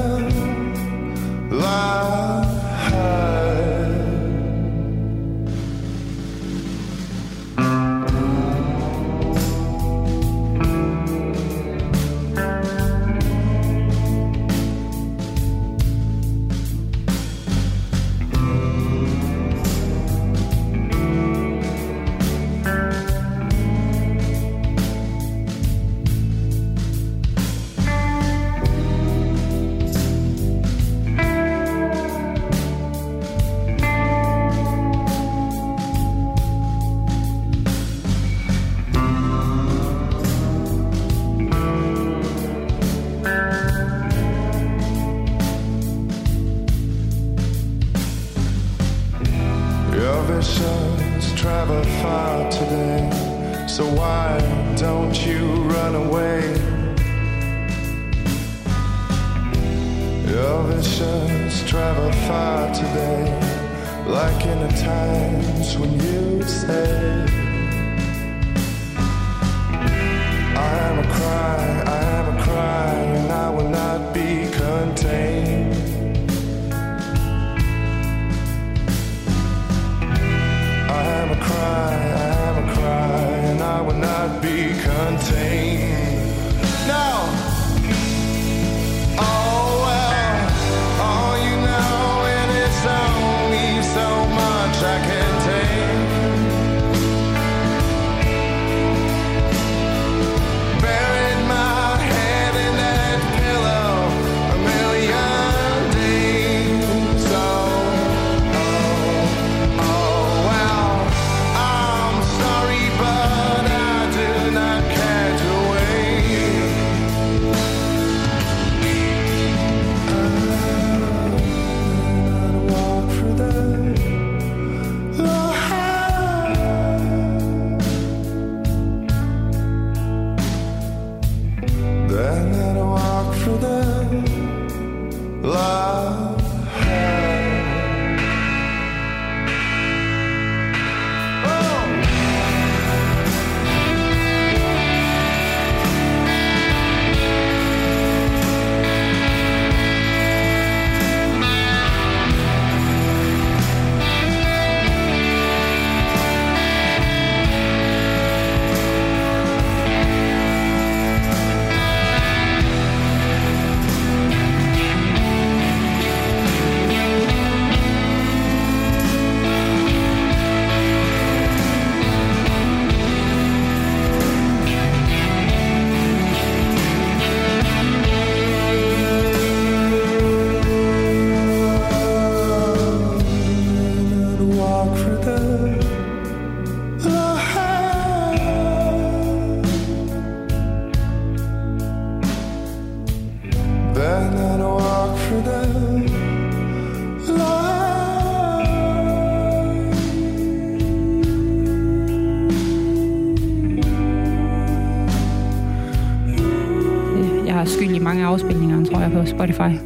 Jeg 207.64 207.70
skyld 207.70 207.94
i 207.94 207.98
mange 207.98 208.24
afspilninger, 208.24 208.84
tror 208.84 209.00
jeg, 209.00 209.12
på 209.12 209.26
Spotify. 209.26 209.78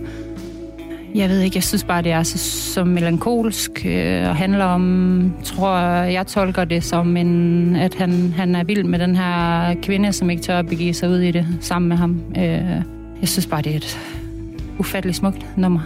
Jeg 1.14 1.28
ved 1.28 1.40
ikke, 1.40 1.56
jeg 1.56 1.62
synes 1.62 1.84
bare, 1.84 2.02
det 2.02 2.12
er 2.12 2.22
så, 2.22 2.38
så 2.72 2.84
melankolsk 2.84 3.86
øh, 3.86 4.28
og 4.28 4.36
handler 4.36 4.64
om, 4.64 5.32
tror 5.44 5.78
jeg 6.02 6.26
tolker 6.26 6.64
det 6.64 6.84
som, 6.84 7.16
en, 7.16 7.76
at 7.76 7.94
han, 7.94 8.32
han 8.36 8.54
er 8.54 8.64
vild 8.64 8.84
med 8.84 8.98
den 8.98 9.16
her 9.16 9.74
kvinde, 9.82 10.12
som 10.12 10.30
ikke 10.30 10.42
tør 10.42 10.58
at 10.58 10.66
begive 10.66 10.94
sig 10.94 11.08
ud 11.08 11.18
i 11.18 11.30
det 11.30 11.46
sammen 11.60 11.88
med 11.88 11.96
ham. 11.96 12.22
Øh, 12.36 12.82
jeg 13.20 13.28
synes 13.28 13.46
bare, 13.46 13.62
det 13.62 13.72
er 13.72 13.76
et 13.76 13.98
ufatteligt 14.78 15.16
smukt 15.16 15.46
nummer. 15.56 15.80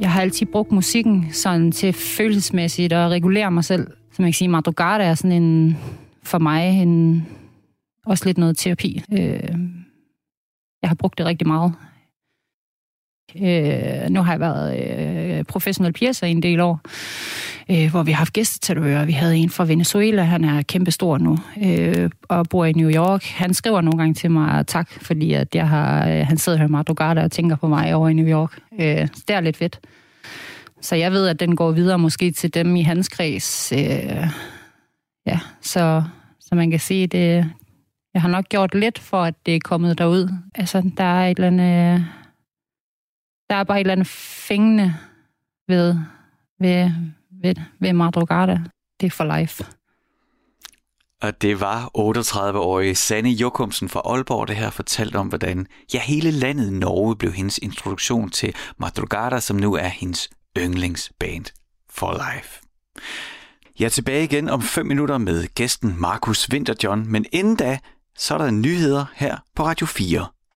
Jeg 0.00 0.10
har 0.10 0.20
altid 0.20 0.46
brugt 0.46 0.72
musikken 0.72 1.26
sådan 1.32 1.72
til 1.72 1.92
følelsesmæssigt 1.92 2.92
at 2.92 3.10
regulere 3.10 3.50
mig 3.50 3.64
selv. 3.64 3.86
Så 4.12 4.22
man 4.22 4.28
kan 4.28 4.34
sige, 4.34 4.48
Madrugada 4.48 5.04
er 5.04 5.14
sådan 5.14 5.42
en, 5.42 5.78
for 6.22 6.38
mig 6.38 6.82
en, 6.82 7.26
også 8.06 8.24
lidt 8.24 8.38
noget 8.38 8.58
terapi. 8.58 9.02
Øh, 9.12 9.58
jeg 10.82 10.90
har 10.90 10.94
brugt 10.94 11.18
det 11.18 11.26
rigtig 11.26 11.46
meget. 11.46 11.72
Øh, 13.36 14.10
nu 14.10 14.22
har 14.22 14.32
jeg 14.32 14.40
været 14.40 14.78
øh, 15.38 15.44
professionel 15.44 15.92
piercer 15.92 16.26
i 16.26 16.30
en 16.30 16.42
del 16.42 16.60
år, 16.60 16.80
øh, 17.70 17.90
hvor 17.90 18.02
vi 18.02 18.12
har 18.12 18.18
haft 18.18 18.32
gæstetatuører. 18.32 19.04
Vi 19.04 19.12
havde 19.12 19.36
en 19.36 19.50
fra 19.50 19.64
Venezuela, 19.64 20.22
han 20.22 20.44
er 20.44 20.62
kæmpestor 20.62 21.18
nu, 21.18 21.38
øh, 21.62 22.10
og 22.28 22.46
bor 22.50 22.64
i 22.64 22.72
New 22.72 22.90
York. 22.90 23.24
Han 23.24 23.54
skriver 23.54 23.80
nogle 23.80 23.98
gange 23.98 24.14
til 24.14 24.30
mig 24.30 24.66
tak, 24.66 24.90
fordi 24.90 25.32
at 25.32 25.54
jeg 25.54 25.68
har, 25.68 26.08
øh, 26.08 26.26
han 26.26 26.38
sidder 26.38 26.58
her 26.58 26.66
med 26.66 26.78
Madrugada 26.78 27.24
og 27.24 27.32
tænker 27.32 27.56
på 27.56 27.68
mig 27.68 27.94
over 27.94 28.08
i 28.08 28.14
New 28.14 28.26
York. 28.26 28.58
Øh, 28.72 29.08
det 29.28 29.30
er 29.30 29.40
lidt 29.40 29.56
fedt. 29.56 29.80
Så 30.82 30.96
jeg 30.96 31.12
ved, 31.12 31.28
at 31.28 31.40
den 31.40 31.56
går 31.56 31.70
videre 31.70 31.98
måske 31.98 32.30
til 32.30 32.54
dem 32.54 32.76
i 32.76 32.82
hans 32.82 33.08
kreds. 33.08 33.72
Øh, 33.72 34.28
ja, 35.26 35.40
så, 35.60 36.02
så 36.40 36.54
man 36.54 36.70
kan 36.70 36.80
sige, 36.80 37.06
det, 37.06 37.50
jeg 38.14 38.22
har 38.22 38.28
nok 38.28 38.48
gjort 38.48 38.74
lidt 38.74 38.98
for, 38.98 39.22
at 39.22 39.34
det 39.46 39.56
er 39.56 39.60
kommet 39.64 39.98
derud. 39.98 40.28
Altså, 40.54 40.90
der 40.96 41.04
er 41.04 41.30
et 41.30 41.38
eller 41.38 41.46
andet... 41.46 42.06
Der 43.50 43.56
er 43.56 43.64
bare 43.64 43.76
et 43.76 43.80
eller 43.80 43.92
andet 43.92 44.06
fængende 44.48 44.94
ved, 45.68 45.96
ved, 46.60 46.90
ved, 47.42 47.54
ved 47.80 47.92
Madrugada. 47.92 48.60
Det 49.00 49.06
er 49.06 49.10
for 49.10 49.38
life. 49.38 49.64
Og 51.22 51.42
det 51.42 51.60
var 51.60 51.90
38-årige 51.98 52.94
Sanne 52.94 53.30
Jokumsen 53.30 53.88
fra 53.88 54.00
Aalborg, 54.04 54.48
der 54.48 54.54
her 54.54 54.70
fortalte 54.70 55.16
om, 55.16 55.28
hvordan 55.28 55.66
ja, 55.94 56.00
hele 56.00 56.30
landet 56.30 56.72
Norge 56.72 57.16
blev 57.16 57.32
hendes 57.32 57.58
introduktion 57.58 58.30
til 58.30 58.54
Madrugada, 58.78 59.40
som 59.40 59.56
nu 59.56 59.74
er 59.74 59.88
hendes 59.88 60.30
yndlingsband 60.58 61.44
for 61.90 62.12
life. 62.12 62.60
Jeg 63.78 63.84
er 63.84 63.90
tilbage 63.90 64.24
igen 64.24 64.48
om 64.48 64.62
5 64.62 64.86
minutter 64.86 65.18
med 65.18 65.46
gæsten 65.54 66.00
Markus 66.00 66.48
Winterjohn, 66.52 67.12
men 67.12 67.26
inden 67.32 67.56
da, 67.56 67.78
så 68.18 68.34
er 68.34 68.38
der 68.38 68.50
nyheder 68.50 69.04
her 69.14 69.36
på 69.54 69.64
Radio 69.64 69.86
4. 69.86 70.26